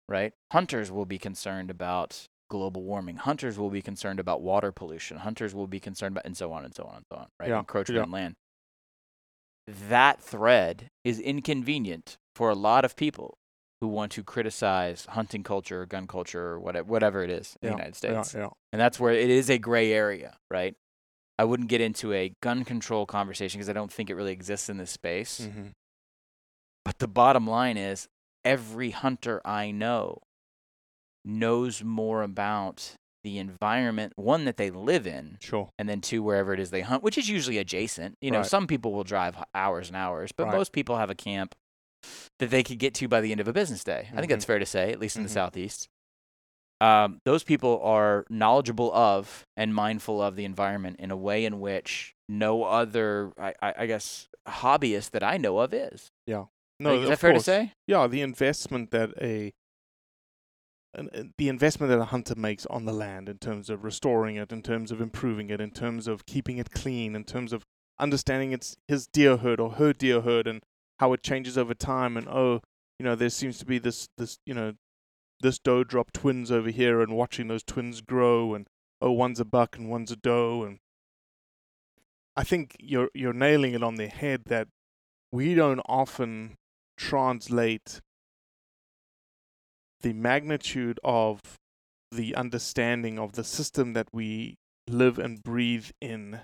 right? 0.09 0.33
Hunters 0.53 0.91
will 0.91 1.05
be 1.05 1.19
concerned 1.19 1.71
about 1.71 2.27
global 2.51 2.83
warming. 2.83 3.17
Hunters 3.17 3.59
will 3.59 3.69
be 3.69 3.83
concerned 3.83 4.19
about 4.19 4.41
water 4.41 4.73
pollution. 4.73 5.19
Hunters 5.19 5.55
will 5.55 5.67
be 5.67 5.81
concerned 5.81 6.15
about, 6.15 6.25
and 6.25 6.35
so 6.37 6.51
on 6.53 6.65
and 6.65 6.75
so 6.75 6.85
on 6.85 6.97
and 6.97 7.05
so 7.13 7.19
on, 7.19 7.27
right? 7.39 7.51
Yeah, 7.51 7.59
Encroachment 7.59 7.97
yeah. 7.97 8.03
on 8.05 8.11
land. 8.11 8.35
That 9.89 10.23
thread 10.23 10.89
is 11.05 11.21
inconvenient 11.21 12.17
for 12.35 12.49
a 12.49 12.55
lot 12.55 12.85
of 12.85 12.97
people 12.97 13.37
who 13.81 13.89
want 13.89 14.11
to 14.13 14.25
criticize 14.25 15.07
hunting 15.11 15.43
culture, 15.43 15.85
gun 15.85 16.07
culture, 16.07 16.43
or 16.43 16.61
whatever, 16.61 16.89
whatever 16.89 17.23
it 17.23 17.31
is 17.31 17.57
in 17.61 17.69
Yeah, 17.69 17.71
the 17.71 17.77
United 17.77 17.97
States. 17.97 18.35
Yeah, 18.35 18.41
yeah. 18.41 18.49
And 18.73 18.81
that's 18.81 18.99
where 18.99 19.13
it 19.13 19.31
is 19.31 19.51
a 19.51 19.59
gray 19.59 19.93
area, 19.93 20.37
right? 20.51 20.75
I 21.39 21.45
wouldn't 21.45 21.69
get 21.69 21.81
into 21.81 22.13
a 22.13 22.33
gun 22.43 22.65
control 22.65 23.07
conversation 23.07 23.59
because 23.59 23.69
I 23.69 23.75
don't 23.75 23.93
think 23.93 24.11
it 24.11 24.15
really 24.15 24.33
exists 24.33 24.69
in 24.69 24.79
this 24.79 24.91
space. 24.91 25.43
Mm-hmm. 25.43 25.69
But 26.85 26.99
the 26.99 27.07
bottom 27.07 27.47
line 27.47 27.77
is 27.77 28.09
every 28.45 28.91
hunter 28.91 29.41
I 29.45 29.71
know 29.71 30.23
knows 31.25 31.85
more 31.85 32.23
about 32.23 32.95
the 33.25 33.39
environment, 33.39 34.13
one 34.17 34.45
that 34.45 34.57
they 34.57 34.71
live 34.71 35.07
in, 35.07 35.39
Sure. 35.41 35.69
and 35.79 35.89
then 35.89 36.01
two, 36.01 36.23
wherever 36.23 36.53
it 36.55 36.61
is 36.61 36.71
they 36.71 36.81
hunt, 36.83 37.03
which 37.03 37.19
is 37.19 37.29
usually 37.29 37.59
adjacent. 37.59 38.17
You 38.21 38.31
know, 38.31 38.39
Right. 38.39 38.47
some 38.47 38.67
people 38.67 38.93
will 38.93 39.05
drive 39.05 39.37
hours 39.55 39.89
and 39.89 39.97
hours, 39.97 40.31
but 40.37 40.45
Right. 40.47 40.57
most 40.57 40.73
people 40.73 40.97
have 40.97 41.11
a 41.11 41.15
camp 41.15 41.55
that 42.39 42.51
they 42.51 42.63
could 42.63 42.79
get 42.79 42.95
to 42.95 43.09
by 43.09 43.21
the 43.21 43.33
end 43.33 43.41
of 43.41 43.49
a 43.49 43.53
business 43.53 43.83
day. 43.83 44.09
I 44.13 44.17
think 44.21 44.31
that's 44.31 44.45
Mhm. 44.45 44.49
fair 44.49 44.59
to 44.61 44.67
say, 44.67 44.93
at 44.93 45.01
least 45.01 45.17
in 45.17 45.25
the 45.25 45.29
Mhm. 45.29 45.33
Southeast. 45.33 45.89
Um, 46.81 47.21
those 47.25 47.43
people 47.43 47.81
are 47.83 48.25
knowledgeable 48.31 48.93
of 48.95 49.45
and 49.57 49.75
mindful 49.75 50.23
of 50.23 50.37
the 50.37 50.45
environment 50.45 51.01
in 51.01 51.11
a 51.11 51.17
way 51.17 51.45
in 51.45 51.59
which 51.59 52.15
no 52.29 52.63
other, 52.63 53.33
I, 53.37 53.53
I, 53.61 53.75
I 53.79 53.87
guess, 53.87 54.29
hobbyist 54.47 55.11
that 55.11 55.25
I 55.25 55.39
know 55.39 55.59
of 55.59 55.75
is. 55.75 56.09
Yeah 56.27 56.45
no, 56.81 56.93
Like, 56.95 57.03
is 57.03 57.09
that 57.09 57.19
fair 57.19 57.33
course. 57.33 57.45
to 57.45 57.51
say? 57.51 57.73
Yeah, 57.89 58.07
the 58.07 58.21
investment 58.21 58.93
that 58.93 59.11
a 59.21 59.53
an, 60.99 61.09
uh, 61.15 61.23
the 61.37 61.49
investment 61.49 61.91
that 61.91 62.01
a 62.01 62.07
hunter 62.07 62.35
makes 62.35 62.67
on 62.67 62.85
the 62.85 62.93
land 62.93 63.29
in 63.29 63.39
terms 63.39 63.71
of 63.71 63.85
restoring 63.85 64.37
it, 64.37 64.53
in 64.53 64.63
terms 64.63 64.91
of 64.91 65.01
improving 65.01 65.51
it, 65.51 65.61
in 65.61 65.71
terms 65.71 66.07
of 66.07 66.27
keeping 66.27 66.59
it 66.59 66.71
clean, 66.71 67.15
in 67.15 67.25
terms 67.25 67.53
of 67.53 67.65
understanding 67.99 68.53
its 68.53 68.77
his 68.87 69.07
deer 69.07 69.39
herd 69.39 69.61
or 69.61 69.73
her 69.73 69.93
deer 69.93 70.21
herd 70.21 70.47
and 70.47 70.63
how 71.01 71.13
it 71.13 71.23
changes 71.23 71.57
over 71.57 71.75
time 71.75 72.17
and 72.17 72.29
oh, 72.29 72.61
you 72.99 73.05
know, 73.05 73.15
there 73.15 73.31
seems 73.31 73.59
to 73.59 73.67
be 73.67 73.79
this 73.79 74.09
this, 74.19 74.39
you 74.45 74.55
know, 74.55 74.75
this 75.41 75.59
doe 75.59 75.85
drop 75.85 76.13
twins 76.13 76.51
over 76.51 76.71
here 76.71 77.01
and 77.01 77.17
watching 77.17 77.49
those 77.49 77.63
twins 77.63 78.01
grow 78.01 78.55
and 78.55 78.67
oh, 79.01 79.13
one's 79.13 79.41
a 79.41 79.45
buck 79.45 79.77
and 79.77 79.89
one's 79.89 80.11
a 80.11 80.17
doe 80.17 80.65
and 80.65 80.79
I 82.37 82.45
think 82.45 82.77
you're 82.79 83.11
you're 83.15 83.33
nailing 83.33 83.75
it 83.75 83.83
on 83.83 83.97
the 83.97 84.09
head 84.09 84.45
that 84.47 84.69
we 85.33 85.55
don't 85.55 85.81
often 85.87 86.57
translate 86.97 88.01
the 90.01 90.13
magnitude 90.13 91.01
of 91.03 91.41
the 92.11 92.35
understanding 92.35 93.19
of 93.19 93.33
the 93.33 93.45
system 93.45 93.93
that 93.93 94.09
we 94.13 94.57
live 94.89 95.19
and 95.19 95.43
breathe 95.43 95.91
in 96.01 96.41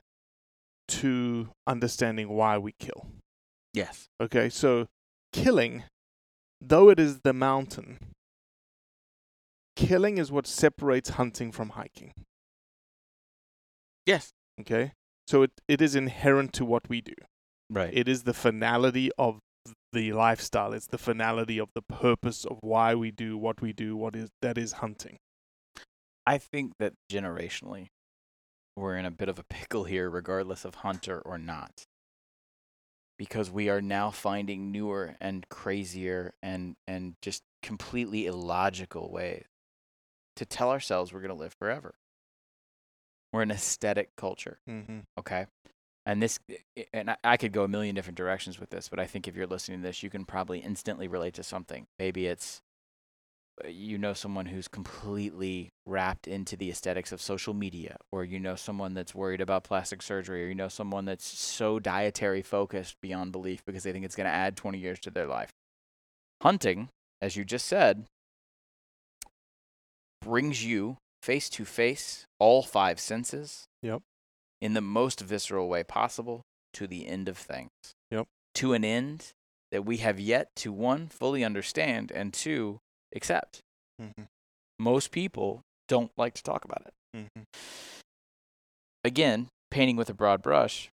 to 0.86 1.48
understanding 1.66 2.28
why 2.28 2.59
we 2.59 2.72
kill. 2.78 3.07
Yes. 3.72 4.07
Okay, 4.20 4.48
so 4.48 4.86
killing, 5.32 5.84
though 6.61 6.90
it 6.90 7.00
is 7.00 7.20
the 7.20 7.32
mountain, 7.32 7.98
killing 9.76 10.18
is 10.18 10.30
what 10.30 10.46
separates 10.46 11.11
hunting 11.11 11.50
from 11.50 11.70
hiking. 11.70 12.12
Yes. 14.07 14.30
Okay, 14.61 14.92
so 15.26 15.42
it, 15.42 15.50
it 15.66 15.80
is 15.82 15.96
inherent 15.96 16.52
to 16.55 16.64
what 16.64 16.88
we 16.88 17.00
do. 17.00 17.14
Right. 17.70 17.90
It 17.92 18.07
is 18.09 18.22
the 18.22 18.34
finality 18.34 19.11
of 19.18 19.40
the 19.95 20.12
lifestyle. 20.12 20.72
It's 20.74 20.86
the 20.88 20.99
finality 20.99 21.59
of 21.59 21.70
the 21.74 21.82
purpose 21.82 22.45
of 22.45 22.59
why 22.61 22.95
we 22.95 23.11
do 23.11 23.38
what 23.38 23.62
we 23.62 23.72
do. 23.72 23.97
What 23.97 24.14
is 24.14 24.28
that 24.42 24.59
is 24.59 24.72
hunting. 24.74 25.16
I 26.26 26.38
think 26.38 26.72
that 26.78 26.92
generationally, 27.11 27.88
we're 28.76 28.97
in 28.97 29.05
a 29.07 29.11
bit 29.11 29.28
of 29.28 29.38
a 29.38 29.45
pickle 29.49 29.84
here, 29.84 30.11
regardless 30.11 30.64
of 30.64 30.76
hunter 30.76 31.20
or 31.20 31.38
not. 31.38 31.84
Because 33.16 33.51
we 33.51 33.68
are 33.68 33.80
now 33.80 34.11
finding 34.11 34.72
newer 34.72 35.14
and 35.20 35.49
crazier 35.49 36.34
and, 36.42 36.74
and 36.88 37.14
just 37.22 37.42
completely 37.62 38.26
illogical 38.26 39.11
ways 39.12 39.45
to 40.36 40.45
tell 40.45 40.70
ourselves 40.70 41.12
we're 41.12 41.20
going 41.20 41.28
to 41.28 41.34
live 41.34 41.55
forever. 41.57 41.95
We're 43.32 43.42
an 43.42 43.53
aesthetic 43.53 44.11
culture, 44.16 44.59
Mm-hmm. 44.68 45.01
okay? 45.18 45.47
And 46.07 46.22
this, 46.22 46.38
and 46.92 47.16
I- 47.24 47.36
could 47.38 47.52
go 47.52 47.64
a 47.64 47.68
million 47.68 47.94
different 47.94 48.18
directions 48.18 48.61
with 48.61 48.70
this, 48.70 48.88
but 48.88 48.98
I 49.00 49.07
think 49.07 49.26
if 49.26 49.34
you're 49.34 49.46
listening 49.46 49.80
to 49.80 49.86
this, 49.86 50.02
you 50.02 50.11
can 50.11 50.24
probably 50.24 50.59
instantly 50.59 51.09
relate 51.09 51.34
to 51.34 51.42
something. 51.42 51.86
Maybe 51.98 52.26
it's 52.26 52.61
uh, 53.64 53.68
you 53.68 53.96
know 53.96 54.12
someone 54.12 54.46
who's 54.46 54.68
completely 54.68 55.70
wrapped 55.86 56.26
into 56.26 56.57
the 56.57 56.70
aesthetics 56.70 57.11
of 57.12 57.22
social 57.22 57.55
media, 57.55 57.96
or 58.12 58.22
you 58.24 58.38
know 58.38 58.55
someone 58.55 58.92
that's 58.92 59.14
worried 59.14 59.40
about 59.40 59.64
plastic 59.64 60.02
surgery, 60.02 60.44
or 60.44 60.48
you 60.48 60.55
know 60.55 60.68
someone 60.68 61.07
that's 61.07 61.26
so 61.26 61.78
dietary 61.78 62.42
focused 62.42 62.96
beyond 63.00 63.32
belief 63.32 63.64
because 63.64 63.84
they 63.84 63.92
think 63.92 64.05
it's 64.05 64.16
going 64.16 64.26
to 64.26 64.30
add 64.30 64.57
20 64.57 64.78
years 64.78 65.00
to 65.00 65.11
their 65.11 65.26
life. 65.26 65.50
Hunting, 66.42 66.90
as 67.22 67.36
you 67.36 67.44
just 67.44 67.66
said, 67.66 68.05
brings 70.20 70.64
you 70.64 70.98
face 71.22 71.48
to 71.50 71.64
face, 71.64 72.26
all 72.38 72.62
five 72.62 73.00
senses. 73.00 73.64
Yep. 73.82 74.02
In 74.65 74.73
the 74.73 74.81
most 74.81 75.21
visceral 75.21 75.69
way 75.69 75.85
possible 75.85 76.41
to 76.73 76.87
the 76.87 77.07
end 77.07 77.29
of 77.29 77.37
things. 77.37 77.69
Yep. 78.11 78.27
To 78.55 78.73
an 78.73 78.83
end 78.83 79.33
that 79.71 79.85
we 79.85 79.99
have 79.99 80.19
yet 80.19 80.49
to 80.57 80.73
one, 80.73 81.09
fully 81.09 81.45
understand, 81.45 82.11
and 82.11 82.33
two, 82.33 82.79
accept. 83.15 83.61
Mm-hmm. 84.01 84.23
Most 84.79 85.11
people 85.11 85.61
don't 85.87 86.12
like 86.17 86.33
to 86.33 86.43
talk 86.43 86.65
about 86.65 86.83
it. 86.87 86.95
Mm-hmm. 87.15 87.43
Again, 89.05 89.49
painting 89.71 89.97
with 89.97 90.09
a 90.09 90.15
broad 90.15 90.41
brush, 90.41 90.89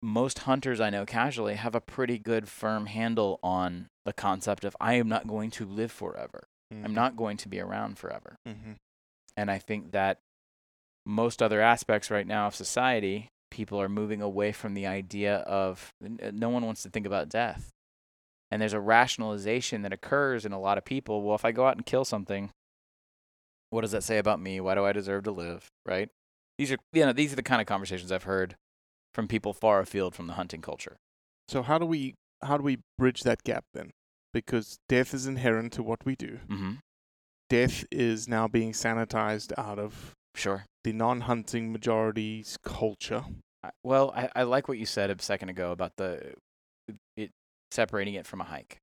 most 0.00 0.38
hunters 0.40 0.80
I 0.80 0.88
know 0.88 1.04
casually 1.04 1.56
have 1.56 1.74
a 1.74 1.82
pretty 1.82 2.18
good 2.18 2.48
firm 2.48 2.86
handle 2.86 3.38
on 3.42 3.88
the 4.06 4.14
concept 4.14 4.64
of 4.64 4.74
I 4.80 4.94
am 4.94 5.06
not 5.06 5.26
going 5.26 5.50
to 5.50 5.66
live 5.66 5.92
forever. 5.92 6.44
I'm 6.82 6.94
not 6.94 7.14
going 7.14 7.36
to 7.36 7.48
be 7.48 7.60
around 7.60 7.98
forever. 7.98 8.36
Mm-hmm. 8.48 8.72
And 9.36 9.50
I 9.50 9.58
think 9.58 9.92
that 9.92 10.20
most 11.06 11.42
other 11.42 11.60
aspects 11.60 12.10
right 12.10 12.26
now 12.26 12.46
of 12.46 12.54
society, 12.54 13.28
people 13.50 13.80
are 13.80 13.88
moving 13.88 14.22
away 14.22 14.52
from 14.52 14.74
the 14.74 14.86
idea 14.86 15.38
of 15.38 15.92
uh, 16.04 16.30
no 16.32 16.48
one 16.48 16.64
wants 16.64 16.82
to 16.82 16.90
think 16.90 17.06
about 17.06 17.28
death. 17.28 17.70
And 18.50 18.60
there's 18.60 18.72
a 18.72 18.80
rationalization 18.80 19.82
that 19.82 19.92
occurs 19.92 20.44
in 20.44 20.52
a 20.52 20.60
lot 20.60 20.78
of 20.78 20.84
people. 20.84 21.22
Well, 21.22 21.36
if 21.36 21.44
I 21.44 21.52
go 21.52 21.66
out 21.66 21.76
and 21.76 21.86
kill 21.86 22.04
something, 22.04 22.50
what 23.70 23.82
does 23.82 23.92
that 23.92 24.02
say 24.02 24.18
about 24.18 24.40
me? 24.40 24.60
Why 24.60 24.74
do 24.74 24.84
I 24.84 24.92
deserve 24.92 25.24
to 25.24 25.30
live? 25.30 25.68
Right? 25.86 26.08
These 26.58 26.72
are 26.72 26.78
you 26.92 27.06
know 27.06 27.12
these 27.12 27.32
are 27.32 27.36
the 27.36 27.42
kind 27.42 27.60
of 27.60 27.66
conversations 27.66 28.10
I've 28.12 28.24
heard 28.24 28.56
from 29.14 29.28
people 29.28 29.52
far 29.52 29.80
afield 29.80 30.14
from 30.14 30.26
the 30.26 30.34
hunting 30.34 30.60
culture. 30.60 30.96
So 31.48 31.62
how 31.62 31.78
do 31.78 31.86
we 31.86 32.14
how 32.42 32.56
do 32.56 32.62
we 32.62 32.78
bridge 32.98 33.22
that 33.22 33.44
gap 33.44 33.64
then? 33.72 33.90
Because 34.32 34.78
death 34.88 35.14
is 35.14 35.26
inherent 35.26 35.72
to 35.74 35.82
what 35.82 36.04
we 36.04 36.16
do. 36.16 36.38
Mm-hmm. 36.48 36.72
Death 37.48 37.84
is 37.90 38.28
now 38.28 38.46
being 38.46 38.72
sanitized 38.72 39.52
out 39.58 39.78
of 39.78 40.14
Sure. 40.34 40.64
the 40.84 40.92
non-hunting 40.92 41.72
majority's 41.72 42.56
culture. 42.64 43.24
I- 43.62 43.70
Well, 43.84 44.12
I, 44.16 44.30
I 44.34 44.42
like 44.44 44.68
what 44.68 44.78
you 44.78 44.86
said 44.86 45.10
a 45.10 45.20
second 45.22 45.48
ago 45.50 45.72
about 45.72 45.92
the 45.96 46.34
it 47.16 47.30
separating 47.70 48.14
it 48.14 48.26
from 48.26 48.40
a 48.40 48.44
hike. 48.44 48.78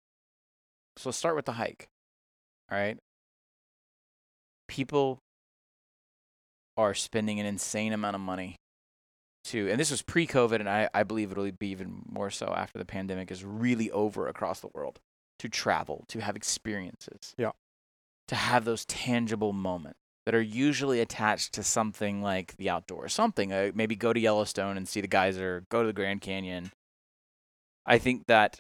So 0.98 1.10
let's 1.10 1.18
start 1.18 1.36
with 1.36 1.45
the 1.45 1.54
hike. 1.54 1.88
All 2.72 2.78
right. 2.78 2.98
People 4.68 5.20
are 6.76 6.93
spending 6.93 7.39
an 7.39 7.45
insane 7.45 7.93
amount 7.93 8.16
of 8.16 8.22
money 8.22 8.56
to, 9.45 9.70
and 9.70 9.80
this 9.80 9.89
was 9.89 10.02
pre-COVID, 10.02 10.60
and 10.60 10.70
I, 10.70 10.89
I 10.93 11.04
believe 11.04 11.32
it'll 11.32 11.50
be 11.52 11.68
even 11.70 12.04
more 12.08 12.30
so 12.30 12.54
after 12.56 12.78
the 12.78 12.86
pandemic 12.86 13.32
is 13.32 13.43
really 13.45 13.89
over 13.91 14.28
across 14.28 14.60
the 14.60 14.70
world 14.74 15.00
to 15.39 15.48
travel, 15.50 16.04
to 16.10 16.20
have 16.20 16.36
experiences. 16.36 17.34
Yeah. 17.38 17.52
to 18.28 18.36
have 18.36 18.66
those 18.66 18.86
tangible 18.86 19.54
moments 19.54 19.98
that 20.28 20.36
are 20.36 20.41
usually 20.41 20.99
attached 20.99 21.53
to 21.53 21.63
something 21.63 22.21
like 22.21 22.53
the 22.57 22.69
outdoors, 22.69 23.13
something 23.13 23.53
uh, 23.53 23.71
maybe 23.73 23.95
go 23.95 24.11
to 24.11 24.19
Yellowstone 24.19 24.75
and 24.75 24.86
see 24.86 24.99
the 24.99 25.07
geyser, 25.07 25.63
go 25.69 25.84
to 25.84 25.88
the 25.88 25.93
Grand 25.93 26.19
Canyon. 26.19 26.69
I 27.86 27.97
think 27.97 28.25
that 28.28 28.59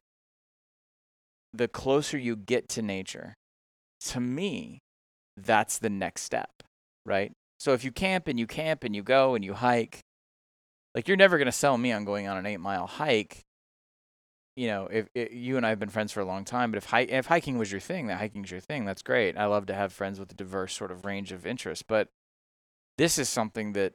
the 1.51 1.67
closer 1.67 2.17
you 2.17 2.37
get 2.37 2.69
to 2.69 2.81
nature, 2.81 3.33
to 4.05 4.21
me, 4.21 4.79
that's 5.35 5.77
the 5.77 5.89
next 5.89 6.21
step, 6.21 6.63
right? 7.05 7.33
So 7.59 7.73
if 7.73 7.83
you 7.83 7.91
camp 7.91 8.29
and 8.29 8.39
you 8.39 8.47
camp 8.47 8.85
and 8.85 8.95
you 8.95 9.03
go 9.03 9.35
and 9.35 9.43
you 9.43 9.53
hike, 9.53 9.99
like 10.95 11.09
you're 11.09 11.17
never 11.17 11.37
going 11.37 11.47
to 11.47 11.51
sell 11.51 11.77
me 11.77 11.91
on 11.91 12.05
going 12.05 12.29
on 12.29 12.37
an 12.37 12.45
eight 12.45 12.61
mile 12.61 12.87
hike. 12.87 13.41
You 14.57 14.67
know, 14.67 14.87
if, 14.91 15.07
if 15.13 15.31
you 15.31 15.55
and 15.55 15.65
I 15.65 15.69
have 15.69 15.79
been 15.79 15.89
friends 15.89 16.11
for 16.11 16.19
a 16.19 16.25
long 16.25 16.43
time, 16.43 16.71
but 16.71 16.77
if 16.79 16.85
hi- 16.85 17.01
if 17.07 17.27
hiking 17.27 17.57
was 17.59 17.71
your 17.71 17.79
thing, 17.79 18.07
that 18.07 18.17
hiking's 18.17 18.49
your 18.51 18.59
thing, 18.59 18.85
that's 18.85 19.03
great. 19.03 19.37
I 19.37 19.45
love 19.45 19.67
to 19.67 19.73
have 19.75 19.93
friends 19.93 20.19
with 20.19 20.31
a 20.31 20.35
diverse 20.35 20.73
sort 20.75 20.91
of 20.91 21.05
range 21.05 21.31
of 21.31 21.45
interests, 21.45 21.83
but 21.87 22.09
this 22.97 23.19
is 23.19 23.29
something 23.29 23.73
that, 23.73 23.93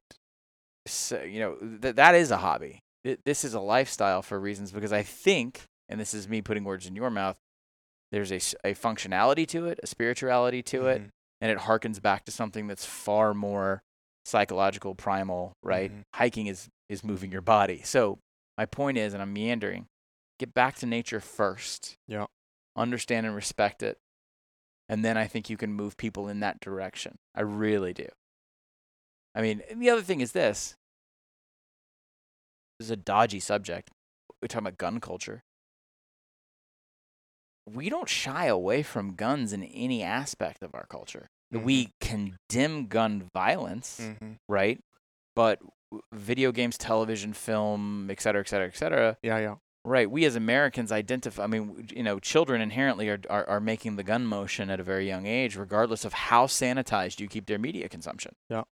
you 1.27 1.41
know, 1.41 1.57
that 1.61 1.97
that 1.97 2.15
is 2.15 2.31
a 2.31 2.39
hobby. 2.39 2.79
This 3.25 3.45
is 3.45 3.55
a 3.55 3.61
lifestyle 3.61 4.23
for 4.23 4.39
reasons 4.39 4.71
because 4.71 4.93
I 4.93 5.03
think, 5.03 5.63
and 5.89 6.01
this 6.01 6.15
is 6.15 6.29
me 6.29 6.41
putting 6.41 6.63
words 6.65 6.87
in 6.87 6.95
your 6.95 7.11
mouth, 7.11 7.37
there's 8.13 8.31
a 8.31 8.37
a 8.65 8.75
functionality 8.75 9.47
to 9.49 9.67
it, 9.67 9.81
a 9.83 9.87
spirituality 9.89 10.63
to 10.65 10.87
it, 10.87 11.03
Mhm. 11.03 11.09
and 11.41 11.51
it 11.51 11.59
harkens 11.59 12.01
back 12.01 12.25
to 12.27 12.31
something 12.31 12.69
that's 12.69 12.85
far 12.85 13.35
more 13.35 13.83
psychological, 14.25 14.95
primal, 14.95 15.55
right? 15.65 15.91
Mhm. 15.91 16.03
Hiking 16.15 16.47
is 16.47 16.69
is 16.89 17.03
moving 17.03 17.33
your 17.33 17.41
body. 17.43 17.83
So 17.83 18.19
my 18.57 18.67
point 18.67 18.99
is, 18.99 19.13
and 19.15 19.21
I'm 19.23 19.33
meandering, 19.33 19.87
get 20.39 20.55
back 20.55 20.77
to 20.77 20.87
nature 20.87 21.21
first. 21.21 21.97
Yeah. 22.07 22.27
Understand 22.77 23.27
and 23.27 23.35
respect 23.35 23.83
it. 23.83 23.99
And 24.89 25.05
then 25.05 25.17
I 25.17 25.27
think 25.27 25.49
you 25.49 25.57
can 25.57 25.73
move 25.73 25.97
people 25.97 26.29
in 26.29 26.41
that 26.41 26.61
direction. 26.61 27.17
I 27.35 27.43
really 27.43 27.93
do. 27.93 28.09
I 29.35 29.41
mean, 29.43 29.63
the 29.75 29.89
other 29.91 30.03
thing 30.03 30.21
is 30.21 30.33
this. 30.33 30.75
This 32.79 32.87
is 32.87 32.91
a 32.91 32.97
dodgy 32.97 33.41
subject. 33.41 33.91
We're 34.41 34.49
talking 34.49 34.67
about 34.67 34.79
gun 34.79 35.01
culture. 35.01 35.43
We 37.67 37.89
don't 37.89 38.09
shy 38.09 38.47
away 38.47 38.83
from 38.83 39.15
guns 39.15 39.53
in 39.53 39.63
any 39.63 40.03
aspect 40.03 40.63
of 40.63 40.75
our 40.75 40.87
culture. 40.87 41.29
We 41.53 41.91
condemn 42.01 42.87
gun 42.89 43.29
violence, 43.35 44.01
Mhm. 44.01 44.39
right? 44.49 44.81
But 45.37 45.61
video 46.13 46.51
games, 46.51 46.77
television, 46.79 47.35
film, 47.35 48.11
et 48.11 48.21
cetera, 48.21 48.41
et 48.41 48.49
cetera, 48.49 48.69
et 48.69 48.77
cetera, 48.77 49.19
Yeah, 49.23 49.39
yeah. 49.39 49.57
Right. 49.85 50.09
We 50.09 50.25
as 50.25 50.37
Americans 50.37 50.93
identify. 50.93 51.43
I 51.43 51.47
mean, 51.49 51.89
you 51.93 52.05
know, 52.05 52.21
children 52.21 52.61
inherently 52.61 53.09
are, 53.09 53.21
are 53.29 53.49
are 53.49 53.61
making 53.61 53.97
the 53.97 54.05
gun 54.05 54.25
motion 54.25 54.71
at 54.71 54.79
a 54.79 54.85
very 54.85 55.09
young 55.09 55.27
age, 55.27 55.57
regardless 55.57 56.05
of 56.05 56.13
how 56.13 56.47
sanitized 56.47 57.19
you 57.19 57.27
keep 57.27 57.47
their 57.47 57.59
media 57.59 57.89
consumption. 57.89 58.33
Yeah. 58.49 58.63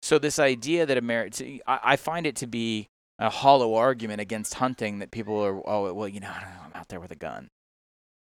So 0.00 0.18
this 0.18 0.38
idea 0.38 0.86
that 0.86 0.96
America, 0.96 1.58
I, 1.66 1.80
I 1.82 1.96
find 1.96 2.24
it 2.26 2.36
to 2.36 2.46
be 2.46 2.86
a 3.18 3.30
hollow 3.30 3.74
argument 3.74 4.20
against 4.20 4.54
hunting. 4.54 5.00
That 5.00 5.10
people 5.10 5.40
are, 5.40 5.60
oh, 5.68 5.92
well, 5.92 6.08
you 6.08 6.20
know, 6.20 6.30
I 6.30 6.40
don't 6.40 6.50
know, 6.50 6.60
I'm 6.66 6.80
out 6.80 6.88
there 6.88 7.00
with 7.00 7.10
a 7.10 7.16
gun. 7.16 7.48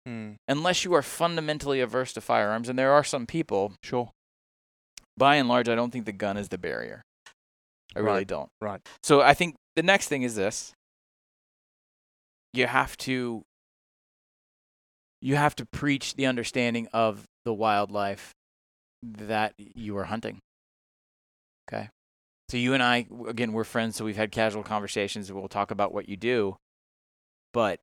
Mm. 0.07 0.35
Unless 0.47 0.83
you 0.83 0.93
are 0.93 1.01
fundamentally 1.01 1.79
averse 1.79 2.11
to 2.13 2.21
firearms, 2.21 2.67
and 2.67 2.77
there 2.77 2.91
are 2.91 3.03
some 3.03 3.25
people. 3.25 3.73
Sure. 3.81 4.11
By 5.17 5.35
and 5.35 5.47
large, 5.47 5.69
I 5.69 5.75
don't 5.75 5.91
think 5.91 6.05
the 6.05 6.11
gun 6.11 6.35
is 6.35 6.49
the 6.49 6.57
barrier. 6.57 7.01
I 7.95 7.99
really 7.99 8.25
don't. 8.25 8.49
Right. 8.61 8.81
So 9.01 9.21
I 9.21 9.33
think 9.33 9.55
the 9.75 9.83
next 9.83 10.09
thing 10.09 10.23
is 10.23 10.35
this. 10.35 10.73
You 12.53 12.67
have 12.67 12.97
to 12.97 13.43
you 15.21 15.35
have 15.35 15.55
to 15.55 15.65
preach 15.65 16.15
the 16.15 16.25
understanding 16.25 16.87
of 16.93 17.25
the 17.43 17.53
wildlife 17.53 18.33
that 19.03 19.53
you 19.57 19.97
are 19.97 20.05
hunting. 20.05 20.39
Okay? 21.67 21.89
So 22.49 22.57
you 22.57 22.73
and 22.73 22.83
I 22.83 23.07
again 23.27 23.53
we're 23.53 23.63
friends 23.63 23.95
so 23.95 24.05
we've 24.05 24.15
had 24.15 24.31
casual 24.31 24.63
conversations 24.63 25.31
we'll 25.31 25.47
talk 25.47 25.71
about 25.71 25.93
what 25.93 26.07
you 26.07 26.17
do. 26.17 26.57
But 27.53 27.79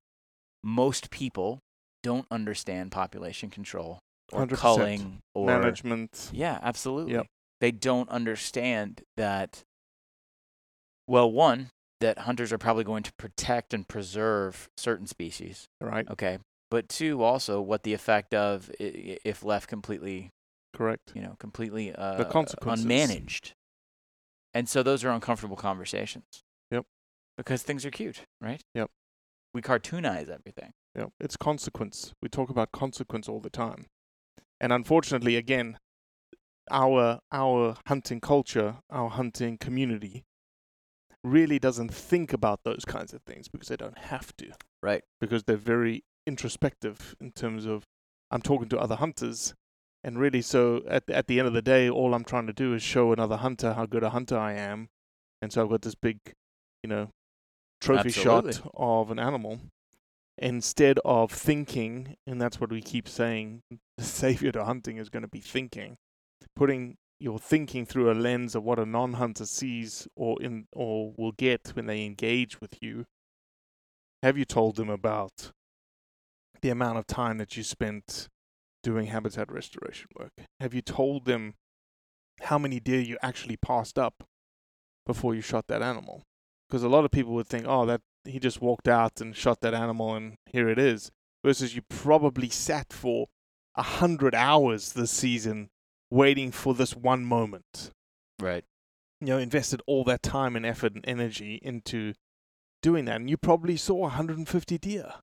most 0.63 1.11
people 1.11 1.61
don't 2.03 2.27
understand 2.31 2.93
population 2.93 3.51
control 3.51 3.99
or 4.33 4.47
100%. 4.47 4.57
culling 4.57 5.19
or 5.35 5.47
Management. 5.47 6.31
yeah, 6.33 6.59
absolutely. 6.63 7.15
Yep. 7.15 7.27
They 7.61 7.71
don't 7.71 8.09
understand 8.09 9.03
that. 9.17 9.63
Well, 11.07 11.31
one, 11.31 11.71
that 12.01 12.19
hunters 12.21 12.53
are 12.53 12.59
probably 12.59 12.85
going 12.85 13.03
to 13.03 13.13
protect 13.15 13.73
and 13.73 13.87
preserve 13.89 14.69
certain 14.77 15.07
species. 15.07 15.67
Right. 15.81 16.09
Okay. 16.11 16.39
But 16.71 16.89
two, 16.89 17.23
also 17.23 17.61
what 17.61 17.83
the 17.85 17.95
effect 17.95 18.35
of 18.35 18.71
i- 18.81 19.19
if 19.25 19.45
left 19.45 19.69
completely, 19.69 20.31
Correct. 20.75 21.13
you 21.15 21.23
know, 21.23 21.37
completely 21.39 21.95
uh, 21.95 22.17
The 22.17 22.25
consequences. 22.25 22.85
unmanaged. 22.87 23.53
And 24.53 24.69
so 24.69 24.83
those 24.83 25.05
are 25.05 25.11
uncomfortable 25.11 25.57
conversations. 25.57 26.25
Yep. 26.71 26.85
Because 27.37 27.63
things 27.63 27.85
are 27.85 27.91
cute, 27.91 28.23
right? 28.41 28.61
Yep. 28.75 28.91
We 29.53 29.63
cartoonize 29.63 30.29
everything. 30.29 30.73
Yeah, 30.97 31.07
it's 31.21 31.37
consequence. 31.37 32.13
We 32.23 32.29
talk 32.29 32.51
about 32.51 32.71
consequence 32.73 33.29
all 33.29 33.41
the 33.41 33.51
time, 33.51 33.87
and 34.61 34.73
unfortunately, 34.73 35.35
again, 35.37 35.79
our 36.71 37.19
our 37.33 37.77
hunting 37.87 38.21
culture, 38.21 38.77
our 38.91 39.11
hunting 39.11 39.59
community, 39.59 40.23
really 41.25 41.59
doesn't 41.59 41.93
think 41.93 42.33
about 42.33 42.61
those 42.65 42.85
kinds 42.85 43.13
of 43.13 43.23
things 43.23 43.49
because 43.49 43.69
they 43.69 43.77
don't 43.77 43.99
have 43.99 44.37
to. 44.37 44.53
Right. 44.83 45.03
Because 45.21 45.45
they're 45.45 45.57
very 45.57 46.05
introspective 46.27 47.17
in 47.21 47.33
terms 47.33 47.67
of 47.67 47.85
I'm 48.31 48.43
talking 48.43 48.69
to 48.69 48.79
other 48.79 48.97
hunters, 48.97 49.55
and 50.03 50.19
really, 50.19 50.43
so 50.43 50.83
at 50.89 51.09
at 51.09 51.27
the 51.27 51.39
end 51.39 51.49
of 51.49 51.55
the 51.55 51.63
day, 51.63 51.89
all 51.89 52.15
I'm 52.15 52.25
trying 52.25 52.47
to 52.47 52.53
do 52.53 52.75
is 52.75 52.83
show 52.83 53.13
another 53.13 53.37
hunter 53.37 53.75
how 53.75 53.87
good 53.87 54.03
a 54.03 54.11
hunter 54.11 54.37
I 54.37 54.55
am, 54.55 54.89
and 55.41 55.53
so 55.53 55.63
I've 55.63 55.71
got 55.71 55.83
this 55.83 55.95
big, 55.95 56.19
you 56.83 56.89
know, 56.89 57.11
trophy 57.81 58.11
shot 58.11 58.61
of 58.75 59.11
an 59.11 59.19
animal 59.19 59.61
instead 60.39 60.99
of 61.05 61.31
thinking, 61.31 62.17
and 62.27 62.41
that's 62.41 62.61
what 62.61 62.71
we 62.71 62.83
keep 62.83 63.09
saying, 63.09 63.63
the 63.99 64.05
savior 64.05 64.53
to 64.53 64.65
hunting 64.65 64.97
is 64.97 65.09
going 65.09 65.23
to 65.23 65.29
be 65.29 65.41
thinking, 65.41 65.97
putting 66.57 66.97
your 67.19 67.39
thinking 67.39 67.87
through 67.87 68.11
a 68.11 68.15
lens 68.15 68.55
of 68.55 68.65
what 68.65 68.79
a 68.79 68.87
non-hunter 68.87 69.47
sees 69.47 70.09
or 70.17 70.41
in 70.43 70.67
or 70.73 71.13
will 71.17 71.33
get 71.33 71.73
when 71.75 71.87
they 71.87 72.05
engage 72.05 72.61
with 72.61 72.83
you. 72.83 73.07
Have 74.23 74.39
you 74.39 74.45
told 74.45 74.77
them 74.77 74.89
about 74.89 75.53
the 76.63 76.71
amount 76.71 76.99
of 76.99 77.07
time 77.07 77.39
that 77.39 77.57
you 77.57 77.63
spent 77.63 78.29
doing 78.83 79.07
habitat 79.07 79.51
restoration 79.51 80.09
work? 80.19 80.33
Have 80.61 80.75
you 80.75 80.83
told 80.83 81.25
them 81.25 81.55
how 82.43 82.59
many 82.59 82.81
deer 82.81 83.01
you 83.01 83.17
actually 83.23 83.57
passed 83.57 83.99
up 83.99 84.25
before 85.07 85.35
you 85.35 85.41
shot 85.41 85.67
that 85.69 85.83
animal? 85.83 86.23
Because 86.69 86.83
a 86.83 86.89
lot 86.89 87.05
of 87.05 87.11
people 87.11 87.35
would 87.35 87.47
think, 87.47 87.67
oh, 87.69 87.87
that 87.87 88.01
he 88.25 88.39
just 88.39 88.61
walked 88.61 88.89
out 88.89 89.21
and 89.21 89.37
shot 89.37 89.61
that 89.61 89.75
animal 89.75 90.15
and 90.15 90.37
here 90.47 90.69
it 90.69 90.79
is. 90.79 91.11
Versus 91.45 91.77
you 91.77 91.83
probably 91.83 92.49
sat 92.49 92.93
for 92.93 93.27
a 93.77 93.83
hundred 93.83 94.35
hours 94.35 94.93
this 94.93 95.11
season 95.11 95.69
waiting 96.15 96.53
for 96.53 96.75
this 96.75 96.95
one 96.95 97.25
moment. 97.25 97.91
Right. 98.41 98.65
You 99.21 99.29
know, 99.29 99.39
invested 99.39 99.83
all 99.87 100.05
that 100.05 100.23
time 100.23 100.55
and 100.57 100.65
effort 100.65 100.95
and 100.95 101.05
energy 101.09 101.59
into 101.63 102.15
doing 102.83 103.05
that, 103.07 103.17
and 103.17 103.31
you 103.31 103.37
probably 103.37 103.77
saw 103.77 103.95
150 103.95 104.79
deer. 104.79 105.15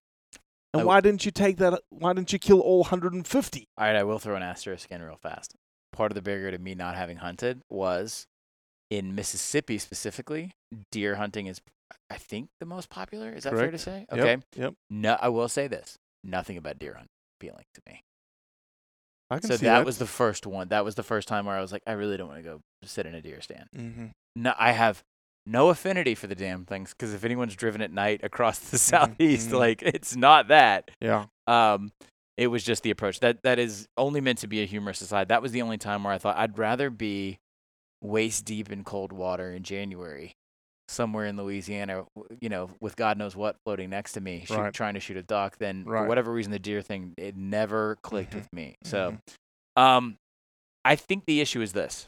And 0.74 0.82
I- 0.82 0.86
why 0.86 1.02
didn't 1.02 1.26
you 1.26 1.32
take 1.32 1.58
that? 1.58 1.82
Why 1.89 2.14
didn't 2.14 2.34
you 2.34 2.39
kill 2.39 2.60
all 2.62 2.82
150? 2.84 3.68
All 3.78 3.86
right, 3.86 3.96
I 3.96 4.04
will 4.04 4.20
throw 4.20 4.36
an 4.36 4.44
asterisk 4.44 4.92
in 4.92 5.02
real 5.02 5.18
fast. 5.18 5.56
Part 5.92 6.12
of 6.12 6.16
the 6.16 6.22
barrier 6.22 6.52
to 6.52 6.58
me 6.58 6.74
not 6.76 6.96
having 6.96 7.18
hunted 7.18 7.62
was 7.70 8.26
in 8.89 9.14
Mississippi 9.16 9.78
specifically, 9.78 10.52
deer 10.92 11.16
hunting 11.16 11.48
is, 11.48 11.62
I 12.10 12.18
think, 12.18 12.50
the 12.60 12.66
most 12.66 12.89
popular. 12.89 13.32
Is 13.34 13.44
that 13.44 13.52
fair 13.54 13.72
to 13.72 13.78
Correct. 13.78 13.84
say? 13.84 14.06
Yep, 14.12 14.20
Okay. 14.20 14.38
Yep. 14.56 14.74
No, 14.89 15.18
I 15.22 15.28
will 15.30 15.50
say 15.50 15.68
this: 15.68 15.98
nothing 16.24 16.58
about 16.58 16.80
deer 16.80 16.94
hunting 16.94 17.10
appealing 17.39 17.66
to 17.76 17.82
me. 17.88 18.02
I 19.32 19.39
can 19.39 19.49
So 19.49 19.55
see 19.55 19.65
that, 19.65 19.79
that 19.79 19.86
was 19.86 19.97
the 19.97 20.05
first 20.05 20.45
one. 20.45 20.67
That 20.67 20.84
was 20.84 20.95
the 20.95 21.03
first 21.03 21.27
time 21.27 21.45
where 21.45 21.55
I 21.55 21.61
was 21.61 21.71
like, 21.71 21.84
I 21.88 21.93
really 21.93 22.17
don't 22.17 22.27
want 22.27 22.43
to 22.43 22.49
go 22.49 22.61
sit 22.84 23.05
in 23.05 23.15
a 23.15 23.21
deer 23.21 23.39
stand. 23.41 23.69
Mm-hmm. 23.75 24.05
No, 24.36 24.53
I 24.59 24.73
have 24.73 25.03
no 25.45 25.69
affinity 25.69 26.15
for 26.15 26.27
the 26.27 26.36
damn 26.36 26.65
things 26.65 26.93
because 26.93 27.13
if 27.13 27.23
anyone's 27.23 27.55
driven 27.55 27.82
at 27.82 27.91
night 27.91 28.19
across 28.23 28.59
the 28.59 28.77
southeast, 28.77 29.49
mhm. 29.49 29.59
like 29.59 29.82
it's 29.82 30.15
not 30.15 30.49
that. 30.49 30.91
Yeah. 30.99 31.25
Um, 31.47 31.93
it 32.38 32.47
was 32.47 32.63
just 32.63 32.84
the 32.84 32.91
approach 32.91 33.19
that 33.21 33.43
that 33.43 33.57
is 33.57 33.88
only 33.97 34.19
meant 34.19 34.39
to 34.39 34.47
be 34.47 34.61
a 34.61 34.65
humorous 34.65 35.01
aside. 35.01 35.29
That 35.29 35.41
was 35.41 35.51
the 35.51 35.61
only 35.61 35.77
time 35.77 36.03
where 36.03 36.13
I 36.13 36.17
thought 36.17 36.38
I'd 36.38 36.57
rather 36.57 36.89
be 36.89 37.39
waist 38.01 38.45
deep 38.45 38.71
in 38.71 38.84
cold 38.84 39.13
water 39.13 39.53
in 39.53 39.63
January, 39.63 40.36
somewhere 40.92 41.26
in 41.26 41.38
Louisiana, 41.38 42.06
you 42.39 42.50
know, 42.50 42.70
with 42.80 42.96
God 42.96 43.18
knows 43.18 43.36
what 43.36 43.56
floating 43.64 43.89
next 43.89 44.14
to 44.14 44.22
me, 44.22 44.44
shoot, 44.46 44.56
Right. 44.58 44.74
trying 44.74 44.94
to 44.96 45.00
shoot 45.00 45.18
a 45.18 45.24
duck. 45.24 45.58
Than 45.58 45.86
for 45.86 46.06
whatever 46.08 46.32
reason, 46.32 46.52
the 46.52 46.60
deer 46.60 46.82
thing 46.82 47.14
it 47.18 47.36
never 47.36 47.96
clicked 48.04 48.32
Mhm, 48.32 48.36
with 48.36 48.54
me. 48.54 48.76
So, 48.84 49.18
mhm. 49.78 49.82
um, 49.82 50.18
I 50.84 50.96
think 50.96 51.26
the 51.26 51.42
issue 51.42 51.62
is 51.62 51.74
this: 51.74 52.08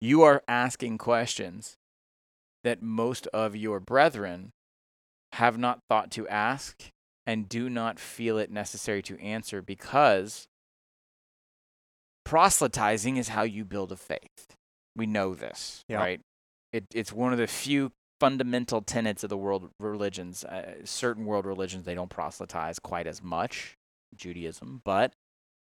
you 0.00 0.22
are 0.22 0.42
asking 0.48 0.98
questions 0.98 1.76
that 2.64 2.82
most 2.82 3.26
of 3.28 3.56
your 3.56 3.80
brethren 3.80 4.50
have 5.34 5.58
not 5.58 5.80
thought 5.88 6.10
to 6.12 6.28
ask 6.28 6.88
and 7.26 7.48
do 7.48 7.68
not 7.70 7.98
feel 7.98 8.38
it 8.38 8.50
necessary 8.50 9.02
to 9.02 9.18
answer 9.20 9.62
because 9.62 10.46
proselytizing 12.24 13.16
is 13.16 13.28
how 13.28 13.42
you 13.42 13.64
build 13.64 13.92
a 13.92 13.96
faith. 13.96 14.54
We 14.94 15.06
know 15.06 15.34
this, 15.34 15.84
Yeah. 15.88 15.98
right? 15.98 16.20
It, 16.72 16.86
it's 16.94 17.12
one 17.12 17.32
of 17.32 17.38
the 17.38 17.46
few 17.46 17.92
fundamental 18.18 18.82
tenets 18.82 19.24
of 19.24 19.30
the 19.30 19.36
world 19.36 19.70
religions. 19.80 20.44
Uh, 20.44 20.74
certain 20.84 21.24
world 21.24 21.44
religions, 21.44 21.84
they 21.84 21.94
don't 21.94 22.10
proselytize 22.10 22.78
quite 22.78 23.06
as 23.06 23.22
much, 23.22 23.76
Judaism. 24.14 24.80
But 24.84 25.12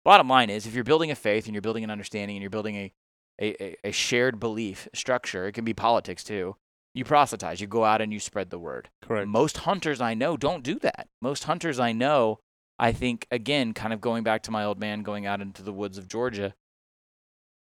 bottom 0.06 0.30
line 0.30 0.49
is, 0.49 0.66
if 0.66 0.76
you're 0.76 0.84
building 0.84 1.12
a 1.12 1.16
faith 1.16 1.45
and 1.45 1.56
you're 1.56 1.62
building 1.62 1.84
an 1.84 1.89
understanding 1.89 2.38
and 2.38 2.41
you're 2.41 2.49
building 2.49 2.76
a, 2.76 2.93
a, 3.41 3.64
a, 3.64 3.76
a 3.86 3.91
shared 3.91 4.39
belief 4.39 4.88
structure, 4.93 5.47
it 5.47 5.54
can 5.54 5.66
be 5.66 5.74
politics 5.74 6.24
too. 6.24 6.56
You 6.93 7.04
proselytize, 7.04 7.60
you 7.60 7.66
go 7.66 7.86
out 7.86 8.01
and 8.01 8.14
you 8.14 8.20
spread 8.20 8.51
the 8.51 8.60
word. 8.60 8.89
Correct. 9.01 9.28
Most 9.28 9.58
hunters 9.60 9.99
I 9.99 10.14
know 10.14 10.38
don't 10.38 10.64
do 10.64 10.78
that. 10.80 11.08
Most 11.22 11.45
hunters 11.45 11.80
I 11.80 11.91
know, 11.91 12.38
I 12.78 12.91
think, 12.91 13.26
again, 13.32 13.74
kind 13.74 13.93
of 13.93 13.99
going 13.99 14.24
back 14.24 14.43
to 14.43 14.51
my 14.51 14.64
old 14.64 14.80
man 14.80 15.01
going 15.01 15.26
out 15.26 15.41
into 15.41 15.64
the 15.64 15.74
woods 15.74 15.97
of 15.97 16.08
Georgia, 16.08 16.54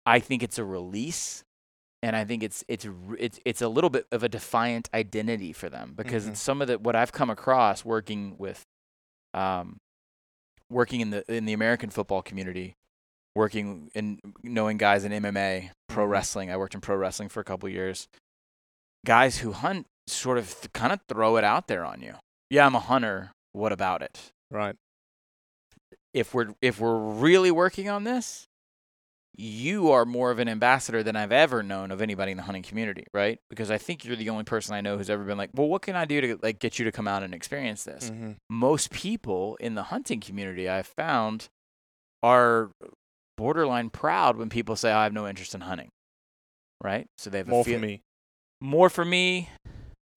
I 0.05 0.19
think 0.19 0.41
it's 0.41 0.57
a 0.57 0.63
release. 0.63 1.43
And 2.01 2.15
I 2.15 2.23
think 2.23 2.43
it's 2.43 2.63
it's 2.69 2.87
it's 3.17 3.39
it's 3.43 3.61
a 3.61 3.67
little 3.67 3.89
bit 3.89 4.05
of 4.11 4.23
a 4.23 4.29
defiant 4.29 4.89
identity 4.93 5.51
for 5.51 5.69
them 5.69 5.93
because 5.95 6.27
Mhm. 6.27 6.35
some 6.37 6.61
of 6.61 6.67
the 6.69 6.79
what 6.79 6.95
I've 6.95 7.11
come 7.11 7.29
across 7.29 7.83
working 7.83 8.37
with, 8.37 8.63
um, 9.33 9.77
working 10.69 11.01
in 11.01 11.09
the 11.09 11.29
in 11.33 11.45
the 11.45 11.51
American 11.53 11.89
football 11.89 12.21
community, 12.21 12.75
working 13.35 13.91
and 13.95 14.19
knowing 14.43 14.77
guys 14.77 15.03
in 15.03 15.11
MMA, 15.11 15.71
pro 15.89 16.05
Mhm. 16.05 16.09
wrestling. 16.11 16.49
I 16.51 16.55
worked 16.57 16.73
in 16.73 16.79
pro 16.81 16.95
wrestling 16.95 17.27
for 17.27 17.41
a 17.41 17.43
couple 17.43 17.67
years. 17.67 18.07
Guys 19.05 19.39
who 19.39 19.51
hunt 19.51 19.85
sort 20.07 20.37
of 20.37 20.49
th- 20.53 20.71
kind 20.73 20.93
of 20.93 21.01
throw 21.09 21.35
it 21.37 21.43
out 21.43 21.67
there 21.67 21.83
on 21.85 22.01
you. 22.01 22.15
Yeah, 22.49 22.65
I'm 22.65 22.75
a 22.75 22.79
hunter. 22.79 23.31
What 23.51 23.71
about 23.73 24.01
it? 24.01 24.31
Right. 24.49 24.75
If 26.13 26.33
we're 26.33 26.53
if 26.61 26.79
we're 26.79 26.97
really 26.97 27.51
working 27.51 27.89
on 27.89 28.03
this, 28.03 28.47
you 29.37 29.91
are 29.91 30.05
more 30.05 30.31
of 30.31 30.39
an 30.39 30.49
ambassador 30.49 31.01
than 31.03 31.15
I've 31.15 31.31
ever 31.31 31.63
known 31.63 31.91
of 31.91 32.01
anybody 32.01 32.31
in 32.31 32.37
the 32.37 32.43
hunting 32.43 32.63
community, 32.63 33.05
right? 33.13 33.39
Because 33.49 33.71
I 33.71 33.77
think 33.77 34.03
you're 34.03 34.15
the 34.17 34.29
only 34.29 34.43
person 34.43 34.73
I 34.75 34.81
know 34.81 34.97
who's 34.97 35.09
ever 35.09 35.23
been 35.23 35.37
like, 35.37 35.51
"Well, 35.53 35.67
what 35.69 35.81
can 35.81 35.95
I 35.95 36.05
do 36.05 36.19
to 36.21 36.39
like 36.41 36.59
get 36.59 36.77
you 36.79 36.85
to 36.85 36.91
come 36.91 37.07
out 37.07 37.23
and 37.23 37.33
experience 37.33 37.83
this?" 37.83 38.09
Mhm. 38.09 38.35
Most 38.49 38.91
people 38.91 39.55
in 39.57 39.75
the 39.75 39.83
hunting 39.83 40.19
community 40.19 40.67
I've 40.67 40.87
found 40.87 41.47
are 42.21 42.71
borderline 43.37 43.89
proud 43.89 44.35
when 44.37 44.49
people 44.49 44.75
say, 44.75 44.91
"I 44.91 45.03
have 45.03 45.13
no 45.13 45.27
interest 45.27 45.55
in 45.55 45.61
hunting." 45.61 45.89
Right? 46.83 47.07
So 47.17 47.29
they 47.29 47.37
have 47.39 47.47
More 47.47 47.61
a 47.61 47.63
feel- 47.63 47.79
for 47.79 47.85
me. 47.85 48.01
more 48.61 48.89
for 48.89 49.05
me 49.05 49.49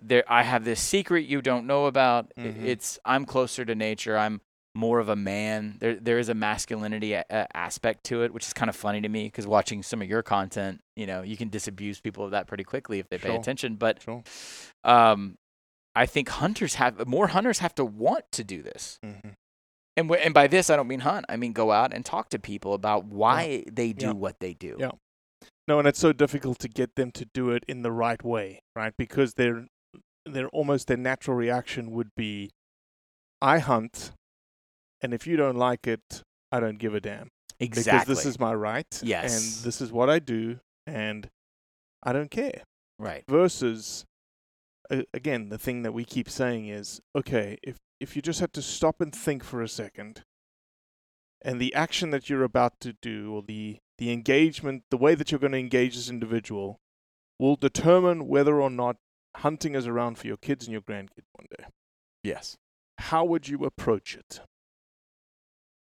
there 0.04 0.24
i 0.26 0.42
have 0.42 0.64
this 0.64 0.80
secret 0.80 1.20
you 1.26 1.40
don't 1.40 1.64
know 1.64 1.86
about 1.86 2.32
Mhm. 2.36 2.64
it's 2.64 2.98
i'm 3.04 3.24
closer 3.24 3.64
to 3.64 3.72
nature 3.72 4.18
i'm 4.18 4.40
more 4.74 4.98
of 5.00 5.08
a 5.08 5.16
man 5.16 5.76
there 5.80 5.96
there 5.96 6.18
is 6.18 6.28
a 6.30 6.34
masculinity 6.34 7.12
a- 7.12 7.24
a- 7.30 7.56
aspect 7.56 8.04
to 8.04 8.22
it 8.22 8.32
which 8.32 8.46
is 8.46 8.52
kind 8.54 8.68
of 8.70 8.76
funny 8.76 9.00
to 9.02 9.08
me 9.08 9.24
because 9.24 9.46
watching 9.46 9.82
some 9.82 10.00
of 10.00 10.08
your 10.08 10.22
content 10.22 10.80
you 10.96 11.06
know 11.06 11.20
you 11.22 11.36
can 11.36 11.48
disabuse 11.50 12.00
people 12.00 12.24
of 12.24 12.30
that 12.30 12.46
pretty 12.46 12.64
quickly 12.64 12.98
if 12.98 13.08
they 13.10 13.18
pay 13.18 13.34
attention 13.36 13.74
but 13.76 14.00
Sure. 14.02 14.22
um 14.84 15.36
i 15.94 16.06
think 16.06 16.28
hunters 16.30 16.76
have 16.76 17.06
more 17.06 17.28
hunters 17.28 17.58
have 17.58 17.74
to 17.74 17.84
want 17.84 18.24
to 18.32 18.42
do 18.42 18.62
this 18.62 18.98
Mhm. 19.04 19.34
and 19.98 20.10
wh- 20.10 20.24
and 20.24 20.32
by 20.32 20.46
this 20.46 20.70
i 20.70 20.76
don't 20.76 20.88
mean 20.88 21.00
hunt 21.00 21.26
i 21.28 21.36
mean 21.36 21.52
go 21.52 21.70
out 21.70 21.92
and 21.92 22.04
talk 22.06 22.30
to 22.30 22.38
people 22.38 22.72
about 22.72 23.04
why 23.04 23.64
they 23.70 23.92
do 23.92 24.06
Yeah. 24.06 24.12
what 24.12 24.40
they 24.40 24.54
do 24.54 24.76
Yeah. 24.78 24.92
No, 25.68 25.78
and 25.78 25.86
it's 25.86 26.00
so 26.00 26.12
difficult 26.12 26.58
to 26.60 26.68
get 26.68 26.96
them 26.96 27.12
to 27.12 27.24
do 27.24 27.50
it 27.50 27.64
in 27.68 27.82
the 27.82 27.92
right 27.92 28.22
way, 28.24 28.62
right? 28.74 28.92
Because 28.98 29.34
they're 29.34 29.68
they're 30.26 30.48
almost 30.48 30.88
their 30.88 30.96
natural 30.96 31.36
reaction 31.36 31.92
would 31.92 32.10
be, 32.16 32.50
I 33.40 33.60
hunt, 33.60 34.10
and 35.03 35.12
if 35.12 35.26
you 35.26 35.36
don't 35.36 35.57
like 35.57 35.86
it, 35.86 36.22
I 36.50 36.61
don't 36.61 36.78
give 36.78 36.94
a 36.94 37.00
damn. 37.00 37.28
exactly 37.59 38.00
Because 38.00 38.07
this 38.09 38.26
is 38.26 38.38
my 38.38 38.55
right. 38.55 39.00
Yes. 39.03 39.32
And 39.34 39.64
this 39.64 39.80
is 39.80 39.90
what 39.92 40.09
I 40.09 40.18
do, 40.18 40.61
and 40.86 41.28
I 42.03 42.12
don't 42.12 42.30
care. 42.30 42.62
right 42.98 43.24
Versus, 43.28 44.05
uh, 44.90 45.03
again, 45.12 45.48
the 45.48 45.59
thing 45.59 45.82
that 45.82 45.92
we 45.92 46.05
keep 46.05 46.28
saying 46.30 46.68
is, 46.68 47.00
okay, 47.16 47.59
if 47.62 47.76
if 48.00 48.16
you 48.16 48.22
just 48.22 48.40
had 48.40 48.53
to 48.55 48.62
stop 48.62 49.00
and 49.00 49.14
think 49.14 49.44
for 49.44 49.62
a 49.62 49.68
second, 49.68 50.22
and 51.40 51.61
the 51.61 51.74
action 51.74 52.11
that 52.11 52.28
you're 52.28 52.42
about 52.44 52.80
to 52.80 52.94
do, 53.00 53.32
or 53.34 53.42
the 53.42 53.78
the 53.98 54.11
engagement, 54.12 54.82
the 54.90 54.96
way 54.96 55.14
that 55.14 55.30
you're 55.30 55.38
going 55.38 55.53
to 55.53 55.59
engage 55.59 55.94
this 55.94 56.09
individual, 56.11 56.78
will 57.38 57.57
determine 57.57 58.26
whether 58.26 58.61
or 58.61 58.70
not 58.70 58.96
hunting 59.36 59.74
is 59.74 59.86
around 59.86 60.18
for 60.18 60.26
your 60.26 60.36
kids 60.36 60.66
and 60.66 60.72
your 60.72 60.82
grandkids 60.82 61.28
one 61.32 61.46
day. 61.57 61.64
yes 62.22 62.57
How 62.98 63.24
would 63.24 63.48
you 63.48 63.64
approach 63.64 64.14
it? 64.14 64.40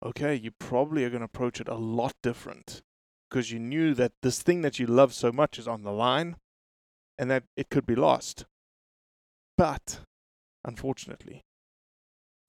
Okay, 0.06 0.36
you 0.36 0.51
probably 0.51 1.06
are 1.06 1.10
going 1.10 1.22
to 1.22 1.26
approach 1.26 1.62
it 1.62 1.68
a 1.68 1.76
lot 1.76 2.14
different 2.22 2.82
because 3.30 3.51
you 3.51 3.60
knew 3.60 3.93
that 3.93 4.12
this 4.22 4.41
thing 4.41 4.62
that 4.62 4.78
you 4.78 4.86
love 4.86 5.14
so 5.14 5.32
much 5.32 5.58
is 5.58 5.68
on 5.68 5.84
the 5.84 5.91
line 5.91 6.36
and 7.18 7.32
that 7.32 7.43
it 7.56 7.70
could 7.70 7.86
be 7.86 7.95
lost. 7.95 8.45
But 9.58 10.01
unfortunately, 10.66 11.41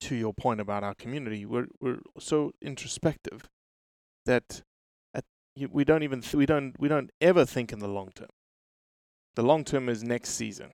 to 0.01 0.15
your 0.15 0.33
point 0.33 0.59
about 0.59 0.83
our 0.83 0.95
community, 0.95 1.45
we're 1.45 1.67
we're 1.79 2.01
so 2.19 2.51
introspective 2.61 3.47
that 4.25 4.61
at, 5.13 5.23
we 5.69 5.85
don't 5.85 6.03
even 6.03 6.21
th- 6.21 6.35
we 6.35 6.45
don't 6.45 6.75
we 6.79 6.89
don't 6.89 7.11
ever 7.21 7.45
think 7.45 7.71
in 7.71 7.79
the 7.79 7.87
long 7.87 8.09
term. 8.13 8.29
The 9.35 9.43
long 9.43 9.63
term 9.63 9.87
is 9.87 10.03
next 10.03 10.31
season. 10.31 10.71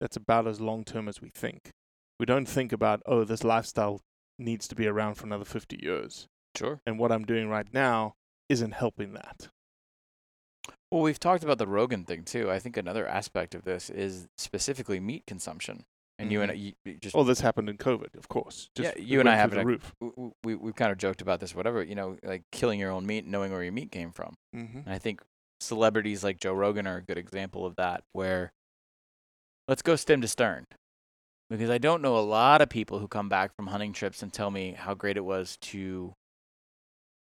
That's 0.00 0.16
about 0.16 0.46
as 0.46 0.60
long 0.60 0.84
term 0.84 1.08
as 1.08 1.20
we 1.20 1.28
think. 1.28 1.70
We 2.18 2.24
don't 2.24 2.48
think 2.48 2.72
about 2.72 3.02
oh 3.04 3.24
this 3.24 3.44
lifestyle 3.44 4.00
needs 4.38 4.68
to 4.68 4.74
be 4.74 4.86
around 4.86 5.14
for 5.14 5.26
another 5.26 5.44
50 5.44 5.80
years 5.82 6.26
sure 6.56 6.80
and 6.86 6.98
what 6.98 7.12
I'm 7.12 7.24
doing 7.24 7.48
right 7.48 7.66
now 7.72 8.14
isn't 8.48 8.72
helping 8.72 9.12
that. 9.12 9.48
Well, 10.90 11.02
we've 11.02 11.20
talked 11.20 11.44
about 11.44 11.58
the 11.58 11.66
Rogan 11.66 12.04
thing 12.04 12.24
too. 12.24 12.50
I 12.50 12.58
think 12.58 12.76
another 12.76 13.06
aspect 13.06 13.54
of 13.54 13.64
this 13.64 13.90
is 13.90 14.26
specifically 14.38 15.00
meat 15.00 15.24
consumption. 15.26 15.84
And 16.20 16.32
you 16.32 16.42
and 16.42 16.50
I, 16.50 16.54
you, 16.54 16.72
just 17.00 17.14
Well, 17.14 17.24
this 17.24 17.40
happened 17.40 17.68
in 17.68 17.76
COVID, 17.78 18.16
of 18.16 18.28
course. 18.28 18.70
yeah, 18.76 18.92
you 18.96 19.20
and 19.20 19.28
I 19.28 19.36
have 19.36 19.52
the 19.52 19.64
roof. 19.64 19.92
w- 20.00 20.12
w- 20.16 20.32
we 20.42 20.54
we've 20.56 20.74
kind 20.74 20.90
of 20.90 20.98
joked 20.98 21.22
about 21.22 21.38
this, 21.38 21.54
whatever. 21.54 21.80
You 21.82 21.94
know, 21.94 22.16
like 22.24 22.42
killing 22.50 22.80
your 22.80 22.90
own 22.90 23.06
meat, 23.06 23.24
knowing 23.24 23.52
where 23.52 23.62
your 23.62 23.72
meat 23.72 23.92
came 23.92 24.10
from. 24.10 24.34
Mm-hmm. 24.56 24.78
And 24.78 24.88
I 24.92 24.98
think 24.98 25.20
celebrities 25.60 26.24
like 26.24 26.40
Joe 26.40 26.54
Rogan 26.54 26.88
are 26.88 26.96
a 26.96 27.02
good 27.02 27.18
example 27.18 27.64
of 27.64 27.76
that. 27.76 28.02
Where 28.14 28.50
let's 29.68 29.82
go 29.82 29.94
stem 29.94 30.20
to 30.22 30.26
stern, 30.28 30.64
because 31.50 31.70
I 31.70 31.78
don't 31.78 32.02
know 32.02 32.16
a 32.16 32.20
lot 32.20 32.60
of 32.60 32.68
people 32.68 32.98
who 32.98 33.08
come 33.08 33.28
back 33.28 33.54
from 33.54 33.68
hunting 33.68 33.92
trips 33.92 34.22
and 34.22 34.32
tell 34.32 34.50
me 34.50 34.72
how 34.72 34.94
great 34.94 35.16
it 35.16 35.24
was 35.24 35.56
to 35.62 36.14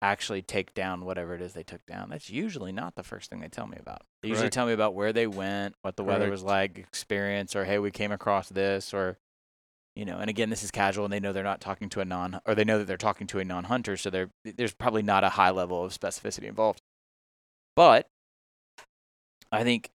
actually 0.02 0.42
take 0.42 0.74
down 0.74 1.06
whatever 1.06 1.34
it 1.34 1.42
is 1.42 1.54
they 1.54 1.64
took 1.64 1.86
down. 1.86 2.10
That's 2.10 2.30
usually 2.30 2.72
not 2.72 2.96
the 2.96 3.04
first 3.04 3.30
thing 3.30 3.40
they 3.40 3.48
tell 3.48 3.68
me 3.68 3.78
about. 3.80 4.02
They 4.22 4.30
usually 4.30 4.50
tell 4.50 4.66
me 4.66 4.74
about 4.74 4.94
where 4.94 5.14
they 5.14 5.28
went, 5.28 5.76
what 5.82 5.96
the 5.96 6.04
weather 6.04 6.30
was 6.30 6.44
like, 6.44 6.78
experience, 6.78 7.56
or 7.56 7.66
hey, 7.66 7.80
we 7.80 7.92
came 7.92 8.12
across 8.12 8.50
this, 8.50 8.94
or 8.94 9.18
you 9.96 10.06
know. 10.06 10.18
And 10.18 10.30
again, 10.30 10.50
this 10.50 10.64
is 10.64 10.72
casual, 10.72 11.06
and 11.06 11.14
they 11.14 11.20
know 11.20 11.34
they're 11.34 11.44
not 11.44 11.62
talking 11.62 11.90
to 11.90 12.02
a 12.02 12.06
non, 12.06 12.40
or 12.46 12.56
they 12.56 12.64
know 12.64 12.78
that 12.78 12.86
they're 12.86 12.98
talking 12.98 13.28
to 13.28 13.40
a 13.40 13.46
non-hunter, 13.46 13.98
so 13.98 14.10
they're, 14.10 14.30
there's 14.44 14.74
probably 14.74 15.04
not 15.04 15.24
a 15.24 15.30
high 15.30 15.52
level 15.52 15.84
of 15.84 15.98
specificity 15.98 16.46
involved. 16.46 16.82
But 17.76 18.08
I 19.52 19.64
think 19.64 19.90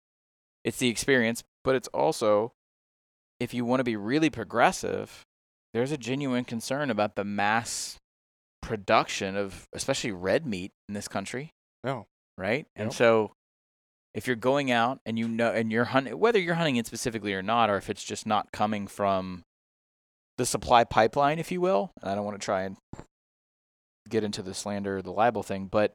it's 0.65 0.79
the 0.79 0.89
experience, 0.89 1.43
but 1.65 1.75
it's 1.75 1.89
also 1.89 2.53
if 3.41 3.53
you 3.55 3.65
want 3.65 3.81
to 3.81 3.85
be 3.85 3.97
really 3.97 4.31
progressive, 4.31 5.23
there's 5.75 5.93
a 5.93 5.99
genuine 5.99 6.45
concern 6.45 6.91
about 6.91 7.17
the 7.17 7.25
mass 7.25 7.97
production 8.63 9.37
of 9.37 9.67
especially 9.73 10.11
red 10.13 10.47
meat 10.47 10.73
in 10.89 10.95
this 10.95 11.09
country, 11.09 11.51
No. 11.85 12.07
right? 12.39 12.67
And 12.75 12.93
so 12.93 13.33
if 14.15 14.27
you're 14.27 14.35
going 14.37 14.71
out 14.71 14.99
and 15.05 15.19
you 15.19 15.29
know 15.29 15.53
and 15.53 15.71
you're 15.71 15.85
hunting 15.85 16.19
whether 16.19 16.39
you're 16.39 16.55
hunting 16.55 16.77
it 16.77 16.87
specifically 16.87 17.35
or 17.35 17.43
not 17.43 17.69
or 17.69 17.77
if 17.77 17.91
it's 17.91 18.03
just 18.03 18.27
not 18.27 18.51
coming 18.51 18.87
from 18.87 19.43
the 20.39 20.47
supply 20.47 20.85
pipeline 20.85 21.39
if 21.39 21.53
you 21.53 21.61
will, 21.61 21.93
and 22.01 22.11
I 22.11 22.15
don't 22.15 22.25
want 22.25 22.41
to 22.41 22.45
try 22.45 22.63
and 22.63 22.77
get 24.09 24.25
into 24.25 24.43
the 24.43 24.55
slander 24.55 24.99
or 24.99 25.03
the 25.03 25.13
libel 25.13 25.43
thing, 25.43 25.67
but 25.67 25.93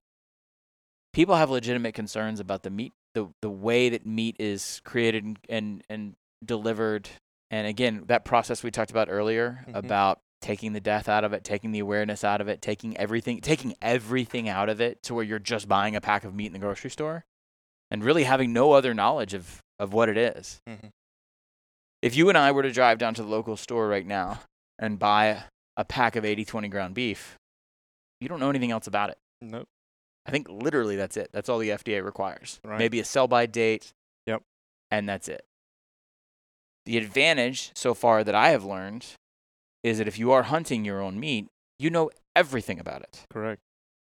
people 1.13 1.35
have 1.35 1.49
legitimate 1.49 1.93
concerns 1.93 2.39
about 2.39 2.63
the 2.63 2.69
meat 2.69 2.93
the 3.15 3.27
the 3.41 3.49
way 3.49 3.89
that 3.89 4.05
meat 4.05 4.35
is 4.39 4.81
created 4.85 5.23
and 5.25 5.37
and, 5.49 5.83
and 5.89 6.13
delivered 6.45 7.09
and 7.51 7.67
again 7.67 8.03
that 8.07 8.25
process 8.25 8.63
we 8.63 8.71
talked 8.71 8.89
about 8.89 9.07
earlier 9.11 9.63
Mhm. 9.67 9.75
about 9.75 10.19
taking 10.41 10.73
the 10.73 10.79
death 10.81 11.07
out 11.07 11.23
of 11.23 11.33
it 11.33 11.43
taking 11.43 11.71
the 11.71 11.77
awareness 11.79 12.23
out 12.23 12.41
of 12.41 12.47
it 12.47 12.61
taking 12.63 12.97
everything 12.97 13.39
taking 13.41 13.75
everything 13.81 14.49
out 14.49 14.69
of 14.69 14.81
it 14.81 15.03
to 15.03 15.13
where 15.13 15.23
you're 15.23 15.37
just 15.37 15.67
buying 15.67 15.95
a 15.95 16.01
pack 16.01 16.23
of 16.23 16.33
meat 16.33 16.47
in 16.47 16.53
the 16.53 16.59
grocery 16.59 16.89
store 16.89 17.25
and 17.91 18.03
really 18.03 18.23
having 18.23 18.51
no 18.51 18.71
other 18.71 18.93
knowledge 18.95 19.33
of 19.35 19.61
of 19.77 19.93
what 19.93 20.09
it 20.09 20.17
is. 20.17 20.59
Mhm. 20.67 20.89
if 22.01 22.15
you 22.15 22.29
and 22.29 22.37
I 22.37 22.51
were 22.51 22.63
to 22.63 22.71
drive 22.71 22.97
down 22.97 23.13
to 23.15 23.21
the 23.21 23.29
local 23.29 23.55
store 23.55 23.87
right 23.87 24.05
now 24.05 24.39
and 24.79 24.97
buy 24.97 25.43
a 25.77 25.85
pack 25.85 26.15
of 26.15 26.25
80 26.25 26.43
20 26.45 26.67
ground 26.67 26.95
beef 26.95 27.37
you 28.19 28.27
don't 28.27 28.39
know 28.39 28.49
anything 28.49 28.71
else 28.71 28.87
about 28.87 29.09
it 29.11 29.17
Nope. 29.41 29.67
I 30.25 30.29
think 30.31 30.47
literally 30.49 30.95
that's 30.95 31.17
it. 31.17 31.31
That's 31.33 31.49
all 31.49 31.57
the 31.57 31.69
FDA 31.71 31.99
requires. 32.05 32.59
Right. 32.63 32.77
Maybe 32.77 32.99
a 32.99 33.03
sell 33.05 33.27
by 33.27 33.47
date. 33.47 33.91
Yep. 34.27 34.43
And 34.91 35.09
that's 35.09 35.27
it. 35.27 35.43
The 36.85 36.97
advantage 36.97 37.71
so 37.75 37.93
far 37.93 38.23
that 38.23 38.33
I 38.35 38.49
have 38.49 38.63
learned 38.63 39.05
is 39.83 39.97
that 39.99 40.07
if 40.07 40.17
you 40.19 40.31
are 40.31 40.43
hunting 40.43 40.83
your 40.85 41.01
own 41.01 41.19
meat, 41.19 41.47
you 41.79 41.89
know 41.89 42.09
everything 42.35 42.79
about 42.79 43.01
it. 43.01 43.25
Correct. 43.31 43.61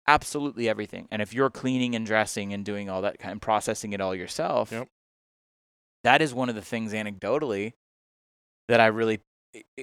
absolutely 0.08 0.68
everything. 0.68 1.08
And 1.12 1.22
if 1.22 1.36
you're 1.36 1.52
cleaning 1.52 1.94
and 1.94 2.04
dressing 2.04 2.52
and 2.52 2.66
doing 2.66 2.90
all 2.90 3.04
that 3.04 3.20
kind 3.20 3.34
and 3.34 3.42
processing 3.42 3.94
it 3.94 4.02
all 4.02 4.16
yourself, 4.16 4.72
Yep. 4.72 4.88
that 6.04 6.20
is 6.22 6.34
one 6.34 6.50
of 6.50 6.56
the 6.56 6.64
things 6.64 6.94
anecdotally 6.94 7.74
that 8.70 8.80
I 8.80 8.88
really 8.88 9.20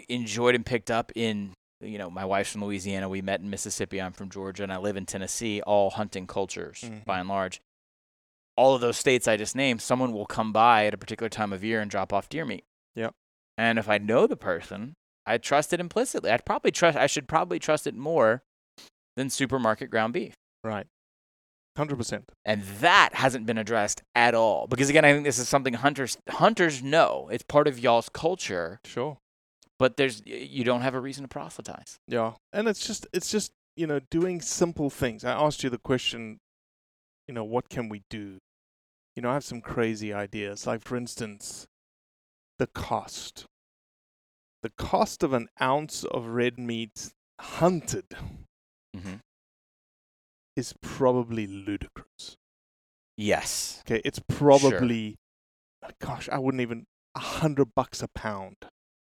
enjoyed 0.09 0.57
and 0.57 0.67
picked 0.67 0.91
up 0.91 1.13
in 1.15 1.53
you 1.81 1.97
know 1.99 2.11
my 2.11 2.25
wife's 2.25 2.51
from 2.51 2.65
Louisiana, 2.65 3.09
we 3.09 3.23
met 3.23 3.41
in 3.41 3.51
Mississippi, 3.51 4.01
I'm 4.03 4.13
from 4.13 4.29
Georgia, 4.31 4.65
and 4.65 4.73
I 4.73 4.79
live 4.79 4.97
in 4.97 5.07
Tennessee, 5.07 5.61
all 5.63 5.91
hunting 5.91 6.27
cultures 6.27 6.81
Mhm. 6.81 7.05
by 7.05 7.21
and 7.21 7.29
large. 7.29 7.61
All 8.57 8.75
of 8.75 8.81
those 8.81 8.97
states 8.97 9.29
I 9.29 9.37
just 9.37 9.55
named, 9.55 9.81
someone 9.81 10.13
will 10.13 10.27
come 10.27 10.53
by 10.53 10.87
at 10.87 10.95
a 10.95 10.99
particular 10.99 11.29
time 11.29 11.53
of 11.53 11.63
year 11.63 11.81
and 11.81 11.89
drop 11.91 12.13
off 12.13 12.29
deer 12.29 12.45
meat. 12.45 12.65
Yep. 12.97 13.13
And 13.57 13.79
if 13.79 13.89
I 13.89 13.99
know 13.99 14.27
the 14.27 14.37
person, 14.37 14.95
I 15.25 15.39
trust 15.39 15.73
it 15.73 15.81
implicitly. 15.81 16.31
I'd 16.31 16.45
probably 16.45 16.71
trust 16.71 16.99
I 16.99 17.07
should 17.07 17.29
probably 17.29 17.59
trust 17.59 17.87
it 17.87 17.95
more 17.95 18.43
than 19.17 19.31
supermarket 19.31 19.91
ground 19.91 20.13
beef. 20.13 20.35
Right. 20.65 20.87
Hundred 21.77 21.97
percent. 21.97 22.31
And 22.45 22.63
that 22.81 23.11
hasn't 23.15 23.45
been 23.47 23.59
addressed 23.59 24.03
at 24.15 24.35
all. 24.35 24.67
Because 24.67 24.89
again, 24.89 25.05
I 25.05 25.13
think 25.13 25.25
this 25.25 25.39
is 25.39 25.49
something 25.49 25.75
hunters 25.75 26.17
hunters 26.29 26.83
know. 26.83 27.29
It's 27.31 27.45
part 27.45 27.69
of 27.69 27.79
y'all's 27.79 28.09
culture, 28.09 28.81
Sure. 28.85 29.19
but 29.79 29.97
there's 29.99 30.23
you 30.25 30.65
don't 30.65 30.81
have 30.81 30.95
a 30.95 31.01
reason 31.01 31.23
to 31.25 31.29
proselytize. 31.29 31.97
Yeah, 32.09 32.33
and 32.53 32.67
it's 32.67 32.87
just 32.87 33.07
it's 33.13 33.31
just 33.31 33.53
you 33.77 33.87
know 33.87 34.01
doing 34.11 34.41
simple 34.41 34.89
things. 34.89 35.23
I 35.23 35.33
asked 35.33 35.63
you 35.63 35.69
the 35.69 35.77
question, 35.79 36.39
you 37.29 37.35
know, 37.35 37.45
what 37.45 37.69
can 37.69 37.91
we 37.91 38.03
do? 38.09 38.39
You 39.15 39.23
know, 39.23 39.31
I 39.31 39.35
have 39.35 39.45
some 39.45 39.61
crazy 39.61 40.15
ideas. 40.15 40.67
Like 40.67 40.81
for 40.83 40.97
instance, 40.97 41.67
the 42.59 42.67
cost. 42.67 43.47
The 44.63 44.71
cost 44.71 45.23
of 45.23 45.33
an 45.33 45.49
ounce 45.61 46.05
of 46.05 46.27
red 46.27 46.59
meat 46.59 47.11
hunted 47.41 48.07
Mm-hmm. 48.97 49.17
is 50.57 50.73
probably 50.81 51.47
ludicrous. 51.47 52.37
Yes. 53.19 53.83
Okay, 53.87 54.01
it's 54.07 54.21
probably, 54.27 55.17
sure. 55.85 55.93
gosh, 56.01 56.29
I 56.31 56.39
wouldn't 56.39 56.63
even 56.63 56.87
a 57.15 57.21
hundred 57.21 57.75
bucks 57.75 58.03
a 58.03 58.09
pound. 58.09 58.57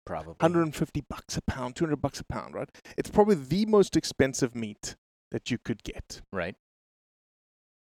Probably. 0.05 0.35
150 0.39 1.03
bucks 1.07 1.37
a 1.37 1.41
pound, 1.43 1.75
200 1.75 2.01
bucks 2.01 2.19
a 2.19 2.23
pound, 2.23 2.53
right? 2.55 2.69
It's 2.97 3.09
probably 3.09 3.35
the 3.35 3.65
most 3.67 3.95
expensive 3.95 4.55
meat 4.55 4.95
that 5.31 5.49
you 5.51 5.57
could 5.63 5.83
get. 5.83 6.21
Right. 6.33 6.55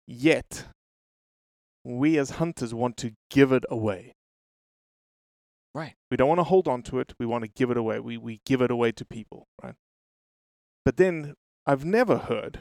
Yet, 0.08 0.66
we 1.86 2.18
as 2.18 2.32
hunters 2.32 2.74
want 2.74 2.98
to 2.98 3.14
give 3.30 3.52
it 3.52 3.64
away. 3.70 4.14
Right. 5.76 5.94
We 6.12 6.18
don't 6.18 6.28
want 6.28 6.40
to 6.40 6.44
hold 6.46 6.68
on 6.68 6.84
to 6.84 7.00
it. 7.00 7.14
We 7.20 7.26
want 7.26 7.44
to 7.44 7.50
give 7.50 7.72
it 7.72 7.78
away. 7.78 8.00
We, 8.00 8.18
we 8.18 8.42
give 8.46 8.62
it 8.62 8.70
away 8.72 8.92
to 8.94 9.06
people, 9.06 9.48
right? 9.64 9.74
But 10.86 10.98
then 10.98 11.34
I've 11.66 11.84
never 11.86 12.18
heard 12.18 12.60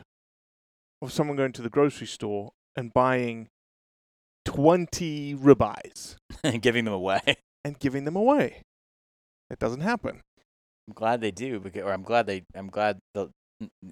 of 1.02 1.12
someone 1.12 1.36
going 1.36 1.52
to 1.52 1.62
the 1.62 1.68
grocery 1.68 2.06
store 2.06 2.52
and 2.76 2.92
buying 2.94 3.48
20 4.44 5.34
ribeyes 5.36 6.16
and 6.42 6.62
Giving 6.62 6.84
them 6.84 6.94
away. 6.94 7.20
and 7.64 7.78
giving 7.78 8.04
them 8.04 8.16
away. 8.16 8.62
It 9.50 9.58
doesn't 9.58 9.80
happen. 9.82 10.20
I'm 10.88 10.94
glad 10.94 11.20
they 11.20 11.30
do, 11.30 11.60
because, 11.60 11.82
or 11.82 11.92
I'm 11.92 12.02
glad 12.02 12.26
they, 12.26 12.44
I'm 12.54 12.68
glad 12.68 12.98
the, 13.14 13.28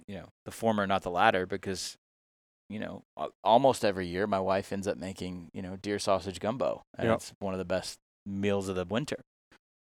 you 0.09 0.17
know, 0.17 0.29
the 0.45 0.51
former, 0.51 0.87
not 0.87 1.03
the 1.03 1.11
latter, 1.11 1.47
because, 1.47 1.97
you 2.69 2.79
know, 2.81 3.03
almost 3.45 3.85
every 3.85 4.07
year 4.07 4.27
my 4.27 4.41
wife 4.41 4.73
ends 4.73 4.89
up 4.89 4.97
making, 4.97 5.51
you 5.53 5.63
know, 5.63 5.77
deer 5.77 5.99
sausage 5.99 6.41
gumbo, 6.41 6.83
and 6.99 7.09
Yep. 7.09 7.17
it's 7.17 7.33
one 7.39 7.55
of 7.55 7.59
the 7.59 7.65
best 7.65 7.99
meals 8.27 8.69
of 8.69 8.77
the 8.77 8.85
winter. 8.85 9.19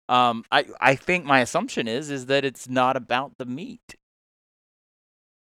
Um, 0.09 0.45
I, 0.51 0.65
I 0.79 0.95
think 0.95 1.25
my 1.25 1.41
assumption 1.41 1.87
is, 1.87 2.09
is 2.09 2.27
that 2.27 2.45
it's 2.45 2.69
not 2.69 2.95
about 2.95 3.33
the 3.37 3.45
meat, 3.45 3.95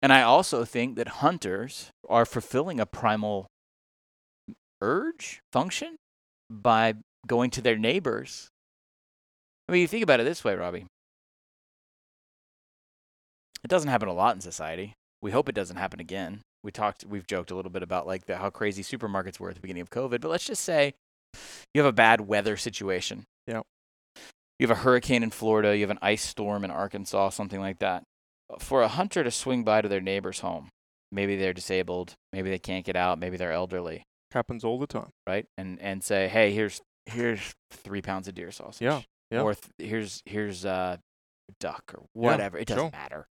and 0.01 0.13
I 0.13 0.23
also 0.23 0.65
think 0.65 0.97
that 0.97 1.09
hunters 1.09 1.91
are 2.09 2.25
fulfilling 2.25 2.81
a 2.81 2.87
primal 2.87 3.47
urge 4.81 5.41
function 5.53 5.97
by 6.51 6.95
going 7.27 7.51
to 7.51 7.61
their 7.61 7.77
neighbors. 7.77 8.49
I 9.69 9.73
mean, 9.73 9.81
you 9.81 9.89
think 9.89 10.05
about 10.05 10.21
it 10.21 10.25
this 10.25 10.45
way, 10.45 10.55
Robbie. 10.55 10.87
It 13.65 13.69
doesn't 13.69 13.91
happen 13.91 14.09
a 14.09 14.13
lot 14.13 14.37
in 14.37 14.41
society. 14.41 14.93
We 15.21 15.33
hope 15.33 15.49
it 15.49 15.55
doesn't 15.55 15.77
happen 15.77 15.99
again. 15.99 16.43
We 16.63 16.71
talked, 16.71 17.05
we've 17.05 17.27
joked 17.27 17.51
a 17.51 17.57
little 17.57 17.71
bit 17.71 17.83
about 17.83 18.07
like 18.07 18.27
the, 18.27 18.37
how 18.37 18.51
crazy 18.51 18.83
supermarkets 18.83 19.41
were 19.41 19.49
at 19.49 19.57
the 19.57 19.61
beginning 19.61 19.81
of 19.81 19.91
COVID. 19.91 20.21
But 20.21 20.31
let's 20.31 20.47
just 20.47 20.63
say 20.63 20.95
you 21.75 21.81
have 21.83 21.89
a 21.89 21.93
bad 21.93 22.23
weather 22.23 22.57
situation. 22.57 23.25
Yep. 23.47 23.65
You 24.59 24.67
have 24.69 24.77
a 24.79 24.81
hurricane 24.81 25.23
in 25.23 25.31
Florida. 25.31 25.75
You 25.77 25.83
have 25.83 25.91
an 25.91 25.99
ice 26.03 26.25
storm 26.25 26.65
in 26.65 26.71
Arkansas, 26.71 27.31
something 27.31 27.61
like 27.61 27.79
that. 27.81 28.03
For 28.59 28.83
a 28.83 28.89
hunter 28.89 29.23
to 29.25 29.31
swing 29.31 29.65
by 29.65 29.83
to 29.83 29.89
their 29.89 30.01
neighbor's 30.01 30.41
home, 30.41 30.71
maybe 31.13 31.37
they're 31.37 31.53
disabled, 31.53 32.15
maybe 32.33 32.49
they 32.49 32.59
can't 32.59 32.85
get 32.85 32.97
out, 32.97 33.19
maybe 33.19 33.37
they're 33.37 33.53
elderly, 33.53 34.05
Happens 34.33 34.65
all 34.65 34.79
the 34.79 34.87
time. 34.87 35.11
right? 35.27 35.47
And 35.59 35.81
and 35.81 36.03
say, 36.03 36.29
hey, 36.29 36.53
here's 36.53 36.81
here's 37.07 37.55
three 37.71 38.03
pounds 38.03 38.29
of 38.29 38.35
deer 38.35 38.51
sausage. 38.51 38.83
Yeah, 38.85 39.03
yeah. 39.31 39.43
Or 39.43 39.55
th- 39.55 39.91
here's 39.91 40.23
here's 40.27 40.65
uh 40.65 40.97
duck 41.61 41.83
or 41.95 42.01
Yeah, 42.15 42.31
whatever. 42.31 42.59
it 42.59 42.67
doesn't 42.69 42.83
sure. 42.85 42.91
matter. 42.93 43.27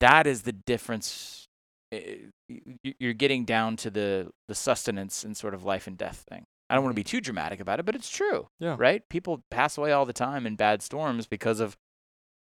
That 0.00 0.26
is 0.26 0.42
the 0.42 0.52
difference. 0.52 1.47
Eh, 1.92 2.16
y- 2.48 2.60
y- 2.84 2.94
You're 2.98 3.12
getting 3.14 3.44
down 3.44 3.76
to 3.76 3.90
the 3.90 4.30
the 4.46 4.54
sustenance 4.54 5.24
and 5.24 5.36
sort 5.36 5.54
of 5.54 5.64
life 5.64 5.86
and 5.86 5.96
death 5.96 6.24
thing. 6.28 6.44
I 6.70 6.74
don't 6.74 6.84
want 6.84 6.94
to 6.94 7.00
be 7.00 7.04
too 7.04 7.20
dramatic 7.20 7.60
about 7.60 7.80
it, 7.80 7.86
but 7.86 7.94
it's 7.94 8.10
true. 8.10 8.48
Yeah. 8.60 8.76
Right? 8.78 9.02
People 9.08 9.42
pass 9.50 9.78
away 9.78 9.92
all 9.92 10.04
the 10.04 10.12
time 10.12 10.46
in 10.46 10.54
bad 10.56 10.82
storms 10.82 11.26
because 11.26 11.60
of 11.60 11.76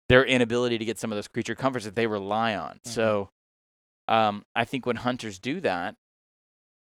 their 0.09 0.23
inability 0.23 0.77
to 0.77 0.85
get 0.85 0.99
some 0.99 1.11
of 1.11 1.15
those 1.15 1.27
creature 1.27 1.55
comforts 1.55 1.85
that 1.85 1.95
they 1.95 2.05
rely 2.05 2.55
on. 2.55 2.73
Mm-hmm. 2.75 2.89
So 2.91 3.29
um, 4.07 4.43
I 4.55 4.65
think 4.65 4.85
when 4.85 4.97
hunters 4.97 5.39
do 5.39 5.59
that, 5.61 5.95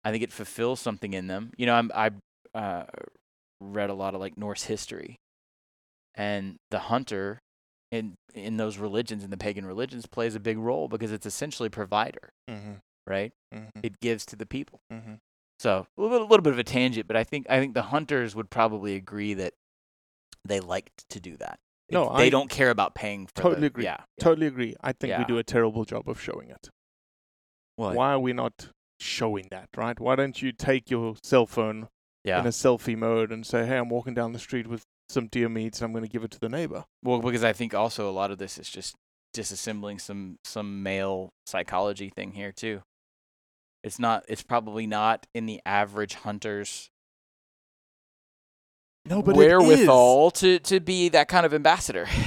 I 0.03 0.11
think 0.11 0.23
it 0.23 0.31
fulfills 0.31 0.79
something 0.79 1.13
in 1.13 1.27
them. 1.27 1.51
You 1.57 1.67
know, 1.67 1.75
I'm, 1.75 1.91
I 1.95 2.11
uh, 2.53 2.85
read 3.61 3.89
a 3.89 3.93
lot 3.93 4.15
of 4.15 4.19
like 4.19 4.37
Norse 4.37 4.63
history, 4.63 5.15
and 6.15 6.55
the 6.71 6.79
hunter 6.79 7.39
in 7.91 8.15
in 8.33 8.57
those 8.57 8.77
religions, 8.77 9.23
in 9.23 9.29
the 9.29 9.37
pagan 9.37 9.65
religions, 9.65 10.05
plays 10.05 10.35
a 10.35 10.39
big 10.39 10.57
role 10.57 10.87
because 10.87 11.11
it's 11.11 11.25
essentially 11.25 11.69
provider, 11.69 12.31
Mm-hmm. 12.49 12.73
right? 13.05 13.33
Mm-hmm. 13.53 13.79
It 13.83 13.99
gives 13.99 14.25
to 14.27 14.35
the 14.35 14.45
people. 14.45 14.79
Mm-hmm. 14.91 15.15
So 15.59 15.85
a 15.97 16.01
little, 16.01 16.21
little 16.21 16.41
bit 16.41 16.53
of 16.53 16.59
a 16.59 16.63
tangent, 16.63 17.07
but 17.07 17.15
I 17.17 17.23
think 17.23 17.45
I 17.49 17.59
think 17.59 17.73
the 17.73 17.83
hunters 17.83 18.35
would 18.35 18.49
probably 18.49 18.95
agree 18.95 19.33
that 19.35 19.53
they 20.45 20.59
liked 20.59 21.07
to 21.09 21.19
do 21.19 21.37
that. 21.37 21.59
No, 21.91 22.03
It's- 22.03 22.17
they 22.17 22.27
I 22.27 22.29
don't 22.29 22.49
care 22.49 22.69
about 22.69 22.95
paying. 22.95 23.27
For 23.27 23.33
totally 23.43 23.61
the, 23.61 23.67
agree. 23.67 23.83
Yeah, 23.83 23.97
yeah. 24.17 24.23
Totally 24.23 24.47
agree. 24.47 24.75
I 24.81 24.93
think 24.93 25.17
we 25.17 25.25
do 25.25 25.37
a 25.37 25.43
terrible 25.43 25.83
job 25.85 26.07
of 26.09 26.19
showing 26.21 26.49
it. 26.49 26.69
What? 27.75 27.95
Why 27.95 28.13
are 28.13 28.19
we 28.19 28.33
not 28.33 28.69
showing 28.99 29.47
that, 29.51 29.69
right? 29.75 29.99
Why 29.99 30.15
don't 30.15 30.41
you 30.41 30.51
take 30.51 30.89
your 30.89 31.15
cell 31.23 31.45
phone 31.45 31.89
Yeah. 32.23 32.39
in 32.39 32.45
a 32.45 32.49
selfie 32.49 32.97
mode 32.97 33.31
and 33.31 33.45
say, 33.45 33.65
hey, 33.65 33.77
I'm 33.77 33.89
walking 33.89 34.13
down 34.13 34.31
the 34.31 34.39
street 34.39 34.67
with 34.67 34.85
some 35.11 35.27
deer 35.27 35.49
meat 35.49 35.75
and 35.77 35.83
I'm 35.85 35.91
going 35.91 36.03
to 36.05 36.09
give 36.09 36.23
it 36.23 36.31
to 36.31 36.39
the 36.39 36.49
neighbor? 36.49 36.85
Well, 37.03 37.19
because 37.21 37.43
I 37.43 37.53
think 37.53 37.73
also 37.73 38.09
a 38.09 38.11
lot 38.11 38.31
of 38.31 38.37
this 38.37 38.57
is 38.57 38.69
just 38.69 38.95
disassembling 39.35 39.99
some 40.01 40.37
some 40.43 40.81
male 40.83 41.29
psychology 41.45 42.09
thing 42.15 42.31
here 42.33 42.51
too. 42.51 42.81
It's 43.83 43.97
not. 43.99 44.25
It's 44.27 44.43
probably 44.43 44.85
not 44.87 45.25
in 45.33 45.45
the 45.45 45.59
average 45.65 46.13
hunter's 46.15 46.89
No, 49.05 49.21
but 49.21 49.35
wherewithal 49.35 50.31
to 50.31 50.59
to 50.59 50.79
be 50.79 51.09
that 51.09 51.27
kind 51.27 51.45
of 51.45 51.53
ambassador. 51.53 52.07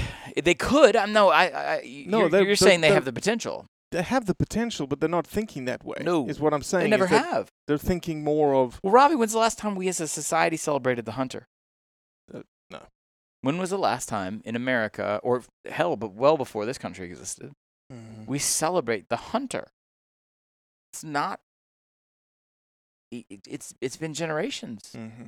They 0.43 0.55
could. 0.55 0.97
I'm 0.97 1.12
no. 1.12 1.28
I. 1.28 1.45
I 1.76 2.05
No, 2.09 2.20
you're, 2.22 2.28
they're- 2.28 2.41
you're 2.41 2.47
they're- 2.49 2.57
saying 2.57 2.80
they 2.80 2.91
have 2.91 3.05
the 3.05 3.12
potential. 3.12 3.66
They 3.93 4.03
have 4.03 4.26
the 4.26 4.35
potential, 4.35 4.89
but 4.89 4.99
they're 4.99 5.09
not 5.09 5.24
thinking 5.24 5.66
that 5.66 5.85
way. 5.85 5.99
No, 6.01 6.26
is 6.26 6.41
what 6.41 6.53
I'm 6.53 6.62
saying. 6.64 6.82
They 6.82 6.91
never 6.91 7.07
have. 7.07 7.49
They're 7.68 7.78
thinking 7.78 8.24
more 8.24 8.53
of 8.57 8.80
Well, 8.82 8.93
Robbie, 8.93 9.14
when's 9.14 9.30
the 9.30 9.39
last 9.39 9.59
time 9.59 9.76
we 9.76 9.87
as 9.87 10.01
a 10.01 10.09
society 10.09 10.57
celebrated 10.57 11.05
the 11.05 11.12
hunter? 11.12 11.47
When 13.45 13.59
was 13.59 13.71
the 13.71 13.79
last 13.79 14.09
time 14.09 14.41
in 14.45 14.57
America, 14.57 15.21
or 15.23 15.43
hell, 15.67 15.97
but 15.97 16.13
well 16.15 16.37
before 16.37 16.65
this 16.67 16.79
country 16.79 17.07
existed, 17.07 17.53
Mhm. 17.93 18.27
we 18.27 18.39
celebrate 18.39 19.09
the 19.09 19.17
hunter? 19.17 19.69
It's 20.93 21.05
not. 21.05 21.41
i- 23.13 23.25
i- 23.31 23.41
It's 23.47 23.75
it's 23.81 23.97
been 23.97 24.15
generations. 24.15 24.91
Mm-hmm. 24.95 25.27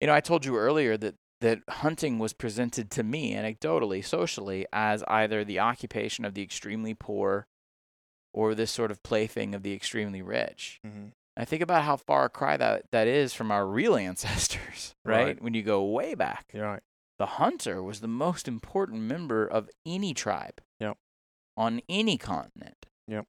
You 0.00 0.06
know, 0.06 0.14
I 0.14 0.20
told 0.20 0.44
you 0.44 0.56
earlier 0.56 0.96
that 0.98 1.14
that 1.40 1.62
hunting 1.68 2.18
was 2.18 2.32
presented 2.32 2.90
to 2.92 3.02
me 3.02 3.32
anecdotally, 3.34 4.04
socially, 4.04 4.66
as 4.72 5.02
either 5.04 5.44
the 5.44 5.58
occupation 5.58 6.24
of 6.24 6.34
the 6.34 6.42
extremely 6.42 6.94
poor, 6.94 7.46
or 8.32 8.54
this 8.54 8.70
sort 8.70 8.90
of 8.90 9.02
plaything 9.02 9.54
of 9.54 9.62
the 9.62 9.72
extremely 9.74 10.22
rich. 10.22 10.78
Mhm. 10.86 11.12
I 11.36 11.44
think 11.44 11.62
about 11.62 11.84
how 11.84 11.96
far 11.96 12.24
a 12.24 12.30
cry 12.30 12.56
that, 12.56 12.84
that 12.92 13.06
is 13.06 13.34
from 13.34 13.50
our 13.50 13.66
real 13.66 13.94
ancestors, 14.08 14.94
right? 15.04 15.24
Right. 15.24 15.42
When 15.42 15.54
you 15.54 15.62
go 15.62 15.84
way 15.84 16.14
back. 16.14 16.46
You're 16.52 16.64
right. 16.66 16.82
The 17.18 17.26
hunter 17.26 17.82
was 17.82 18.00
the 18.00 18.08
most 18.08 18.46
important 18.48 19.02
member 19.02 19.46
of 19.46 19.68
any 19.86 20.12
tribe 20.14 20.60
Yep. 20.80 20.96
on 21.56 21.80
any 21.88 22.18
continent. 22.18 22.86
Yep. 23.08 23.24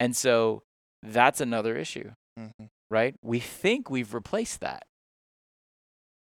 And 0.00 0.16
so 0.16 0.62
that's 1.02 1.40
another 1.40 1.76
issue, 1.76 2.12
Mhm. 2.38 2.70
right? 2.90 3.14
We 3.22 3.38
think 3.40 3.88
we've 3.90 4.14
replaced 4.14 4.60
that. 4.60 4.84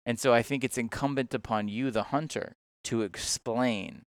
And 0.06 0.20
so 0.20 0.34
I 0.34 0.42
think 0.42 0.64
it's 0.64 0.78
incumbent 0.78 1.34
upon 1.34 1.68
you, 1.68 1.92
the 1.92 2.04
hunter, 2.04 2.56
to 2.86 3.02
explain 3.04 4.04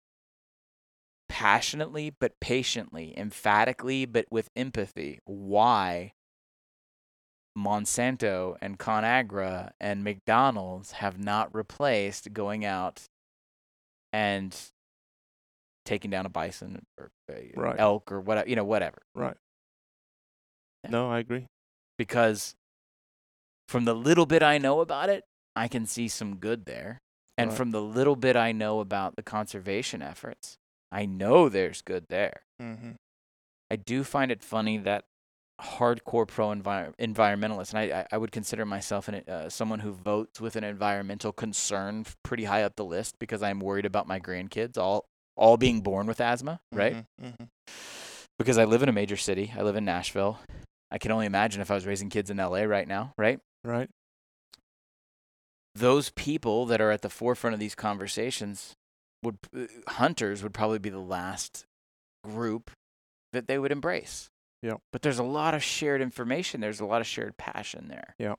passionately 1.28 2.10
but 2.10 2.38
patiently, 2.40 3.16
emphatically 3.18 4.04
but 4.06 4.26
with 4.30 4.50
empathy 4.56 5.18
why 5.24 6.12
Monsanto 7.56 8.56
and 8.60 8.78
ConAgra 8.78 9.70
and 9.80 10.02
McDonald's 10.02 10.92
have 10.92 11.18
not 11.18 11.54
replaced 11.54 12.32
going 12.32 12.64
out 12.64 13.04
and 14.12 14.56
taking 15.84 16.10
down 16.10 16.26
a 16.26 16.28
bison 16.30 16.84
or 16.98 17.10
a 17.30 17.52
Right. 17.56 17.78
elk 17.78 18.10
or 18.10 18.20
whatever, 18.20 18.48
you 18.48 18.56
know, 18.56 18.64
whatever. 18.64 19.02
Right. 19.14 19.36
Yeah. 20.84 20.90
No, 20.90 21.10
I 21.10 21.18
agree. 21.18 21.46
Because 21.98 22.54
from 23.68 23.84
the 23.84 23.94
little 23.94 24.26
bit 24.26 24.42
I 24.42 24.58
know 24.58 24.80
about 24.80 25.08
it, 25.08 25.24
I 25.54 25.68
can 25.68 25.86
see 25.86 26.08
some 26.08 26.36
good 26.36 26.64
there. 26.66 27.00
And 27.36 27.50
Right. 27.50 27.56
from 27.56 27.70
the 27.70 27.82
little 27.82 28.16
bit 28.16 28.36
I 28.36 28.52
know 28.52 28.80
about 28.80 29.16
the 29.16 29.22
conservation 29.22 30.02
efforts, 30.02 30.56
I 30.92 31.06
know 31.06 31.48
there's 31.48 31.82
good 31.82 32.06
there. 32.08 32.42
Mm-hmm. 32.60 32.92
I 33.70 33.76
do 33.76 34.04
find 34.04 34.30
it 34.30 34.42
funny 34.42 34.78
that 34.78 35.04
hardcore 35.60 36.26
pro 36.26 36.48
envir- 36.48 36.94
environmentalist, 36.98 37.72
and 37.72 37.78
I, 37.78 38.06
I, 38.10 38.18
would 38.18 38.32
consider 38.32 38.66
myself 38.66 39.08
an, 39.08 39.16
uh, 39.28 39.48
someone 39.48 39.80
who 39.80 39.92
votes 39.92 40.40
with 40.40 40.56
an 40.56 40.64
environmental 40.64 41.32
concern 41.32 42.04
pretty 42.22 42.44
high 42.44 42.64
up 42.64 42.76
the 42.76 42.84
list 42.84 43.18
because 43.18 43.42
I'm 43.42 43.60
worried 43.60 43.86
about 43.86 44.08
my 44.08 44.18
grandkids 44.18 44.76
all 44.76 45.06
all 45.36 45.56
being 45.56 45.80
born 45.80 46.06
with 46.06 46.20
asthma, 46.20 46.60
right? 46.72 47.04
Mm-hmm. 47.20 47.44
Because 48.38 48.58
I 48.58 48.64
live 48.64 48.82
in 48.82 48.88
a 48.88 48.92
major 48.92 49.16
city. 49.16 49.52
I 49.56 49.62
live 49.62 49.76
in 49.76 49.84
Nashville. 49.84 50.38
I 50.90 50.98
can 50.98 51.10
only 51.10 51.26
imagine 51.26 51.60
if 51.60 51.70
I 51.70 51.74
was 51.74 51.86
raising 51.86 52.08
kids 52.08 52.30
in 52.30 52.36
LA 52.36 52.62
right 52.62 52.86
now, 52.86 53.12
right? 53.16 53.40
Right. 53.64 53.88
Those 55.74 56.10
people 56.10 56.66
that 56.66 56.80
are 56.80 56.90
at 56.90 57.02
the 57.02 57.10
forefront 57.10 57.54
of 57.54 57.60
these 57.60 57.74
conversations 57.74 58.74
would 59.22 59.38
uh, 59.56 59.66
hunters 59.88 60.42
would 60.42 60.54
probably 60.54 60.78
be 60.78 60.90
the 60.90 60.98
last 60.98 61.64
group 62.24 62.70
that 63.32 63.48
they 63.48 63.58
would 63.58 63.72
embrace. 63.72 64.28
Yep. 64.64 64.80
But 64.92 65.02
there's 65.02 65.18
a 65.18 65.24
lot 65.24 65.54
of 65.54 65.62
shared 65.62 66.00
information. 66.00 66.60
There's 66.60 66.80
a 66.80 66.86
lot 66.86 67.02
of 67.02 67.06
shared 67.06 67.36
passion 67.36 67.88
there. 67.88 68.14
Yep. 68.18 68.38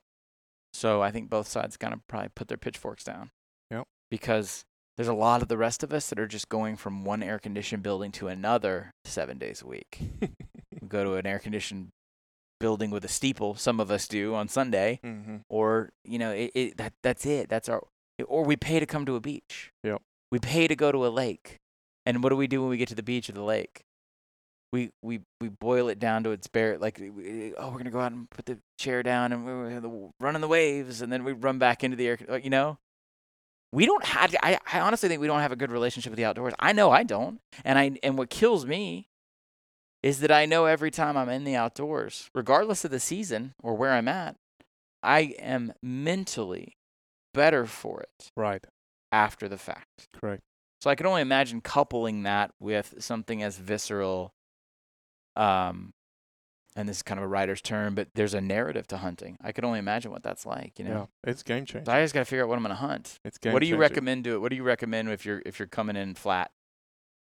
So 0.73 1.01
I 1.01 1.11
think 1.11 1.29
both 1.29 1.47
sides 1.47 1.77
kind 1.77 1.93
of 1.93 2.05
probably 2.07 2.29
put 2.35 2.47
their 2.47 2.57
pitchforks 2.57 3.03
down. 3.03 3.29
Yep. 3.69 3.85
Because 4.09 4.65
there's 4.97 5.07
a 5.07 5.13
lot 5.13 5.43
of 5.43 5.49
the 5.49 5.57
rest 5.57 5.83
of 5.83 5.93
us 5.93 6.09
that 6.09 6.19
are 6.19 6.27
just 6.27 6.49
going 6.49 6.77
from 6.77 7.05
one 7.05 7.21
air 7.21 7.37
conditioned 7.37 7.83
building 7.83 8.11
to 8.13 8.27
another 8.27 8.91
seven 9.05 9.37
days 9.37 9.61
a 9.61 9.67
week. 9.67 9.99
we 10.21 10.87
go 10.87 11.03
to 11.03 11.13
an 11.13 11.27
air 11.27 11.37
conditioned 11.37 11.89
building 12.59 12.89
with 12.89 13.05
a 13.05 13.09
steeple. 13.09 13.53
Some 13.53 13.79
of 13.79 13.91
us 13.91 14.07
do 14.07 14.33
on 14.33 14.47
Sunday, 14.47 14.99
mm-hmm. 15.05 15.37
or 15.47 15.91
you 16.03 16.17
know, 16.17 16.31
it, 16.31 16.51
it 16.55 16.77
that 16.77 16.93
that's 17.03 17.25
it. 17.25 17.49
That's 17.49 17.69
our. 17.69 17.83
Or 18.27 18.45
we 18.45 18.55
pay 18.55 18.79
to 18.79 18.85
come 18.85 19.05
to 19.05 19.15
a 19.15 19.19
beach. 19.19 19.71
Yep. 19.83 20.01
We 20.31 20.39
pay 20.39 20.67
to 20.67 20.75
go 20.75 20.91
to 20.91 21.05
a 21.05 21.09
lake, 21.09 21.59
and 22.05 22.23
what 22.23 22.29
do 22.29 22.35
we 22.35 22.47
do 22.47 22.61
when 22.61 22.69
we 22.69 22.77
get 22.77 22.87
to 22.87 22.95
the 22.95 23.03
beach 23.03 23.29
or 23.29 23.33
the 23.33 23.43
lake? 23.43 23.83
We 24.75 24.89
we 25.01 25.21
we 25.39 25.47
boil 25.47 25.87
it 25.87 25.99
down 25.99 26.23
to 26.25 26.31
its 26.31 26.47
bare. 26.47 26.77
Like, 26.77 26.97
we, 26.99 27.53
oh, 27.57 27.69
we're 27.71 27.77
gonna 27.77 27.91
go 27.91 28.01
out 28.01 28.11
and 28.11 28.29
put 28.29 28.45
the 28.45 28.57
chair 28.77 29.03
down 29.03 29.31
and 29.31 29.45
we're 29.45 29.69
gonna 29.69 30.39
the 30.39 30.47
waves, 30.49 31.01
and 31.01 31.11
then 31.13 31.23
we 31.23 31.31
run 31.31 31.59
back 31.59 31.83
into 31.83 31.95
the 31.95 32.07
air. 32.07 32.17
uh, 32.29 32.35
You 32.35 32.49
know, 32.49 32.77
we 33.71 33.85
don't 33.85 34.03
have. 34.03 34.35
I 34.43 34.59
I 34.73 34.81
honestly 34.81 35.07
think 35.07 35.21
we 35.21 35.27
don't 35.27 35.39
have 35.39 35.53
a 35.53 35.55
good 35.55 35.71
relationship 35.71 36.09
with 36.11 36.17
the 36.17 36.25
outdoors. 36.25 36.53
I 36.59 36.73
know 36.73 36.91
I 36.91 37.03
don't, 37.03 37.39
and 37.63 37.79
I 37.79 37.97
and 38.03 38.17
what 38.17 38.29
kills 38.29 38.65
me 38.65 39.07
is 40.03 40.19
that 40.19 40.29
I 40.31 40.45
know 40.45 40.65
every 40.65 40.91
time 40.91 41.15
I'm 41.15 41.29
in 41.29 41.45
the 41.45 41.55
outdoors, 41.55 42.29
regardless 42.35 42.83
of 42.83 42.91
the 42.91 42.99
season 42.99 43.53
or 43.63 43.75
where 43.75 43.91
I'm 43.93 44.07
at, 44.09 44.35
I 45.01 45.35
am 45.39 45.71
mentally 45.81 46.73
better 47.33 47.65
for 47.65 48.01
it 48.01 48.29
Right. 48.35 48.63
after 49.11 49.47
the 49.47 49.57
fact. 49.57 50.07
Correct. 50.13 50.41
So 50.81 50.89
I 50.89 50.95
can 50.95 51.05
only 51.07 51.21
imagine 51.21 51.61
coupling 51.61 52.23
that 52.23 52.51
with 52.59 52.95
something 52.99 53.41
as 53.41 53.57
visceral, 53.57 54.33
um, 55.35 55.93
and 56.75 56.89
this 56.89 56.97
is 56.97 57.03
kind 57.03 57.17
of 57.19 57.23
a 57.23 57.27
writer's 57.27 57.61
term, 57.61 57.95
but 57.95 58.09
there's 58.15 58.33
a 58.33 58.41
narrative 58.41 58.85
to 58.87 58.97
hunting. 58.97 59.37
I 59.41 59.51
can 59.53 59.63
only 59.63 59.79
imagine 59.79 60.11
what 60.11 60.23
that's 60.23 60.45
like, 60.45 60.77
you 60.77 60.85
know. 60.85 61.09
Yeah. 61.23 61.31
It's 61.31 61.41
game 61.43 61.65
changing. 61.65 61.85
So 61.85 61.93
I 61.93 62.01
just 62.01 62.13
got 62.13 62.21
to 62.21 62.25
figure 62.25 62.43
out 62.43 62.49
what 62.49 62.57
I'm 62.57 62.63
going 62.63 62.75
to 62.75 62.81
hunt. 62.81 63.19
It's 63.23 63.37
game 63.37 63.53
What 63.53 63.59
do 63.59 63.65
you 63.65 63.73
changing. 63.73 63.79
recommend 63.79 64.23
to 64.25 64.35
it? 64.35 64.41
What 64.41 64.49
do 64.49 64.55
you 64.57 64.63
recommend 64.63 65.09
if 65.09 65.25
you're 65.25 65.41
if 65.45 65.57
you're 65.57 65.67
coming 65.69 65.95
in 65.95 66.15
flat? 66.15 66.51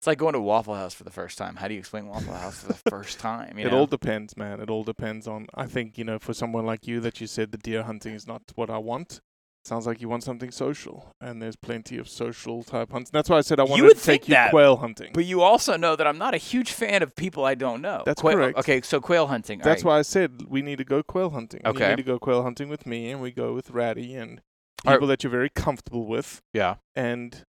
It's 0.00 0.06
like 0.06 0.18
going 0.18 0.34
to 0.34 0.40
Waffle 0.40 0.74
House 0.74 0.92
for 0.94 1.04
the 1.04 1.10
first 1.10 1.38
time. 1.38 1.56
How 1.56 1.68
do 1.68 1.74
you 1.74 1.80
explain 1.80 2.06
Waffle 2.06 2.34
House 2.34 2.60
for 2.60 2.68
the 2.68 2.74
first 2.90 3.18
time? 3.18 3.58
You 3.58 3.66
it 3.66 3.70
know? 3.70 3.78
all 3.78 3.86
depends, 3.86 4.36
man. 4.36 4.60
It 4.60 4.68
all 4.68 4.84
depends 4.84 5.26
on. 5.26 5.46
I 5.54 5.66
think 5.66 5.96
you 5.96 6.04
know, 6.04 6.18
for 6.18 6.34
someone 6.34 6.66
like 6.66 6.86
you, 6.86 7.00
that 7.00 7.20
you 7.20 7.26
said 7.26 7.50
the 7.52 7.58
deer 7.58 7.82
hunting 7.84 8.14
is 8.14 8.26
not 8.26 8.42
what 8.56 8.68
I 8.68 8.78
want. 8.78 9.20
Sounds 9.66 9.84
like 9.84 10.00
you 10.00 10.08
want 10.08 10.22
something 10.22 10.52
social, 10.52 11.10
and 11.20 11.42
there's 11.42 11.56
plenty 11.56 11.98
of 11.98 12.08
social 12.08 12.62
type 12.62 12.92
hunts. 12.92 13.10
That's 13.10 13.28
why 13.28 13.38
I 13.38 13.40
said 13.40 13.58
I 13.58 13.64
wanted 13.64 13.96
to 13.96 14.00
take 14.00 14.28
you 14.28 14.34
that, 14.34 14.50
quail 14.50 14.76
hunting. 14.76 15.10
But 15.12 15.24
you 15.24 15.42
also 15.42 15.76
know 15.76 15.96
that 15.96 16.06
I'm 16.06 16.18
not 16.18 16.34
a 16.34 16.38
huge 16.38 16.70
fan 16.70 17.02
of 17.02 17.16
people 17.16 17.44
I 17.44 17.56
don't 17.56 17.82
know. 17.82 18.04
That's 18.06 18.20
Quail- 18.20 18.36
correct. 18.36 18.58
Okay, 18.58 18.80
so 18.82 19.00
quail 19.00 19.26
hunting. 19.26 19.58
That's 19.58 19.82
why 19.82 19.98
I 19.98 20.02
said 20.02 20.42
we 20.48 20.62
need 20.62 20.78
to 20.78 20.84
go 20.84 21.02
quail 21.02 21.30
hunting. 21.30 21.62
You 21.64 21.70
Okay. 21.72 21.88
need 21.88 21.96
to 21.96 22.04
go 22.04 22.16
quail 22.20 22.44
hunting 22.44 22.68
with 22.68 22.86
me, 22.86 23.10
and 23.10 23.20
we 23.20 23.32
go 23.32 23.54
with 23.54 23.70
Ratty 23.70 24.14
and 24.14 24.40
people 24.86 25.08
that 25.08 25.24
you're 25.24 25.32
very 25.32 25.50
comfortable 25.50 26.06
with. 26.06 26.40
Yeah. 26.54 26.76
And 26.94 27.42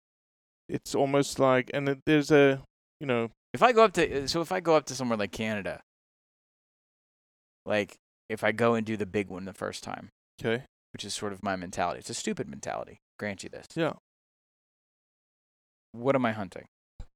it's 0.70 0.94
almost 0.94 1.38
like, 1.38 1.70
and 1.74 1.86
it, 1.86 1.98
there's 2.06 2.30
a, 2.30 2.62
you 2.98 3.06
know, 3.06 3.28
If 3.52 3.62
I 3.62 3.72
go 3.72 3.84
up 3.84 3.92
to 3.92 4.24
uh, 4.24 4.26
so 4.26 4.40
if 4.40 4.52
I 4.52 4.60
go 4.60 4.74
up 4.74 4.86
to 4.86 4.94
somewhere 4.94 5.18
like 5.18 5.32
Canada, 5.32 5.82
like 7.66 7.96
if 8.30 8.42
I 8.42 8.52
go 8.52 8.74
and 8.74 8.86
do 8.86 8.96
the 8.96 9.04
big 9.06 9.28
one 9.28 9.44
the 9.44 9.52
first 9.52 9.84
time, 9.84 10.08
okay, 10.40 10.64
which 10.96 11.04
is 11.04 11.12
sort 11.12 11.34
of 11.34 11.42
my 11.42 11.56
mentality. 11.56 11.98
It's 11.98 12.08
a 12.08 12.14
stupid 12.14 12.48
mentality. 12.48 13.02
Grant 13.18 13.42
you 13.44 13.50
this. 13.50 13.66
yeah, 13.74 13.92
What 15.92 16.14
am 16.14 16.24
I 16.24 16.32
hunting? 16.32 16.68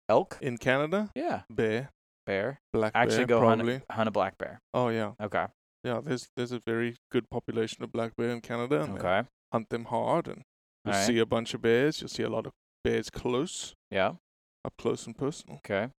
Elk? 0.07 0.37
in 0.43 0.59
Canada, 0.59 1.11
Yeah. 1.15 1.43
bear, 1.49 1.89
Bear. 2.27 2.61
black 2.75 2.93
Actually, 2.95 3.25
bear, 3.25 3.39
go 3.41 3.47
hunt, 3.49 3.63
a- 3.67 3.83
hunt 3.91 4.07
a 4.09 4.11
black 4.11 4.37
bear. 4.37 4.61
Oh 4.75 4.89
yeah, 4.91 5.13
Okay. 5.19 5.47
yeah. 5.83 6.01
There's 6.03 6.29
there's 6.37 6.53
a 6.53 6.59
very 6.59 6.97
good 7.11 7.31
population 7.31 7.83
of 7.85 7.91
black 7.91 8.17
bear 8.17 8.29
in 8.29 8.43
Canada, 8.43 8.83
and 8.83 8.99
Okay. 8.99 9.23
hunt 9.51 9.71
them 9.71 9.87
hard, 9.87 10.29
and 10.29 10.43
you'll 10.85 10.95
see 10.95 11.19
a 11.19 11.25
bunch 11.27 11.55
of 11.55 11.63
bears. 11.63 12.01
You'll 12.03 12.09
see 12.09 12.23
a 12.25 12.29
lot 12.29 12.45
of 12.47 12.53
bears 12.85 13.09
close, 13.09 13.75
Yeah. 13.91 14.17
up 14.63 14.75
close 14.77 15.07
and 15.07 15.17
personal. 15.17 15.57
Okay. 15.59 15.91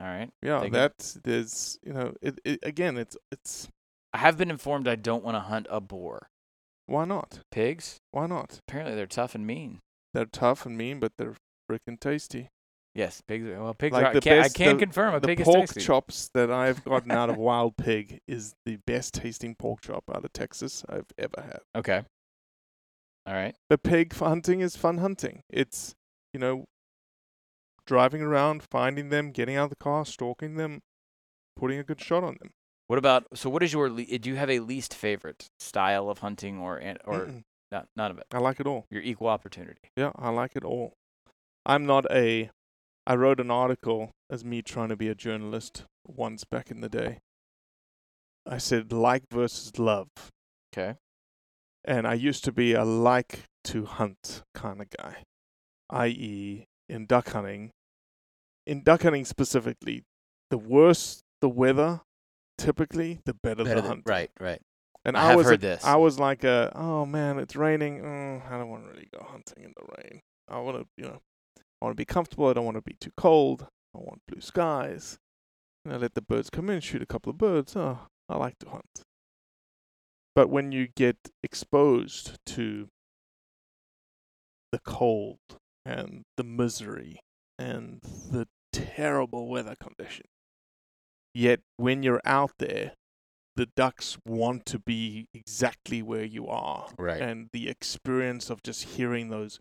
All 0.00 0.06
right. 0.06 0.30
Yeah, 0.40 0.62
it. 0.62 0.72
that's 0.72 1.14
there's 1.24 1.78
you 1.82 1.92
know 1.92 2.14
it, 2.22 2.38
it 2.44 2.60
again. 2.62 2.96
It's 2.96 3.16
it's 3.30 3.68
I 4.14 4.18
have 4.18 4.38
been 4.38 4.50
informed 4.50 4.86
I 4.86 4.94
don't 4.94 5.24
want 5.24 5.34
to 5.34 5.40
hunt 5.40 5.66
a 5.68 5.80
boar. 5.80 6.28
Why 6.86 7.04
not? 7.04 7.40
Pigs? 7.50 7.98
Why 8.10 8.26
not? 8.26 8.60
Apparently 8.68 8.94
they're 8.94 9.06
tough 9.06 9.34
and 9.34 9.46
mean. 9.46 9.80
They're 10.12 10.26
tough 10.26 10.66
and 10.66 10.76
mean, 10.76 11.00
but 11.00 11.12
they're 11.18 11.34
freaking 11.70 11.98
tasty. 11.98 12.48
Yes, 12.94 13.20
pigs. 13.26 13.46
Are, 13.48 13.60
well, 13.62 13.74
pigs. 13.74 13.92
Like 13.92 14.04
are, 14.04 14.08
I 14.08 14.12
the 14.12 14.20
can't, 14.20 14.42
best- 14.44 14.54
I 14.60 14.64
can 14.64 14.76
the- 14.76 14.84
confirm 14.84 15.14
a 15.14 15.20
the 15.20 15.26
pig 15.28 15.40
is 15.40 15.44
pork 15.46 15.66
tasty. 15.66 15.80
chops 15.80 16.30
that 16.34 16.50
I've 16.50 16.84
gotten 16.84 17.10
out 17.10 17.28
of 17.30 17.36
wild 17.36 17.76
pig 17.76 18.20
is 18.28 18.54
the 18.64 18.76
best 18.86 19.14
tasting 19.14 19.56
pork 19.56 19.80
chop 19.80 20.04
out 20.14 20.24
of 20.24 20.32
Texas 20.32 20.84
I've 20.88 21.06
ever 21.18 21.40
had. 21.42 21.60
Okay. 21.74 22.02
All 23.26 23.34
right. 23.34 23.56
But 23.68 23.82
pig 23.82 24.12
hunting 24.14 24.60
is 24.60 24.76
fun 24.76 24.98
hunting. 24.98 25.40
It's 25.50 25.94
you 26.32 26.38
know 26.38 26.66
driving 27.86 28.22
around, 28.22 28.62
finding 28.70 29.08
them, 29.08 29.30
getting 29.32 29.56
out 29.56 29.64
of 29.64 29.70
the 29.70 29.76
car, 29.76 30.04
stalking 30.06 30.54
them, 30.56 30.80
putting 31.56 31.78
a 31.78 31.84
good 31.84 32.00
shot 32.00 32.22
on 32.22 32.36
them. 32.40 32.50
What 32.86 32.98
about 32.98 33.26
so? 33.34 33.48
What 33.50 33.62
is 33.62 33.72
your? 33.72 33.88
Le- 33.90 34.04
do 34.18 34.28
you 34.28 34.36
have 34.36 34.50
a 34.50 34.60
least 34.60 34.94
favorite 34.94 35.46
style 35.58 36.10
of 36.10 36.18
hunting 36.18 36.58
or 36.58 36.76
an- 36.76 36.98
or 37.04 37.26
Mm-mm. 37.26 37.42
not? 37.72 37.86
None 37.96 38.10
of 38.10 38.18
it. 38.18 38.26
I 38.32 38.38
like 38.38 38.60
it 38.60 38.66
all. 38.66 38.86
Your 38.90 39.02
equal 39.02 39.28
opportunity. 39.28 39.80
Yeah, 39.96 40.12
I 40.16 40.30
like 40.30 40.54
it 40.54 40.64
all. 40.64 40.92
I'm 41.64 41.86
not 41.86 42.04
a. 42.10 42.50
I 43.06 43.14
wrote 43.16 43.40
an 43.40 43.50
article 43.50 44.10
as 44.30 44.44
me 44.44 44.62
trying 44.62 44.88
to 44.90 44.96
be 44.96 45.08
a 45.08 45.14
journalist 45.14 45.84
once 46.06 46.44
back 46.44 46.70
in 46.70 46.80
the 46.80 46.88
day. 46.88 47.18
I 48.46 48.58
said 48.58 48.92
like 48.92 49.24
versus 49.30 49.78
love. 49.78 50.08
Okay. 50.74 50.96
And 51.84 52.06
I 52.06 52.14
used 52.14 52.44
to 52.44 52.52
be 52.52 52.72
a 52.74 52.84
like 52.84 53.44
to 53.64 53.84
hunt 53.86 54.42
kind 54.54 54.80
of 54.82 54.88
guy, 54.90 55.22
i.e., 55.90 56.64
in 56.88 57.06
duck 57.06 57.30
hunting. 57.30 57.70
In 58.66 58.82
duck 58.82 59.02
hunting 59.02 59.24
specifically, 59.26 60.02
the 60.50 60.56
worse 60.58 61.20
the 61.42 61.48
weather, 61.48 62.00
typically, 62.58 63.20
the 63.24 63.34
better, 63.34 63.64
Better 63.64 63.76
the 63.76 63.82
than- 63.82 63.90
hunt. 63.90 64.02
right. 64.06 64.30
Right. 64.40 64.60
And 65.06 65.16
I 65.18 65.32
I, 65.32 65.36
was 65.36 65.46
heard 65.46 65.60
this. 65.60 65.84
I 65.84 65.96
was 65.96 66.18
like 66.18 66.44
a, 66.44 66.72
oh 66.74 67.04
man, 67.04 67.38
it's 67.38 67.54
raining. 67.54 68.00
Mm, 68.00 68.50
I 68.50 68.56
don't 68.56 68.70
want 68.70 68.84
to 68.84 68.90
really 68.90 69.08
go 69.12 69.22
hunting 69.28 69.62
in 69.64 69.74
the 69.76 69.84
rain. 69.98 70.20
I 70.48 70.58
want 70.60 70.78
to, 70.78 70.86
you 70.96 71.04
know, 71.04 71.20
I 71.58 71.84
want 71.84 71.92
to 71.94 72.00
be 72.00 72.06
comfortable. 72.06 72.48
I 72.48 72.54
don't 72.54 72.64
want 72.64 72.78
to 72.78 72.82
be 72.82 72.96
too 72.98 73.10
cold. 73.16 73.66
I 73.94 73.98
want 73.98 74.20
blue 74.26 74.40
skies. 74.40 75.18
And 75.84 75.92
I 75.92 75.98
let 75.98 76.14
the 76.14 76.22
birds 76.22 76.48
come 76.48 76.70
in, 76.70 76.80
shoot 76.80 77.02
a 77.02 77.06
couple 77.06 77.28
of 77.30 77.36
birds. 77.36 77.76
Oh, 77.76 77.98
I 78.30 78.36
like 78.38 78.58
to 78.60 78.70
hunt. 78.70 79.02
But 80.34 80.48
when 80.48 80.72
you 80.72 80.88
get 80.96 81.16
exposed 81.42 82.38
to 82.46 82.88
the 84.72 84.78
cold 84.78 85.38
and 85.84 86.22
the 86.38 86.44
misery 86.44 87.20
and 87.58 88.00
the 88.02 88.48
terrible 88.72 89.48
weather 89.48 89.74
condition, 89.78 90.24
yet 91.34 91.60
when 91.76 92.02
you're 92.02 92.22
out 92.24 92.52
there, 92.58 92.92
the 93.56 93.66
ducks 93.76 94.16
want 94.26 94.66
to 94.66 94.78
be 94.78 95.28
exactly 95.34 96.02
where 96.02 96.24
you 96.24 96.48
are. 96.48 96.88
Right. 96.98 97.20
And 97.20 97.48
the 97.52 97.68
experience 97.68 98.50
of 98.50 98.62
just 98.62 98.84
hearing 98.84 99.28
those, 99.28 99.60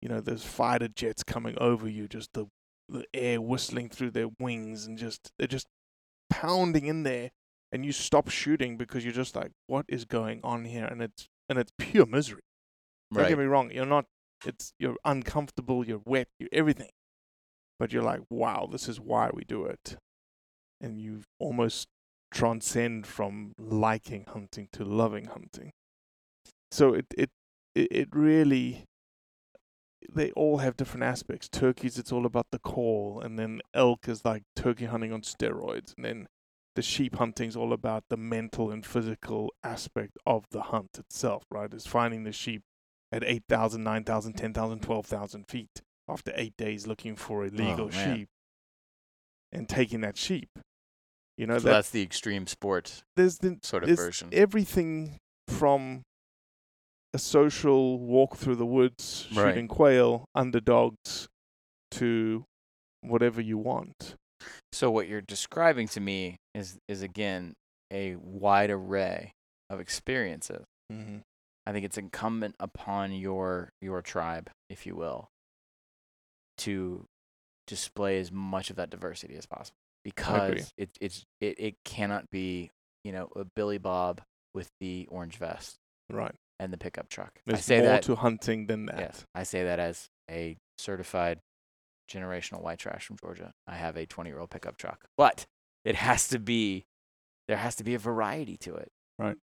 you 0.00 0.08
know, 0.08 0.20
those 0.20 0.44
fighter 0.44 0.88
jets 0.88 1.22
coming 1.22 1.56
over 1.58 1.88
you, 1.88 2.08
just 2.08 2.32
the 2.32 2.46
the 2.88 3.04
air 3.14 3.40
whistling 3.40 3.88
through 3.88 4.10
their 4.10 4.28
wings 4.38 4.86
and 4.86 4.98
just 4.98 5.32
they're 5.38 5.46
just 5.46 5.66
pounding 6.28 6.86
in 6.86 7.04
there 7.04 7.30
and 7.70 7.86
you 7.86 7.92
stop 7.92 8.28
shooting 8.28 8.76
because 8.76 9.04
you're 9.04 9.14
just 9.14 9.34
like 9.36 9.52
what 9.66 9.86
is 9.88 10.04
going 10.04 10.40
on 10.42 10.64
here? 10.64 10.84
And 10.84 11.00
it's 11.00 11.28
and 11.48 11.58
it's 11.58 11.72
pure 11.78 12.06
misery. 12.06 12.42
Don't 13.12 13.28
get 13.28 13.38
me 13.38 13.44
wrong 13.44 13.70
you're 13.70 13.86
not 13.86 14.06
it's 14.44 14.72
you're 14.78 14.96
uncomfortable 15.04 15.86
you're 15.86 16.02
wet 16.04 16.28
you're 16.38 16.48
everything. 16.52 16.90
But 17.78 17.92
you're 17.92 18.02
like 18.02 18.20
wow 18.28 18.68
this 18.70 18.88
is 18.88 19.00
why 19.00 19.30
we 19.32 19.44
do 19.44 19.64
it 19.64 19.96
and 20.82 21.00
you 21.00 21.22
almost 21.38 21.88
transcend 22.32 23.06
from 23.06 23.52
liking 23.58 24.24
hunting 24.28 24.68
to 24.72 24.84
loving 24.84 25.26
hunting 25.26 25.70
so 26.70 26.94
it 26.94 27.06
it 27.16 27.30
it, 27.74 28.08
really 28.12 28.84
they 30.12 30.30
all 30.32 30.58
have 30.58 30.76
different 30.76 31.04
aspects. 31.04 31.48
Turkeys, 31.48 31.98
it's 31.98 32.12
all 32.12 32.26
about 32.26 32.46
the 32.50 32.58
call, 32.58 33.20
and 33.20 33.38
then 33.38 33.60
elk 33.72 34.08
is 34.08 34.24
like 34.24 34.42
turkey 34.56 34.86
hunting 34.86 35.12
on 35.12 35.22
steroids, 35.22 35.94
and 35.96 36.04
then 36.04 36.26
the 36.74 36.82
sheep 36.82 37.16
hunting 37.16 37.48
is 37.48 37.56
all 37.56 37.72
about 37.72 38.04
the 38.08 38.16
mental 38.16 38.70
and 38.70 38.84
physical 38.84 39.52
aspect 39.62 40.16
of 40.26 40.44
the 40.50 40.62
hunt 40.62 40.98
itself, 40.98 41.44
right? 41.50 41.72
It's 41.72 41.86
finding 41.86 42.24
the 42.24 42.32
sheep 42.32 42.62
at 43.12 43.22
8,000, 43.22 43.84
9,000, 43.84 44.32
10,000, 44.32 44.80
12,000 44.80 45.44
feet 45.48 45.82
after 46.08 46.32
eight 46.34 46.56
days 46.56 46.86
looking 46.86 47.14
for 47.14 47.44
a 47.44 47.48
oh, 47.48 47.54
legal 47.54 47.86
Oh, 47.86 47.90
sheep 47.90 48.28
and 49.52 49.68
taking 49.68 50.00
that 50.00 50.16
sheep. 50.16 50.48
You 51.42 51.48
know, 51.48 51.58
So 51.58 51.64
that, 51.64 51.70
that's 51.72 51.90
the 51.90 52.02
extreme 52.02 52.46
sport 52.46 53.02
there's 53.16 53.38
the, 53.38 53.58
sort 53.64 53.82
of 53.82 53.88
there's 53.88 53.98
version. 53.98 54.28
everything 54.30 55.18
from 55.48 56.02
a 57.12 57.18
social 57.18 57.98
walk 57.98 58.36
through 58.36 58.54
the 58.54 58.64
woods, 58.64 59.26
Right. 59.34 59.48
shooting 59.48 59.66
quail, 59.66 60.24
underdogs, 60.36 61.26
to 61.90 62.44
whatever 63.00 63.40
you 63.40 63.58
want. 63.58 64.14
So 64.70 64.88
what 64.88 65.08
you're 65.08 65.20
describing 65.20 65.88
to 65.88 66.00
me 66.00 66.36
is 66.54 66.78
is 66.86 67.02
again 67.02 67.54
a 67.92 68.14
wide 68.14 68.70
array 68.70 69.32
of 69.68 69.80
experiences. 69.80 70.64
Mm-hmm. 70.92 71.18
I 71.66 71.72
think 71.72 71.84
it's 71.84 71.98
incumbent 71.98 72.54
upon 72.60 73.10
your 73.10 73.70
your 73.80 74.00
tribe, 74.00 74.48
if 74.70 74.86
you 74.86 74.94
will, 74.94 75.26
to 76.58 77.04
display 77.66 78.20
as 78.20 78.30
much 78.30 78.70
of 78.70 78.76
that 78.76 78.90
diversity 78.90 79.34
as 79.34 79.46
possible 79.46 79.81
because 80.04 80.72
it 80.76 80.90
it's 81.00 81.24
it, 81.40 81.58
it 81.58 81.74
cannot 81.84 82.30
be 82.30 82.70
you 83.04 83.12
know 83.12 83.28
a 83.36 83.44
Billy 83.56 83.78
Bob 83.78 84.20
with 84.54 84.68
the 84.80 85.06
orange 85.10 85.36
vest 85.36 85.76
Right. 86.10 86.34
and 86.60 86.72
the 86.72 86.76
pickup 86.78 87.08
truck. 87.08 87.40
There's 87.46 87.58
I 87.58 87.62
say 87.62 87.76
more 87.78 87.86
that 87.86 88.02
to 88.02 88.16
hunting 88.16 88.66
than 88.66 88.86
that. 88.86 88.98
yes, 88.98 89.24
I 89.34 89.42
say 89.44 89.64
that 89.64 89.78
as 89.78 90.08
a 90.30 90.56
certified 90.78 91.38
generational 92.10 92.60
white 92.62 92.78
trash 92.78 93.06
from 93.06 93.16
Georgia. 93.22 93.52
I 93.66 93.76
have 93.76 93.96
a 93.96 94.04
20 94.06 94.28
year 94.30 94.38
old 94.38 94.50
pickup 94.50 94.76
truck, 94.76 95.04
but 95.16 95.46
it 95.84 95.94
has 95.94 96.28
to 96.28 96.38
be 96.38 96.84
there 97.48 97.56
has 97.56 97.76
to 97.76 97.84
be 97.84 97.94
a 97.94 97.98
variety 97.98 98.56
to 98.58 98.74
it, 98.74 98.88
Right. 99.18 99.36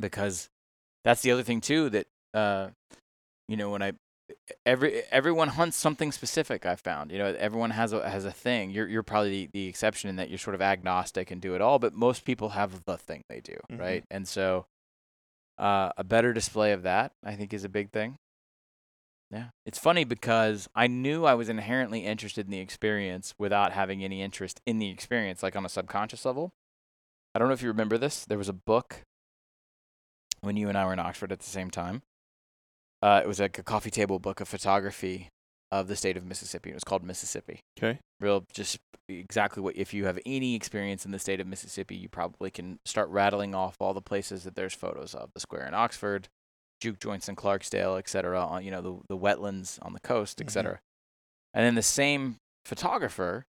Because 0.00 0.48
that's 1.04 1.22
the 1.22 1.30
other 1.30 1.42
thing 1.42 1.60
too 1.60 1.88
that 1.90 2.06
uh, 2.34 2.68
you 3.48 3.56
know 3.56 3.70
when 3.70 3.82
I 3.82 3.92
every 4.66 5.02
everyone 5.10 5.48
hunts 5.48 5.76
something 5.76 6.12
specific. 6.12 6.64
I 6.66 6.76
found 6.76 7.10
you 7.10 7.18
know 7.18 7.34
everyone 7.38 7.70
has 7.70 7.92
a 7.92 8.08
has 8.08 8.24
a 8.24 8.30
thing. 8.32 8.70
You're 8.70 8.88
you're 8.88 9.02
probably 9.02 9.46
the, 9.46 9.50
the 9.52 9.66
exception 9.68 10.10
in 10.10 10.16
that 10.16 10.28
you're 10.28 10.38
sort 10.38 10.54
of 10.54 10.62
agnostic 10.62 11.30
and 11.30 11.40
do 11.40 11.54
it 11.54 11.60
all, 11.60 11.78
but 11.78 11.94
most 11.94 12.24
people 12.24 12.50
have 12.50 12.84
the 12.84 12.96
thing 12.96 13.22
they 13.28 13.40
do, 13.40 13.56
Mhm. 13.70 13.78
right? 13.80 14.04
And 14.10 14.26
so 14.26 14.66
uh, 15.58 15.90
a 15.96 16.04
better 16.04 16.32
display 16.32 16.72
of 16.72 16.82
that, 16.82 17.12
I 17.24 17.34
think, 17.36 17.52
is 17.52 17.62
a 17.64 17.68
big 17.68 17.90
thing. 17.92 18.16
Yeah. 19.30 19.46
It's 19.64 19.78
funny 19.78 20.04
because 20.04 20.68
I 20.74 20.86
knew 20.88 21.24
I 21.24 21.34
was 21.34 21.48
inherently 21.48 22.00
interested 22.04 22.46
in 22.46 22.50
the 22.50 22.58
experience 22.60 23.34
without 23.38 23.72
having 23.72 24.02
any 24.04 24.20
interest 24.22 24.60
in 24.66 24.78
the 24.78 24.90
experience, 24.90 25.42
like 25.42 25.56
on 25.56 25.64
a 25.64 25.68
subconscious 25.70 26.24
level. 26.24 26.52
I 27.34 27.38
don't 27.38 27.48
know 27.48 27.54
if 27.54 27.62
you 27.62 27.68
remember 27.68 27.96
this. 27.96 28.24
There 28.26 28.36
was 28.38 28.48
a 28.50 28.52
book 28.54 29.02
when 30.40 30.56
you 30.56 30.68
and 30.68 30.76
I 30.76 30.84
were 30.84 30.92
in 30.92 30.98
Oxford 30.98 31.32
at 31.32 31.38
the 31.38 31.46
same 31.48 31.70
time. 31.70 32.02
Uh, 33.02 33.20
it 33.22 33.26
was 33.26 33.40
like 33.40 33.58
a 33.58 33.62
coffee 33.62 33.90
table 33.90 34.18
book 34.18 34.40
of 34.40 34.48
photography 34.48 35.28
of 35.72 35.88
the 35.88 35.96
state 35.96 36.16
of 36.16 36.24
Mississippi. 36.24 36.70
It 36.70 36.74
was 36.74 36.84
called 36.84 37.02
Mississippi. 37.02 37.60
Okay. 37.78 37.98
Real, 38.20 38.44
just 38.52 38.78
exactly 39.08 39.62
what, 39.62 39.76
if 39.76 39.92
you 39.92 40.04
have 40.04 40.18
any 40.24 40.54
experience 40.54 41.04
in 41.04 41.10
the 41.10 41.18
state 41.18 41.40
of 41.40 41.46
Mississippi, 41.46 41.96
you 41.96 42.08
probably 42.08 42.50
can 42.50 42.78
start 42.84 43.08
rattling 43.08 43.54
off 43.54 43.74
all 43.80 43.92
the 43.94 44.00
places 44.02 44.44
that 44.44 44.54
there's 44.54 44.74
photos 44.74 45.14
of 45.14 45.30
the 45.34 45.40
square 45.40 45.66
in 45.66 45.74
Oxford, 45.74 46.28
juke 46.80 47.00
joints 47.00 47.28
in 47.28 47.34
Clarksdale, 47.34 47.98
et 47.98 48.08
cetera, 48.08 48.44
on, 48.44 48.64
you 48.64 48.70
know, 48.70 48.82
the, 48.82 49.16
the 49.16 49.18
wetlands 49.18 49.78
on 49.82 49.92
the 49.94 50.00
coast, 50.00 50.40
et 50.40 50.46
Mhm. 50.46 50.50
cetera. 50.50 50.80
And 51.54 51.64
then 51.66 51.74
the 51.74 51.82
same 51.82 52.36
photographer 52.64 53.44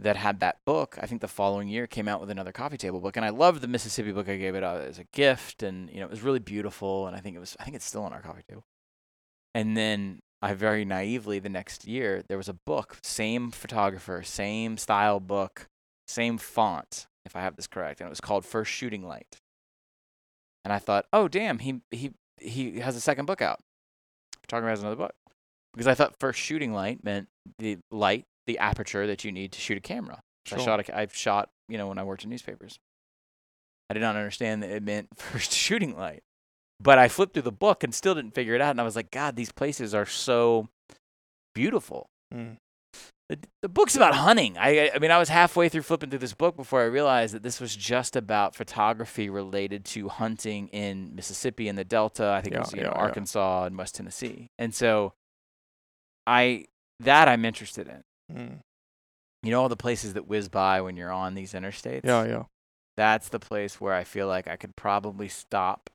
that 0.00 0.16
had 0.16 0.40
that 0.40 0.58
book, 0.64 0.96
I 1.00 1.06
think 1.06 1.20
the 1.20 1.28
following 1.28 1.68
year 1.68 1.86
came 1.86 2.06
out 2.06 2.20
with 2.20 2.30
another 2.30 2.52
coffee 2.52 2.76
table 2.76 3.00
book. 3.00 3.16
And 3.16 3.24
I 3.24 3.30
loved 3.30 3.60
the 3.60 3.68
Mississippi 3.68 4.12
book. 4.12 4.28
I 4.28 4.36
gave 4.36 4.54
it 4.54 4.62
uh, 4.62 4.80
as 4.86 4.98
a 4.98 5.04
gift 5.12 5.62
and, 5.62 5.90
you 5.90 5.98
know, 5.98 6.06
it 6.06 6.10
was 6.10 6.22
really 6.22 6.38
beautiful. 6.38 7.06
And 7.06 7.16
I 7.16 7.20
think 7.20 7.34
it 7.36 7.40
was, 7.40 7.56
I 7.58 7.64
think 7.64 7.74
it's 7.74 7.84
still 7.84 8.04
on 8.04 8.12
our 8.12 8.22
coffee 8.22 8.44
table. 8.48 8.64
And 9.54 9.76
then 9.76 10.20
I 10.40 10.54
very 10.54 10.84
naively 10.84 11.40
the 11.40 11.48
next 11.48 11.86
year, 11.86 12.22
there 12.28 12.36
was 12.36 12.48
a 12.48 12.54
book, 12.54 12.98
same 13.02 13.50
photographer, 13.50 14.22
same 14.22 14.76
style 14.76 15.18
book, 15.18 15.66
same 16.06 16.38
font, 16.38 17.06
if 17.24 17.34
I 17.34 17.40
have 17.40 17.56
this 17.56 17.66
correct. 17.66 18.00
And 18.00 18.06
it 18.06 18.10
was 18.10 18.20
called 18.20 18.44
First 18.44 18.70
Shooting 18.70 19.02
Light. 19.06 19.36
And 20.64 20.72
I 20.72 20.78
thought, 20.78 21.06
oh, 21.12 21.26
damn, 21.26 21.58
he, 21.58 21.80
he, 21.90 22.12
he 22.40 22.78
has 22.80 22.94
a 22.94 23.00
second 23.00 23.26
book 23.26 23.42
out. 23.42 23.58
Photographer 24.42 24.70
has 24.70 24.80
another 24.80 24.96
book. 24.96 25.14
Because 25.72 25.88
I 25.88 25.94
thought 25.94 26.18
First 26.20 26.38
Shooting 26.38 26.72
Light 26.72 27.02
meant 27.02 27.28
the 27.58 27.78
light, 27.90 28.26
the 28.48 28.58
aperture 28.58 29.06
that 29.06 29.24
you 29.24 29.30
need 29.30 29.52
to 29.52 29.60
shoot 29.60 29.76
a 29.78 29.80
camera. 29.80 30.22
So 30.46 30.56
I 30.56 30.64
shot, 30.64 30.88
a, 30.88 30.98
I've 30.98 31.14
shot, 31.14 31.50
you 31.68 31.76
know, 31.76 31.86
when 31.88 31.98
I 31.98 32.02
worked 32.02 32.24
in 32.24 32.30
newspapers. 32.30 32.80
I 33.90 33.94
did 33.94 34.00
not 34.00 34.16
understand 34.16 34.62
that 34.62 34.70
it 34.70 34.82
meant 34.82 35.08
first 35.16 35.52
shooting 35.52 35.96
light. 35.96 36.22
But 36.80 36.98
I 36.98 37.08
flipped 37.08 37.34
through 37.34 37.42
the 37.42 37.52
book 37.52 37.84
and 37.84 37.94
still 37.94 38.14
didn't 38.14 38.34
figure 38.34 38.54
it 38.54 38.60
out. 38.60 38.70
And 38.70 38.80
I 38.80 38.84
was 38.84 38.96
like, 38.96 39.10
God, 39.10 39.36
these 39.36 39.52
places 39.52 39.94
are 39.94 40.06
so 40.06 40.68
beautiful. 41.54 42.08
Mm. 42.32 42.56
The, 43.28 43.38
the 43.60 43.68
book's 43.68 43.96
about 43.96 44.14
hunting. 44.14 44.56
I, 44.56 44.86
I- 44.86 44.90
I 44.94 44.98
mean, 44.98 45.10
I 45.10 45.18
was 45.18 45.28
halfway 45.28 45.68
through 45.68 45.82
flipping 45.82 46.08
through 46.08 46.20
this 46.20 46.32
book 46.32 46.56
before 46.56 46.80
I 46.80 46.86
realized 46.86 47.34
that 47.34 47.42
this 47.42 47.60
was 47.60 47.76
just 47.76 48.16
about 48.16 48.54
photography 48.54 49.28
related 49.28 49.84
to 49.86 50.08
hunting 50.08 50.68
in 50.68 51.14
Mississippi 51.14 51.68
and 51.68 51.76
the 51.76 51.84
Delta. 51.84 52.30
I 52.30 52.40
think 52.40 52.54
it 52.54 52.60
was 52.60 52.72
you 52.72 52.80
yeah, 52.80 52.86
know 52.86 52.92
yeah. 52.94 53.02
Arkansas 53.02 53.64
and 53.64 53.76
West 53.76 53.96
Tennessee. 53.96 54.48
And 54.58 54.74
so, 54.74 55.12
I 56.26 56.64
that 57.00 57.28
I'm 57.28 57.44
interested 57.44 57.86
in. 57.88 58.02
Mm. 58.32 58.58
You 59.42 59.50
know 59.50 59.62
all 59.62 59.68
the 59.68 59.76
places 59.76 60.14
that 60.14 60.26
whiz 60.26 60.48
by 60.48 60.80
when 60.80 60.96
you're 60.96 61.12
on 61.12 61.34
these 61.34 61.52
interstates. 61.52 62.04
Yeah, 62.04 62.24
yeah. 62.24 62.42
That's 62.96 63.28
the 63.28 63.38
place 63.38 63.80
where 63.80 63.94
I 63.94 64.02
feel 64.04 64.26
like 64.26 64.48
I 64.48 64.56
could 64.56 64.74
probably 64.76 65.28
stop 65.28 65.88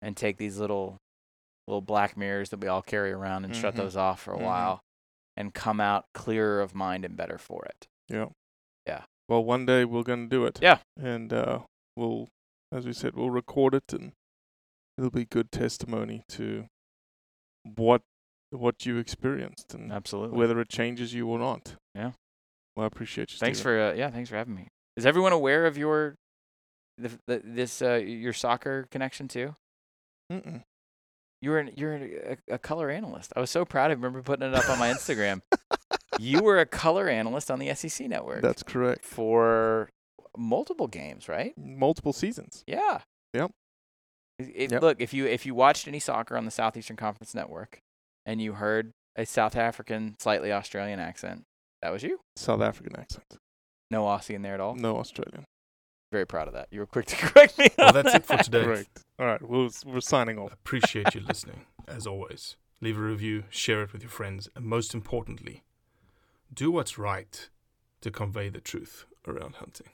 and 0.00 0.16
take 0.16 0.36
these 0.36 0.58
little 0.58 0.98
little 1.66 1.80
black 1.82 2.16
mirrors 2.16 2.50
that 2.50 2.60
we 2.60 2.68
all 2.68 2.82
carry 2.82 3.10
around 3.10 3.44
and 3.44 3.54
shut 3.56 3.74
Mhm. 3.74 3.78
those 3.78 3.96
off 3.96 4.20
for 4.22 4.34
a 4.34 4.38
Mhm. 4.38 4.42
while 4.44 4.80
and 5.36 5.52
come 5.52 5.80
out 5.80 6.06
clearer 6.14 6.60
of 6.60 6.76
mind 6.76 7.04
and 7.04 7.16
better 7.16 7.38
for 7.38 7.64
it. 7.64 7.88
Yeah. 8.08 8.28
Yeah. 8.86 9.04
Well, 9.28 9.42
one 9.42 9.66
day 9.66 9.84
we're 9.84 10.04
going 10.04 10.28
to 10.30 10.36
do 10.36 10.46
it. 10.46 10.60
Yeah. 10.62 10.78
And 10.96 11.32
uh, 11.32 11.64
we'll, 11.96 12.28
as 12.70 12.86
we 12.86 12.92
said, 12.92 13.16
we'll 13.16 13.30
record 13.30 13.74
it 13.74 13.92
and 13.92 14.12
it'll 14.96 15.10
be 15.10 15.24
good 15.24 15.50
testimony 15.50 16.22
to 16.28 16.68
what 17.64 18.02
what 18.50 18.86
you 18.86 18.98
experienced 18.98 19.74
and 19.74 19.92
Absolutely. 19.92 20.36
whether 20.38 20.60
it 20.60 20.68
changes 20.68 21.12
you 21.14 21.26
or 21.28 21.38
not. 21.38 21.74
Yeah. 21.94 22.12
Well, 22.76 22.84
I 22.84 22.86
appreciate 22.86 23.32
you. 23.32 23.38
thanks 23.38 23.58
Steven. 23.58 23.72
for 23.72 23.80
uh, 23.80 23.94
yeah, 23.94 24.10
thanks 24.10 24.28
for 24.30 24.36
having 24.36 24.54
me. 24.54 24.68
Is 24.96 25.04
everyone 25.06 25.32
aware 25.32 25.66
of 25.66 25.76
your 25.76 26.14
the, 26.98 27.10
the, 27.26 27.42
this 27.44 27.82
uh, 27.82 27.94
your 27.94 28.32
soccer 28.32 28.86
connection 28.90 29.28
too? 29.28 29.56
Mm-mm. 30.32 30.62
You 31.42 31.50
were 31.50 31.58
an, 31.58 31.70
you're 31.76 31.94
a, 31.94 32.36
a 32.52 32.58
color 32.58 32.90
analyst. 32.90 33.32
I 33.36 33.40
was 33.40 33.50
so 33.50 33.64
proud. 33.64 33.90
I 33.90 33.94
remember 33.94 34.22
putting 34.22 34.48
it 34.48 34.54
up 34.54 34.68
on 34.70 34.78
my 34.78 34.88
Instagram. 34.90 35.42
you 36.18 36.42
were 36.42 36.58
a 36.58 36.66
color 36.66 37.08
analyst 37.08 37.50
on 37.50 37.58
the 37.58 37.74
SEC 37.74 38.08
network. 38.08 38.40
That's 38.42 38.62
correct. 38.62 39.04
for 39.04 39.90
multiple 40.36 40.86
games, 40.86 41.28
right? 41.28 41.52
Multiple 41.58 42.12
seasons. 42.14 42.64
Yeah. 42.66 43.00
Yep. 43.34 43.50
It- 44.38 44.70
Yep. 44.72 44.82
Look, 44.82 45.00
if 45.00 45.12
you 45.14 45.26
if 45.26 45.44
you 45.46 45.54
watched 45.54 45.86
any 45.88 45.98
soccer 46.00 46.36
on 46.36 46.44
the 46.46 46.50
Southeastern 46.50 46.96
Conference 46.96 47.34
Network, 47.34 47.80
and 48.26 48.42
you 48.42 48.54
heard 48.54 48.92
a 49.16 49.24
South 49.24 49.56
African, 49.56 50.16
slightly 50.18 50.52
Australian 50.52 51.00
accent, 51.00 51.44
that 51.80 51.92
was 51.92 52.02
you. 52.02 52.20
South 52.36 52.60
African 52.60 52.98
accent. 52.98 53.24
No 53.90 54.04
Aussie 54.04 54.34
in 54.34 54.42
there 54.42 54.54
at 54.54 54.60
all. 54.60 54.74
No 54.74 54.98
Australian. 54.98 55.44
Very 56.12 56.26
proud 56.26 56.48
of 56.48 56.54
that. 56.54 56.68
You 56.70 56.80
were 56.80 56.86
quick 56.86 57.06
to 57.06 57.16
correct 57.26 57.58
me. 57.58 57.68
Well, 57.78 57.88
on 57.88 57.94
that's 57.94 58.14
it 58.14 58.26
for 58.26 58.36
today. 58.38 58.64
Correct. 58.64 59.00
All 59.18 59.26
right. 59.26 59.42
We'll, 59.42 59.70
we're 59.84 60.00
signing 60.00 60.38
off. 60.38 60.52
Appreciate 60.52 61.14
you 61.14 61.20
listening, 61.26 61.66
as 61.86 62.06
always. 62.06 62.56
Leave 62.80 62.98
a 62.98 63.00
review, 63.00 63.44
share 63.48 63.82
it 63.82 63.92
with 63.92 64.02
your 64.02 64.10
friends, 64.10 64.48
and 64.54 64.64
most 64.66 64.92
importantly, 64.92 65.64
do 66.52 66.70
what's 66.70 66.98
right 66.98 67.48
to 68.02 68.10
convey 68.10 68.48
the 68.48 68.60
truth 68.60 69.06
around 69.26 69.56
hunting. 69.56 69.88